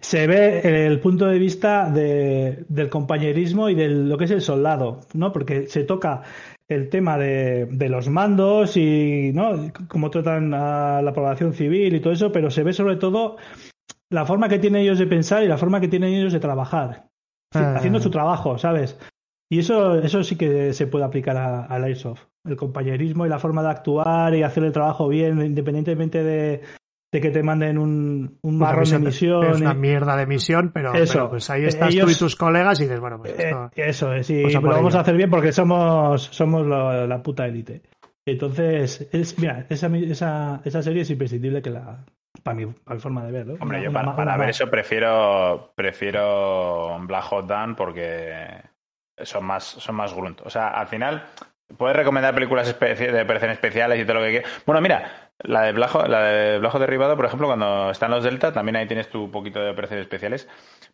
se 0.00 0.26
ve 0.26 0.86
el 0.86 1.00
punto 1.00 1.26
de 1.26 1.38
vista 1.38 1.88
de- 1.90 2.64
del 2.68 2.88
compañerismo 2.90 3.68
y 3.70 3.74
de 3.74 3.88
lo 3.88 4.18
que 4.18 4.24
es 4.24 4.30
el 4.30 4.42
soldado, 4.42 5.00
¿no? 5.14 5.32
Porque 5.32 5.68
se 5.68 5.84
toca 5.84 6.22
el 6.68 6.88
tema 6.90 7.16
de, 7.18 7.66
de 7.66 7.88
los 7.88 8.08
mandos 8.08 8.76
y 8.76 9.30
¿no? 9.34 9.72
cómo 9.88 10.10
tratan 10.10 10.52
a 10.54 11.00
la 11.02 11.12
población 11.12 11.54
civil 11.54 11.94
y 11.94 12.00
todo 12.00 12.12
eso, 12.12 12.30
pero 12.30 12.50
se 12.50 12.62
ve 12.62 12.72
sobre 12.72 12.96
todo 12.96 13.36
la 14.12 14.24
forma 14.26 14.48
que 14.48 14.58
tienen 14.58 14.82
ellos 14.82 14.98
de 14.98 15.06
pensar 15.06 15.42
y 15.42 15.48
la 15.48 15.58
forma 15.58 15.80
que 15.80 15.88
tienen 15.88 16.12
ellos 16.14 16.32
de 16.32 16.40
trabajar, 16.40 17.08
Ah. 17.54 17.74
haciendo 17.76 17.98
su 18.00 18.10
trabajo, 18.10 18.58
¿sabes? 18.58 18.98
Y 19.50 19.58
eso, 19.58 19.96
eso 19.96 20.22
sí 20.22 20.36
que 20.36 20.72
se 20.72 20.86
puede 20.86 21.04
aplicar 21.04 21.36
a- 21.36 21.64
al 21.66 21.84
Airsoft. 21.84 22.22
El 22.46 22.56
compañerismo 22.56 23.26
y 23.26 23.28
la 23.28 23.38
forma 23.38 23.62
de 23.62 23.68
actuar 23.70 24.34
y 24.34 24.42
hacer 24.42 24.64
el 24.64 24.72
trabajo 24.72 25.08
bien, 25.08 25.40
independientemente 25.44 26.24
de, 26.24 26.62
de 27.12 27.20
que 27.20 27.30
te 27.30 27.42
manden 27.42 27.76
un, 27.78 28.38
un 28.42 28.58
marrón 28.58 28.88
de 28.88 28.98
misión-. 28.98 29.44
Es 29.44 29.60
una 29.60 29.74
mierda 29.74 30.16
de 30.16 30.26
misión, 30.26 30.70
pero, 30.72 30.94
Eso. 30.94 31.12
pero 31.14 31.30
pues 31.30 31.50
ahí 31.50 31.64
estás 31.64 31.90
tú 31.90 31.94
Ellos- 31.94 32.16
y 32.16 32.18
tus 32.18 32.34
colegas 32.36 32.80
y 32.80 32.84
dices, 32.84 33.00
bueno, 33.00 33.18
pues 33.18 33.32
Eh, 33.38 33.50
esto. 33.50 33.70
eso 33.76 34.12
es, 34.14 34.30
y 34.30 34.42
Cosa 34.44 34.60
lo 34.60 34.68
vamos 34.68 34.94
a 34.94 35.00
hacer 35.00 35.16
bien 35.16 35.28
porque 35.30 35.52
somos, 35.52 36.22
somos 36.32 36.66
la, 36.66 37.06
la 37.06 37.22
puta 37.22 37.46
élite. 37.46 37.82
Entonces, 38.26 39.08
es, 39.12 39.38
mira, 39.38 39.66
esa, 39.68 39.88
esa, 39.96 40.60
esa 40.64 40.82
serie 40.82 41.02
es 41.02 41.10
imprescindible 41.10 41.60
que 41.60 41.70
la. 41.70 42.04
Para 42.42 42.54
mi, 42.56 42.66
para 42.66 42.94
mi 42.94 43.00
forma 43.00 43.24
de 43.24 43.32
verlo. 43.32 43.54
Hombre, 43.60 43.78
Una- 43.78 43.86
yo 43.86 43.92
para, 43.92 44.06
ma- 44.06 44.16
para 44.16 44.30
una 44.32 44.36
ver 44.38 44.46
más. 44.48 44.56
eso 44.56 44.70
prefiero 44.70 45.72
prefiero 45.74 46.98
Black 47.02 47.24
Hot 47.24 47.46
Dan 47.46 47.76
porque 47.76 48.62
son 49.18 49.44
más 49.44 49.64
son 49.64 49.94
más 49.94 50.14
grunt. 50.14 50.40
O 50.44 50.50
sea, 50.50 50.68
al 50.68 50.86
final 50.88 51.24
puedes 51.76 51.96
recomendar 51.96 52.34
películas 52.34 52.66
de 52.78 53.22
operaciones 53.22 53.56
especiales 53.56 54.00
y 54.00 54.04
todo 54.04 54.14
lo 54.14 54.22
que 54.22 54.30
quieras. 54.30 54.50
Bueno, 54.66 54.80
mira, 54.80 55.30
la 55.44 55.62
de 55.62 55.72
Hawk- 55.74 56.06
la 56.08 56.22
de 56.22 56.56
Hawk 56.66 56.78
derribado, 56.78 57.16
por 57.16 57.26
ejemplo, 57.26 57.46
cuando 57.48 57.90
están 57.90 58.10
los 58.10 58.24
Delta, 58.24 58.52
también 58.52 58.76
ahí 58.76 58.86
tienes 58.86 59.08
tu 59.08 59.30
poquito 59.30 59.60
de 59.60 59.70
operaciones 59.70 60.04
especiales. 60.04 60.48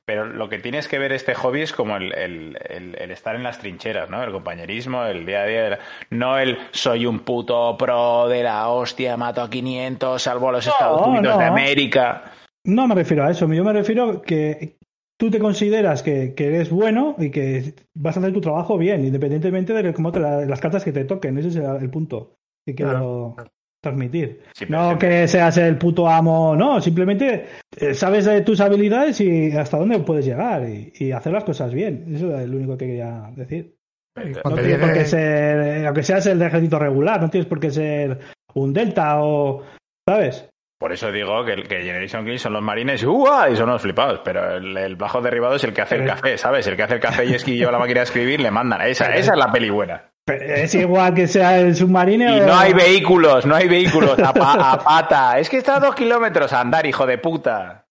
Pero 0.05 0.25
lo 0.25 0.49
que 0.49 0.59
tienes 0.59 0.89
que 0.89 0.99
ver 0.99 1.13
este 1.13 1.35
hobby 1.35 1.61
es 1.61 1.73
como 1.73 1.97
el, 1.97 2.15
el- 2.15 2.59
el- 2.69 2.97
el 2.99 3.11
estar 3.11 3.37
en 3.37 3.43
las 3.43 3.59
trincheras, 3.59 4.09
¿no? 4.09 4.23
El 4.23 4.33
compañerismo, 4.33 5.05
el 5.05 5.27
día 5.27 5.43
a 5.43 5.47
día. 5.47 5.63
de 5.65 5.71
la- 5.71 5.79
No 6.11 6.39
el 6.39 6.57
soy 6.71 7.05
un 7.07 7.21
puto 7.21 7.77
pro 7.77 8.27
de 8.29 8.43
la 8.43 8.69
hostia, 8.69 9.17
mato 9.19 9.43
a 9.43 9.51
500, 9.51 10.23
salvo 10.23 10.49
a 10.49 10.53
los 10.53 10.67
No, 10.67 10.73
Estados 10.73 11.07
Unidos 11.07 11.39
de 11.39 11.45
no. 11.45 11.51
América. 11.53 12.33
No 12.65 12.87
me 12.89 12.95
refiero 12.95 13.25
a 13.25 13.31
eso, 13.31 13.47
yo 13.53 13.65
me 13.65 13.73
refiero 13.73 14.23
que 14.23 14.77
tú 15.19 15.31
te 15.31 15.39
consideras 15.39 16.03
que, 16.03 16.35
que 16.35 16.47
eres 16.47 16.71
bueno 16.71 17.15
y 17.19 17.31
que 17.31 17.75
vas 17.95 18.17
a 18.17 18.21
hacer 18.21 18.33
tu 18.33 18.41
trabajo 18.41 18.79
bien, 18.79 19.05
independientemente 19.05 19.73
de 19.75 19.93
cómo 19.93 20.11
te 20.13 20.21
la- 20.21 20.47
las 20.47 20.61
cartas 20.61 20.85
que 20.85 20.93
te 20.93 21.05
toquen. 21.05 21.37
Ese 21.39 21.49
es 21.49 21.57
el, 21.57 21.91
punto 21.91 22.37
que 22.67 22.75
quiero 22.75 23.35
claro. 23.35 23.37
Transmitir. 23.83 24.43
No 24.68 24.87
siempre- 24.89 25.09
que 25.09 25.29
seas 25.29 25.57
el 25.59 25.76
puto 25.79 26.09
amo, 26.09 26.55
no, 26.57 26.81
simplemente 26.81 27.47
eh, 27.76 27.95
sabes 27.95 28.24
de 28.24 28.41
tus 28.43 28.61
habilidades 28.61 29.20
y 29.20 29.53
hasta 29.57 29.76
dónde 29.79 29.99
puedes 30.01 30.26
llegar 30.26 30.68
y, 30.68 30.93
y 30.99 31.12
hacer 31.12 31.33
las 31.33 31.45
cosas 31.45 31.72
bien. 31.72 32.05
Eso 32.14 32.37
es 32.39 32.49
lo 32.49 32.57
único 32.57 32.76
que 32.76 32.87
quería 32.87 33.31
decir. 33.37 33.74
Y 34.16 34.31
No 34.33 34.57
tienes 34.57 34.79
por 34.79 34.93
qué 34.93 35.05
ser, 35.05 35.61
eh, 35.61 35.87
aunque 35.87 36.03
seas 36.03 36.26
el 36.26 36.39
de 36.41 36.47
ejército 36.47 36.79
regular, 36.79 37.20
no 37.20 37.31
tienes 37.31 37.47
por 37.49 37.61
qué 37.61 37.70
ser 37.70 38.18
un 38.55 38.72
delta 38.72 39.22
o, 39.22 39.62
¿sabes? 40.09 40.49
Por 40.81 40.93
eso 40.93 41.11
digo 41.11 41.45
que, 41.45 41.62
que 41.64 41.83
Generation 41.83 42.24
Kill 42.24 42.39
son 42.39 42.53
los 42.53 42.62
marines 42.62 43.03
¡uah! 43.05 43.51
y 43.51 43.57
son 43.57 43.68
los 43.68 43.83
flipados, 43.83 44.20
pero 44.24 44.57
el, 44.57 44.76
el 44.76 44.95
bajo 44.97 45.20
derribado 45.20 45.57
es 45.57 45.64
el 45.64 45.72
que 45.72 45.83
hace 45.83 45.97
el 45.97 46.07
café, 46.07 46.39
¿sabes? 46.39 46.66
El 46.68 46.76
que 46.76 46.83
hace 46.85 46.95
el 46.95 47.01
café 47.01 47.26
y 47.26 47.35
es 47.35 47.45
que 47.45 47.57
lleva 47.57 47.72
la 47.72 47.79
máquina 47.81 48.01
de 48.01 48.05
escribir, 48.05 48.41
le 48.41 48.51
mandan. 48.53 48.81
Esa, 48.83 49.14
esa 49.14 49.33
es 49.33 49.39
la 49.39 49.51
peli 49.53 49.70
buena. 49.70 50.11
Pero 50.29 50.55
Es 50.55 50.74
igual 50.74 51.14
que 51.14 51.26
sea 51.26 51.59
el 51.59 51.74
submarino 51.74 52.37
Y 52.37 52.41
no 52.41 52.55
hay 52.57 52.72
vehículos, 52.74 53.47
no 53.47 53.55
hay 53.55 53.66
vehículos 53.68 54.18
a, 54.18 54.33
pa- 54.33 54.72
a 54.72 54.79
pata. 54.79 55.39
Es 55.39 55.49
que 55.49 55.57
está 55.57 55.76
a 55.76 55.81
dos 55.81 55.95
kilómetros 55.95 56.53
a 56.53 56.61
andar, 56.61 56.85
hijo 56.87 57.07
de 57.07 57.18
puta. 57.18 57.87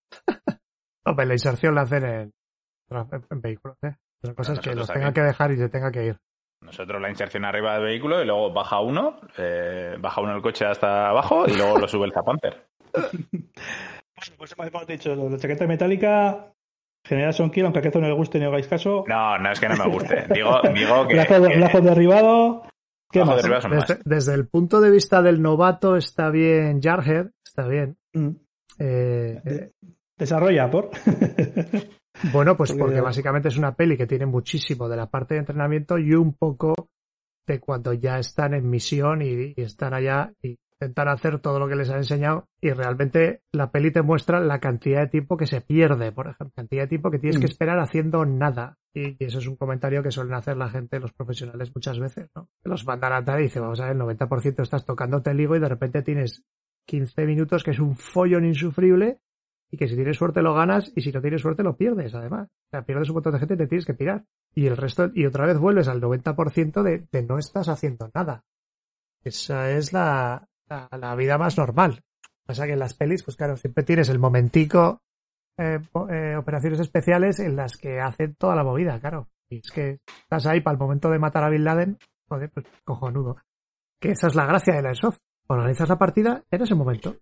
Hombre, 1.06 1.26
la 1.26 1.34
inserción 1.34 1.74
la 1.76 1.82
hacen 1.82 2.06
en, 2.06 3.42
vehículos, 3.42 3.78
¿eh? 3.84 3.96
Otra 4.24 4.36
cosa 4.36 4.54
es 4.54 4.60
que 4.60 4.76
los 4.76 4.88
tengan 4.88 5.04
también. 5.06 5.14
que 5.14 5.22
dejar 5.22 5.52
y 5.52 5.58
se 5.58 5.70
tenga 5.70 5.92
que 5.92 6.06
ir. 6.06 6.18
Nosotros 6.62 7.02
la 7.02 7.10
inserción 7.10 7.46
arriba 7.46 7.74
del 7.76 7.84
vehículo 7.84 8.22
y 8.22 8.26
luego 8.26 8.52
baja 8.52 8.80
uno, 8.82 9.20
eh, 9.38 9.96
baja 10.00 10.22
uno 10.22 10.36
el 10.36 10.42
coche 10.42 10.66
hasta 10.66 11.10
abajo 11.10 11.46
y 11.48 11.56
luego 11.56 11.78
lo 11.78 11.88
sube 11.88 12.06
el 12.06 12.14
Zapanter. 12.14 12.68
Pues 14.36 14.56
hemos 14.58 14.88
dicho, 14.88 15.16
la 15.16 15.38
chaqueta 15.38 15.68
metálica, 15.68 16.48
General 17.08 17.34
Son 17.34 17.50
Kill, 17.52 17.66
aunque 17.66 17.80
a 17.80 17.82
Kezo 17.82 18.00
no 18.00 18.08
le 18.08 18.14
guste 18.14 18.40
ni 18.40 18.46
hagáis 18.46 18.68
caso. 18.68 19.04
No, 19.08 19.38
no 19.38 19.52
es 19.52 19.60
que 19.60 19.70
no 19.70 19.76
me 19.78 19.90
guste. 19.92 20.26
Digo, 20.34 20.60
digo 20.74 21.08
que. 21.08 21.16
Que- 21.26 21.58
Blajo 21.58 21.82
derribado. 21.82 22.64
¿Qué 23.12 23.20
Blajo 23.20 23.32
más? 23.32 23.38
derribado 23.42 23.62
son 23.62 23.72
más. 23.76 24.00
Desde, 24.06 24.34
el 24.34 24.48
punto 24.48 24.82
de 24.82 24.92
vista 24.92 25.22
del 25.22 25.42
novato 25.42 25.96
está 25.96 26.30
bien 26.30 26.82
Jarhead, 26.82 27.28
está 27.46 27.68
bien. 27.68 27.98
Mm. 28.14 28.30
Eh, 28.80 29.42
De- 29.44 29.56
eh, 29.56 29.72
Desarrolla, 30.18 30.70
por. 30.70 30.90
Bueno, 32.34 32.58
pues 32.58 32.72
Porque- 32.72 32.82
porque 32.84 33.02
básicamente 33.02 33.50
es 33.50 33.58
una 33.58 33.76
peli 33.76 33.96
que 33.96 34.08
tiene 34.08 34.26
muchísimo 34.26 34.90
de 34.90 34.98
la 34.98 35.06
parte 35.06 35.36
de 35.36 35.42
entrenamiento 35.42 36.00
y 36.00 36.14
un 36.16 36.34
poco 36.34 36.74
de 37.46 37.60
cuando 37.60 37.94
ya 37.94 38.18
están 38.18 38.56
en 38.56 38.68
misión 38.68 39.22
y, 39.22 39.54
y 39.56 39.62
están 39.62 39.94
allá 39.94 40.34
y 40.42 40.58
intentan 40.80 41.08
hacer 41.08 41.40
todo 41.40 41.58
lo 41.60 41.68
que 41.68 41.76
les 41.76 41.90
han 41.90 41.98
enseñado 41.98 42.48
y 42.62 42.70
realmente 42.72 43.42
la 43.52 43.72
peli 43.72 43.92
te 43.92 44.04
muestra 44.04 44.40
la 44.40 44.60
cantidad 44.60 45.02
de 45.02 45.08
tiempo 45.08 45.36
que 45.36 45.48
se 45.48 45.62
pierde, 45.62 46.12
por 46.12 46.28
ejemplo, 46.28 46.52
cantidad 46.56 46.84
de 46.84 46.88
tiempo 46.88 47.10
que 47.10 47.18
tienes 47.20 47.40
que 47.40 47.46
Mm. 47.48 47.50
esperar 47.52 47.80
haciendo 47.80 48.26
nada. 48.26 48.78
Y, 48.94 49.16
y 49.20 49.26
eso 49.26 49.40
es 49.40 49.48
un 49.48 49.56
comentario 49.56 50.04
que 50.04 50.12
suelen 50.12 50.36
hacer 50.36 50.56
la 50.58 50.70
gente, 50.70 51.00
los 51.00 51.14
profesionales 51.14 51.72
muchas 51.76 52.00
veces, 52.00 52.30
¿no? 52.36 52.50
Los 52.64 52.86
mandan 52.86 53.14
a 53.14 53.24
tal 53.26 53.40
y 53.40 53.44
dice, 53.44 53.60
vamos 53.60 53.80
a 53.80 53.86
ver, 53.86 53.94
el 53.94 54.02
90% 54.02 54.62
estás 54.62 54.86
tocándote 54.86 55.32
el 55.32 55.40
higo 55.40 55.56
y 55.56 55.60
de 55.60 55.70
repente 55.70 56.02
tienes 56.04 56.44
15 56.86 57.26
minutos 57.26 57.64
que 57.64 57.72
es 57.72 57.80
un 57.80 57.96
follón 57.96 58.46
insufrible 58.46 59.20
y 59.72 59.78
que 59.78 59.88
si 59.88 59.96
tienes 59.96 60.16
suerte 60.16 60.42
lo 60.42 60.54
ganas 60.54 60.94
y 60.96 61.02
si 61.02 61.12
no 61.12 61.22
tienes 61.22 61.42
suerte 61.42 61.64
lo 61.64 61.76
pierdes, 61.76 62.14
además. 62.16 62.48
O 62.50 62.70
sea, 62.72 62.84
pierdes 62.86 63.10
un 63.10 63.16
montón 63.16 63.34
de 63.34 63.40
gente 63.40 63.56
y 63.56 63.58
te 63.58 63.68
tienes 63.68 63.86
que 63.86 63.94
tirar. 63.94 64.24
Y 64.56 64.68
el 64.68 64.78
resto, 64.78 65.10
y 65.14 65.26
otra 65.26 65.46
vez 65.46 65.58
vuelves 65.58 65.88
al 65.88 66.00
90% 66.02 66.84
de, 66.84 67.08
de 67.12 67.24
no 67.24 67.38
estás 67.38 67.68
haciendo 67.68 68.10
nada. 68.14 68.46
Esa 69.24 69.72
es 69.72 69.92
la, 69.92 70.48
la, 70.70 70.90
la 70.98 71.16
vida 71.16 71.38
más 71.38 71.58
normal. 71.58 72.02
Pasa 72.46 72.66
que 72.66 72.74
en 72.74 72.80
las 72.80 72.94
pelis, 72.94 73.24
pues 73.24 73.36
claro, 73.36 73.58
siempre 73.58 73.84
tienes 73.84 74.10
el 74.10 74.20
momentico, 74.20 75.02
eh, 75.58 75.80
eh, 76.10 76.36
operaciones 76.38 76.80
especiales 76.80 77.40
en 77.40 77.56
las 77.56 77.78
que 77.78 78.00
hacen 78.00 78.36
toda 78.36 78.56
la 78.56 78.64
movida, 78.64 79.00
claro. 79.00 79.28
Y 79.50 79.58
es 79.58 79.72
que 79.72 80.00
estás 80.08 80.46
ahí 80.46 80.62
para 80.62 80.74
el 80.76 80.80
momento 80.80 81.10
de 81.10 81.20
matar 81.20 81.44
a 81.44 81.50
Bin 81.50 81.64
Laden, 81.64 81.98
joder, 82.28 82.50
pues 82.52 82.66
cojonudo. 82.84 83.38
Que 84.00 84.12
esa 84.12 84.28
es 84.28 84.36
la 84.36 84.46
gracia 84.46 84.76
de 84.76 84.82
la 84.82 84.90
Airsoft. 84.90 85.20
Organizas 85.48 85.90
la 85.90 85.98
partida 85.98 86.44
en 86.52 86.62
ese 86.62 86.76
momento 86.76 87.16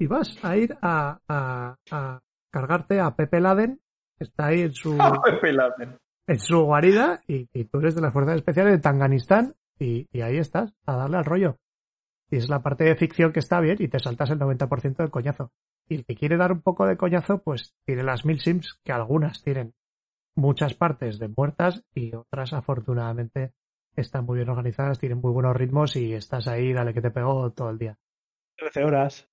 y 0.00 0.06
vas 0.06 0.36
a 0.42 0.56
ir 0.56 0.76
a, 0.80 1.18
a, 1.28 1.76
a 1.90 2.20
cargarte 2.50 3.00
a 3.00 3.14
Pepe 3.14 3.40
Laden, 3.40 3.80
que 4.16 4.24
está 4.24 4.46
ahí 4.46 4.62
en 4.62 4.72
su, 4.72 4.92
en 6.26 6.38
su 6.38 6.60
guarida, 6.60 7.20
y, 7.28 7.48
y 7.52 7.64
tú 7.64 7.78
eres 7.78 7.94
de 7.94 8.00
las 8.00 8.12
fuerzas 8.12 8.36
especiales 8.36 8.72
de 8.72 8.80
Tanganistán, 8.80 9.54
y, 9.78 10.08
y 10.10 10.22
ahí 10.22 10.38
estás, 10.38 10.72
a 10.86 10.96
darle 10.96 11.18
al 11.18 11.24
rollo. 11.26 11.56
Y 12.30 12.36
es 12.36 12.48
la 12.48 12.62
parte 12.62 12.84
de 12.84 12.94
ficción 12.96 13.32
que 13.32 13.40
está 13.40 13.60
bien, 13.60 13.76
y 13.80 13.88
te 13.88 13.98
saltas 13.98 14.30
el 14.30 14.38
90% 14.38 14.96
del 15.02 15.10
coñazo. 15.10 15.50
Y 15.88 15.96
el 15.96 16.04
que 16.04 16.14
quiere 16.14 16.36
dar 16.36 16.52
un 16.52 16.62
poco 16.62 16.86
de 16.86 16.96
coñazo, 16.96 17.42
pues 17.42 17.74
tiene 17.84 18.04
las 18.04 18.24
mil 18.24 18.40
sims, 18.40 18.78
que 18.84 18.92
algunas 18.92 19.42
tienen 19.42 19.74
muchas 20.36 20.74
partes 20.74 21.18
de 21.18 21.28
muertas, 21.28 21.82
y 21.94 22.14
otras 22.14 22.52
afortunadamente 22.52 23.52
están 23.96 24.24
muy 24.24 24.36
bien 24.38 24.48
organizadas, 24.48 24.98
tienen 25.00 25.18
muy 25.18 25.32
buenos 25.32 25.56
ritmos, 25.56 25.96
y 25.96 26.14
estás 26.14 26.46
ahí, 26.46 26.72
dale 26.72 26.94
que 26.94 27.02
te 27.02 27.10
pego 27.10 27.50
todo 27.52 27.70
el 27.70 27.78
día. 27.78 27.98
13 28.58 28.84
horas. 28.84 29.28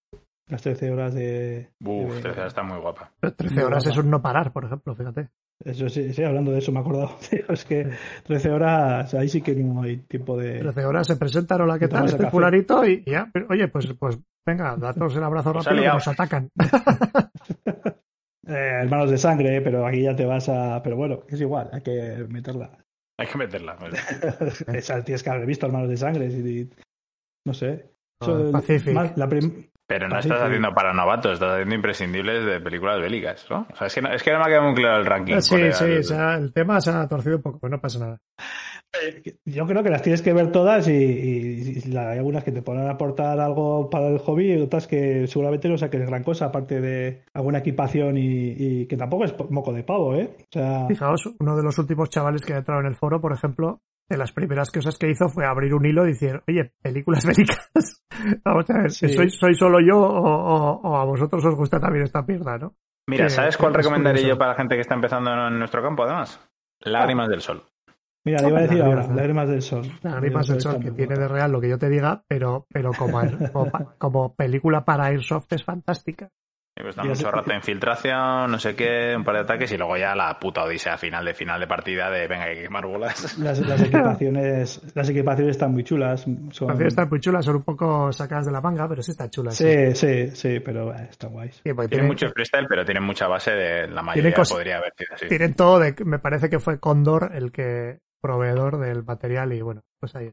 Las 0.48 0.62
13 0.62 0.92
horas 0.92 1.14
de. 1.14 1.70
Uf, 1.84 2.16
de- 2.16 2.22
13 2.22 2.46
está 2.48 2.64
muy 2.64 2.80
guapa. 2.80 3.12
Pero 3.20 3.34
13 3.36 3.56
Muy 3.56 3.64
horas 3.66 3.84
guapa. 3.84 4.00
es 4.00 4.04
un 4.06 4.10
no 4.10 4.22
parar, 4.22 4.54
por 4.54 4.64
ejemplo, 4.66 4.96
fíjate. 4.96 5.30
Eso 5.64 5.90
sí, 5.90 6.14
sí, 6.14 6.24
hablando 6.24 6.52
de 6.52 6.60
eso 6.60 6.72
me 6.72 6.78
he 6.80 6.82
acordado. 6.82 7.18
es 7.50 7.66
que 7.66 7.90
13 8.24 8.50
horas, 8.52 9.14
ahí 9.16 9.28
sí 9.28 9.42
que 9.42 9.56
no 9.56 9.82
hay 9.84 9.98
tiempo 9.98 10.38
de. 10.38 10.60
13 10.60 10.86
horas 10.86 11.08
se 11.08 11.16
presentan, 11.16 11.62
hola, 11.62 11.80
¿qué 11.80 11.88
tal? 11.88 12.06
Este 12.06 12.18
café. 12.18 12.32
fulanito 12.32 12.86
y 12.86 13.04
ya, 13.06 13.30
pero, 13.34 13.48
oye, 13.50 13.68
pues, 13.68 13.88
pues 14.00 14.20
venga, 14.46 14.76
datos 14.78 15.16
el 15.16 15.24
abrazo 15.24 15.54
rápido 15.54 15.72
que 15.76 15.82
liado. 15.82 15.96
nos 15.96 16.08
atacan. 16.08 16.50
Eh, 18.50 18.80
hermanos 18.84 19.12
de 19.12 19.18
sangre, 19.18 19.60
pero 19.60 19.86
aquí 19.86 20.04
ya 20.04 20.16
te 20.16 20.26
vas 20.26 20.48
a. 20.48 20.82
Pero 20.82 20.96
bueno, 20.96 21.24
es 21.28 21.42
igual, 21.42 21.70
hay 21.74 21.82
que 21.82 22.26
meterla. 22.30 22.78
Hay 23.20 23.28
que 23.28 23.38
meterla. 23.38 23.76
pues. 23.76 24.62
Esa 24.70 25.04
tienes 25.04 25.22
que 25.22 25.30
haber 25.30 25.46
visto 25.46 25.66
hermanos 25.66 25.90
de 25.90 25.98
sangre. 25.98 26.28
y- 26.28 26.60
y- 26.62 26.70
no 27.46 27.54
sé. 27.54 27.92
Oh, 28.22 28.26
Eso, 28.26 28.52
Pacific. 28.54 28.94
más- 28.94 29.18
la 29.18 29.28
prim- 29.28 29.70
Pero 29.88 30.10
no 30.10 30.18
Así 30.18 30.28
estás 30.28 30.42
que- 30.42 30.48
haciendo 30.48 30.74
para 30.74 30.94
novatos, 30.94 31.34
estás 31.34 31.54
haciendo 31.54 31.76
imprescindibles 31.76 32.46
de 32.46 32.60
películas 32.60 33.00
bélicas, 33.00 33.46
¿no? 33.50 33.66
O 33.72 33.76
sea, 33.76 33.88
es 33.88 33.96
que 33.96 34.02
no, 34.02 34.12
es 34.14 34.22
que 34.22 34.32
no 34.34 34.40
me 34.40 34.44
ha 34.44 34.48
quedado 34.48 34.64
muy 34.66 34.76
claro 34.76 34.98
el 34.98 35.06
ranking. 35.06 35.40
sí, 35.40 35.50
cuál 35.50 35.62
era 35.64 35.74
sí, 35.74 35.86
el- 35.86 36.00
o 36.00 36.04
sea, 36.04 36.36
el 36.36 36.52
tema 36.54 36.82
se 36.82 36.92
ha 36.92 37.08
torcido 37.08 37.38
un 37.38 37.42
poco, 37.42 37.60
pues 37.60 37.72
no 37.72 37.80
pasa 37.80 38.00
nada. 38.00 38.18
Yo 39.46 39.68
creo 39.68 39.84
que 39.84 39.90
las 39.90 40.02
tienes 40.02 40.22
que 40.22 40.34
ver 40.34 40.52
todas 40.52 40.88
y, 40.88 40.92
y- 40.94 41.82
y 41.86 41.92
la- 41.92 42.12
hay 42.12 42.18
algunas 42.18 42.44
que 42.44 42.52
te 42.52 42.62
ponen 42.62 42.88
a 42.88 42.92
aportar 42.92 43.40
algo 43.40 43.90
para 43.90 44.08
el 44.08 44.18
hobby 44.20 44.54
y 44.54 44.62
otras 44.62 44.88
que 44.88 45.28
seguramente 45.28 45.70
no 45.70 45.78
saquen 45.78 46.06
gran 46.06 46.24
cosa, 46.24 46.46
aparte 46.46 46.82
de 46.82 47.22
alguna 47.34 47.60
equipación 47.60 48.18
y, 48.18 48.56
y 48.58 48.86
que 48.88 48.98
tampoco 48.98 49.26
es 49.26 49.36
moco 49.50 49.72
de 49.74 49.84
pavo, 49.84 50.16
¿eh? 50.16 50.30
O 50.40 50.46
sea, 50.52 50.88
Fijaos, 50.88 51.30
uno 51.40 51.56
de 51.56 51.64
los 51.64 51.78
últimos 51.78 52.10
chavales 52.10 52.42
que 52.44 52.54
ha 52.54 52.58
entrado 52.58 52.82
en 52.82 52.88
el 52.88 52.96
foro, 52.96 53.22
por 53.22 53.34
ejemplo, 53.34 53.82
de 54.10 54.18
las 54.18 54.32
primeras 54.32 54.72
cosas 54.72 54.98
que 54.98 55.10
hizo 55.10 55.28
fue 55.30 55.46
abrir 55.46 55.74
un 55.74 55.86
hilo 55.86 56.06
y 56.06 56.10
decir, 56.14 56.42
oye, 56.48 56.72
películas 56.82 57.26
bélicas. 57.28 57.70
Vamos 58.44 58.70
a 58.70 58.74
ver, 58.82 58.92
Sí. 58.92 59.10
¿soy, 59.10 59.30
soy 59.30 59.54
solo 59.56 59.80
yo 59.80 59.98
o, 60.00 60.22
o- 60.22 60.82
o 60.82 60.96
a 60.98 61.06
vosotros 61.06 61.44
os 61.46 61.56
gusta 61.56 61.80
también 61.80 62.04
esta 62.06 62.22
mierda, 62.24 62.58
no? 62.58 62.76
Mira, 63.10 63.30
¿sabes 63.30 63.56
cuál 63.58 63.74
recomendaría 63.74 64.22
curioso. 64.22 64.36
yo 64.36 64.38
para 64.38 64.52
la 64.52 64.58
gente 64.58 64.76
que 64.76 64.82
está 64.82 64.96
empezando 64.96 65.32
en 65.32 65.58
nuestro 65.60 65.82
campo, 65.82 66.04
además? 66.04 66.40
Lágrimas 66.82 67.30
del 67.30 67.42
Sol. 67.42 67.64
mira, 68.26 68.42
le 68.42 68.50
iba 68.50 68.58
a 68.60 68.62
decir 68.64 68.78
Lágrimas, 68.80 69.06
ahora. 69.06 69.16
Lágrimas 69.16 69.50
del 69.50 69.62
Sol. 69.62 69.82
Lágrimas 70.04 70.48
del 70.48 70.62
Sol, 70.62 70.80
que 70.82 70.92
tiene 70.92 71.16
de 71.16 71.28
real 71.28 71.52
lo 71.52 71.62
que 71.62 71.70
yo 71.70 71.78
te 71.78 71.90
diga, 71.90 72.24
pero, 72.28 72.66
pero 72.70 72.92
como, 72.98 73.22
como, 73.54 73.72
como 73.98 74.36
película 74.36 74.84
para 74.84 75.06
Airsoft 75.06 75.52
es 75.54 75.64
fantástica. 75.64 76.30
Y 76.80 76.84
pues 76.84 76.96
da 76.96 77.04
mucho 77.04 77.32
rato 77.32 77.50
de 77.50 77.56
infiltración, 77.56 78.52
no 78.52 78.60
sé 78.60 78.76
qué, 78.76 79.16
un 79.18 79.24
par 79.24 79.34
de 79.36 79.42
ataques 79.42 79.72
y 79.72 79.78
luego 79.78 79.98
ya 79.98 80.16
la 80.16 80.38
puta 80.40 80.64
odisea 80.64 80.96
final 80.98 81.26
de 81.26 81.34
final 81.34 81.60
de 81.60 81.66
partida 81.68 82.12
de 82.12 82.28
venga, 82.28 82.44
hay 82.46 82.56
que 82.58 82.62
quemar 82.64 82.86
bolas. 82.86 83.38
Las, 83.40 83.60
las 83.60 83.82
equipaciones, 83.82 84.82
las 84.96 85.10
equipaciones 85.10 85.52
están 85.52 85.72
muy 85.72 85.84
chulas. 85.84 86.26
Son... 86.52 86.68
Las 86.68 86.80
están 86.82 87.10
muy 87.10 87.20
chulas, 87.20 87.46
son 87.46 87.56
un 87.58 87.64
poco 87.64 88.12
sacadas 88.12 88.46
de 88.46 88.52
la 88.52 88.62
manga, 88.62 88.88
pero 88.88 89.02
sí 89.02 89.12
están 89.12 89.30
chulas. 89.30 89.56
Sí, 89.56 89.96
sí, 89.96 90.30
sí, 90.36 90.60
pero 90.60 90.94
eh, 90.94 91.08
están 91.10 91.32
guays. 91.32 91.56
Sí, 91.56 91.62
Tienen 91.64 91.90
tienen, 91.90 92.08
mucho 92.08 92.30
freestyle, 92.30 92.68
pero 92.68 92.86
tienen 92.86 93.04
mucha 93.04 93.28
base 93.28 93.52
de 93.52 93.88
la 93.88 94.02
mayoría 94.04 94.34
cos- 94.36 94.52
podría 94.52 94.78
haber 94.78 94.94
sido 94.96 95.16
así. 95.16 95.28
tienen 95.28 95.54
todo 95.56 95.80
de, 95.80 95.96
me 96.06 96.20
parece 96.20 96.50
que 96.50 96.60
fue 96.60 96.80
Condor 96.80 97.32
el 97.34 97.52
que 97.52 97.98
proveedor 98.22 98.80
del 98.80 99.04
material 99.04 99.54
y 99.54 99.62
bueno, 99.62 99.82
pues 100.00 100.16
ahí. 100.16 100.32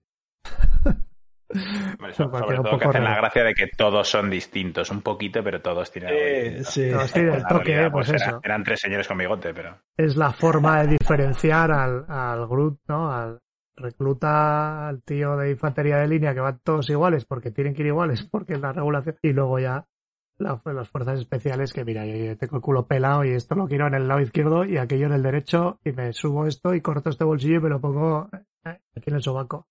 Hombre, 1.54 2.14
sobre 2.14 2.56
todo 2.58 2.78
que 2.78 2.84
hacen 2.88 3.04
la 3.04 3.16
gracia 3.16 3.44
de 3.44 3.54
que 3.54 3.66
todos 3.68 4.08
son 4.08 4.28
distintos, 4.30 4.90
un 4.90 5.02
poquito, 5.02 5.42
pero 5.44 5.60
todos 5.62 5.90
tienen 5.90 6.10
algo 6.10 6.22
Eh, 6.24 6.42
distinto. 6.58 6.70
sí. 6.70 6.90
No, 6.90 7.06
sí, 7.08 7.20
el 7.20 7.46
toque, 7.46 7.64
realidad, 7.72 7.92
pues 7.92 8.08
era- 8.08 8.16
eso. 8.16 8.40
eran 8.42 8.64
tres 8.64 8.80
señores 8.80 9.06
con 9.08 9.18
bigote, 9.18 9.54
pero 9.54 9.78
Es 9.96 10.16
la 10.16 10.32
forma 10.32 10.82
de 10.82 10.96
diferenciar 10.98 11.70
al, 11.72 12.04
al 12.08 12.46
Groot, 12.48 12.80
¿no? 12.88 13.12
Al 13.12 13.38
recluta 13.76 14.88
al 14.88 15.02
tío 15.02 15.36
de 15.36 15.50
infantería 15.50 15.96
de 15.98 16.06
línea 16.08 16.32
que 16.34 16.40
van 16.40 16.60
todos 16.62 16.88
iguales 16.90 17.24
porque 17.24 17.50
tienen 17.50 17.74
que 17.74 17.82
ir 17.82 17.88
iguales 17.88 18.22
porque 18.30 18.54
es 18.54 18.60
la 18.60 18.72
regulación 18.72 19.16
y 19.22 19.32
luego 19.32 19.58
ya 19.58 19.86
la- 20.38 20.60
las 20.64 20.88
fuerzas 20.88 21.18
especiales 21.20 21.72
que 21.72 21.84
mira, 21.84 22.06
yo, 22.06 22.14
yo 22.16 22.36
tengo 22.36 22.56
el 22.56 22.62
culo 22.62 22.86
pelado 22.86 23.24
y 23.24 23.30
esto 23.30 23.54
lo 23.54 23.66
quiero 23.66 23.86
en 23.86 23.94
el 23.94 24.08
lado 24.08 24.20
izquierdo 24.20 24.64
y 24.64 24.78
aquello 24.78 25.06
en 25.06 25.12
el 25.12 25.22
derecho 25.22 25.78
y 25.84 25.92
me 25.92 26.12
subo 26.12 26.46
esto 26.46 26.74
y 26.74 26.80
corto 26.80 27.10
este 27.10 27.24
bolsillo 27.24 27.56
y 27.56 27.60
me 27.60 27.68
lo 27.68 27.80
pongo 27.80 28.28
eh, 28.64 28.78
aquí 28.96 29.10
en 29.10 29.16
el 29.16 29.22
sobaco 29.22 29.66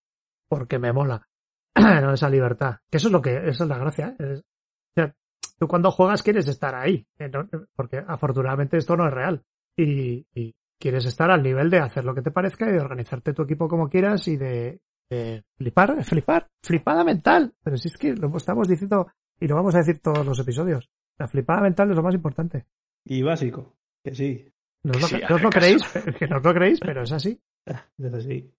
porque 0.50 0.80
me 0.80 0.92
mola. 0.94 1.28
no 2.02 2.14
esa 2.14 2.30
libertad. 2.30 2.78
Que 2.90 2.98
eso 2.98 3.08
es 3.08 3.12
lo 3.12 3.22
que, 3.22 3.36
eso 3.48 3.64
es 3.64 3.70
la 3.70 3.78
gracia. 3.78 4.16
¿eh? 4.20 4.34
O 4.40 4.94
sea, 4.96 5.16
tú 5.60 5.68
cuando 5.68 5.92
juegas 5.92 6.24
quieres 6.24 6.48
estar 6.48 6.76
ahí, 6.76 7.06
eh, 7.20 7.30
no- 7.30 7.48
porque 7.76 8.04
afortunadamente 8.06 8.78
esto 8.78 8.96
no 8.98 9.08
es 9.08 9.14
real. 9.14 9.44
Y, 9.78 10.26
y 10.34 10.56
quieres 10.80 11.06
estar 11.06 11.32
al 11.32 11.42
nivel 11.44 11.70
de 11.70 11.80
hacer 11.80 12.06
lo 12.06 12.14
que 12.14 12.22
te 12.22 12.32
parezca 12.32 12.70
y 12.70 12.74
de 12.74 12.80
organizarte 12.80 13.34
tu 13.34 13.44
equipo 13.44 13.68
como 13.68 13.90
quieras 13.90 14.28
y 14.28 14.38
de, 14.38 14.82
de 15.10 15.44
flipar, 15.58 16.04
flipar, 16.04 16.50
flipada 16.62 17.04
mental. 17.04 17.54
Pero 17.64 17.78
si 17.78 17.88
es 17.88 17.98
que 17.98 18.14
lo 18.14 18.36
estamos 18.38 18.68
diciendo 18.68 19.08
y 19.40 19.48
lo 19.48 19.56
vamos 19.56 19.74
a 19.76 19.80
decir 19.80 20.00
todos 20.00 20.26
los 20.26 20.40
episodios. 20.40 20.90
La 21.18 21.28
flipada 21.28 21.62
mental 21.62 21.90
es 21.90 21.96
lo 21.96 22.04
más 22.04 22.16
importante. 22.16 22.66
Y 23.06 23.22
básico, 23.24 23.76
que 24.04 24.14
sí. 24.14 24.50
No 24.84 24.92
os 24.92 25.02
lo, 25.02 25.08
Sí, 25.08 25.22
creéis, 25.50 25.84
que 26.20 26.28
no 26.28 26.38
os 26.38 26.44
lo 26.44 26.54
creéis, 26.54 26.80
pero 26.80 27.04
es 27.04 27.12
así. 27.12 27.40
Es 27.98 28.14
así. 28.14 28.54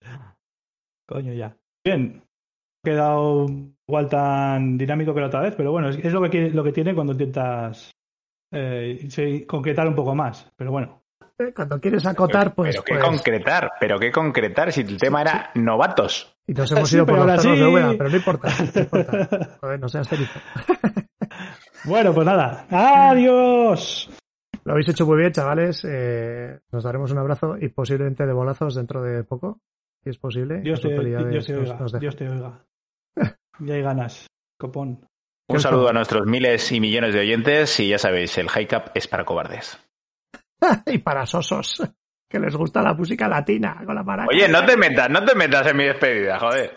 Coño, 1.07 1.33
ya. 1.35 1.57
Bien. 1.85 2.23
Quedado 2.85 3.47
igual 3.89 4.09
tan 4.09 4.79
dinámico 4.79 5.13
que 5.15 5.21
la 5.21 5.27
otra 5.27 5.41
vez, 5.41 5.55
pero 5.57 5.73
bueno, 5.73 5.89
es, 5.89 5.97
es 5.99 6.13
lo, 6.13 6.23
que, 6.23 6.31
quiere- 6.31 6.51
lo 6.51 6.63
que 6.63 6.73
tiene 6.73 6.95
cuando 6.95 7.13
intentas 7.15 7.91
eh, 8.53 9.07
sí, 9.09 9.45
concretar 9.47 9.89
un 9.89 9.95
poco 9.95 10.15
más. 10.15 10.51
Pero 10.57 10.71
bueno, 10.71 11.03
Eh, 11.39 11.53
Cuando 11.55 11.81
quieres 11.81 12.07
acotar, 12.07 12.55
pues, 12.55 12.77
pero 12.77 12.85
qué 12.85 12.95
pues 12.95 13.03
concretar, 13.03 13.73
pero 13.81 13.99
qué 13.99 14.13
concretar 14.13 14.71
si 14.73 14.83
el 14.83 14.99
tema 14.99 15.21
era 15.23 15.51
novatos. 15.57 16.37
y 16.47 16.53
nos 16.55 16.71
hemos 16.71 16.89
Sí, 16.89 16.97
ido 16.97 17.07
por 17.07 17.15
pero 17.17 17.27
los 17.27 17.41
cerros 17.43 17.59
de 17.59 17.65
sí. 17.65 17.71
Úbeda, 17.73 17.95
pero 17.99 18.11
no 18.11 18.17
importa, 18.17 18.49
no 18.75 18.81
importa. 18.83 19.57
Joder, 19.61 19.81
no 19.81 19.89
seas 19.89 20.09
cenizo. 20.09 20.39
bueno, 21.85 22.15
pues 22.15 22.27
nada. 22.27 22.67
¡Adiós! 22.71 24.11
Lo 24.65 24.73
habéis 24.73 24.89
hecho 24.89 25.05
muy 25.07 25.19
bien, 25.19 25.33
chavales. 25.33 25.85
Eh, 25.89 26.59
nos 26.73 26.85
daremos 26.85 27.11
un 27.11 27.19
abrazo 27.19 27.57
y 27.61 27.69
posiblemente 27.69 28.25
de 28.25 28.33
bolazos 28.33 28.75
dentro 28.77 29.03
de 29.03 29.25
poco, 29.25 29.61
si 30.03 30.11
es 30.11 30.19
posible. 30.19 30.61
Dios 30.61 30.81
te, 30.81 30.89
Dios 30.89 31.47
te 31.47 31.55
oiga. 31.57 31.99
Dios 31.99 32.17
te 32.17 32.29
oiga. 32.29 32.65
Ya 33.59 33.75
hay 33.75 33.83
ganas, 33.83 34.27
copón. 34.59 35.07
Un 35.49 35.61
saludo 35.61 35.89
a 35.89 35.93
nuestros 35.93 36.27
miles 36.27 36.73
y 36.73 36.81
millones 36.81 37.15
de 37.15 37.21
oyentes 37.21 37.79
y 37.81 37.89
ya 37.89 37.99
sabéis, 37.99 38.37
el 38.39 38.49
high 38.49 38.67
cap 38.67 38.91
es 38.95 39.07
para 39.07 39.25
cobardes. 39.25 39.79
y 40.87 40.99
para 40.99 41.27
sosos, 41.27 41.83
que 42.29 42.39
les 42.39 42.57
gusta 42.57 42.83
la 42.83 42.95
música 42.95 43.29
latina 43.29 43.83
con 43.85 43.95
la 43.95 44.03
maraca. 44.03 44.29
Oye, 44.33 44.49
no 44.49 44.65
te 44.65 44.77
metas, 44.77 45.11
no 45.11 45.25
te 45.25 45.35
metas 45.35 45.67
en 45.67 45.77
mi 45.77 45.85
despedida, 45.85 46.39
joder. 46.39 46.73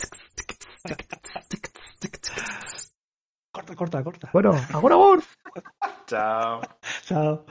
Corta, 3.52 3.76
corta, 3.76 4.04
corta. 4.04 4.30
Bueno, 4.34 4.52
agur, 4.74 4.92
agur. 4.92 5.24
Chao. 6.06 6.62
Chao. 7.06 7.46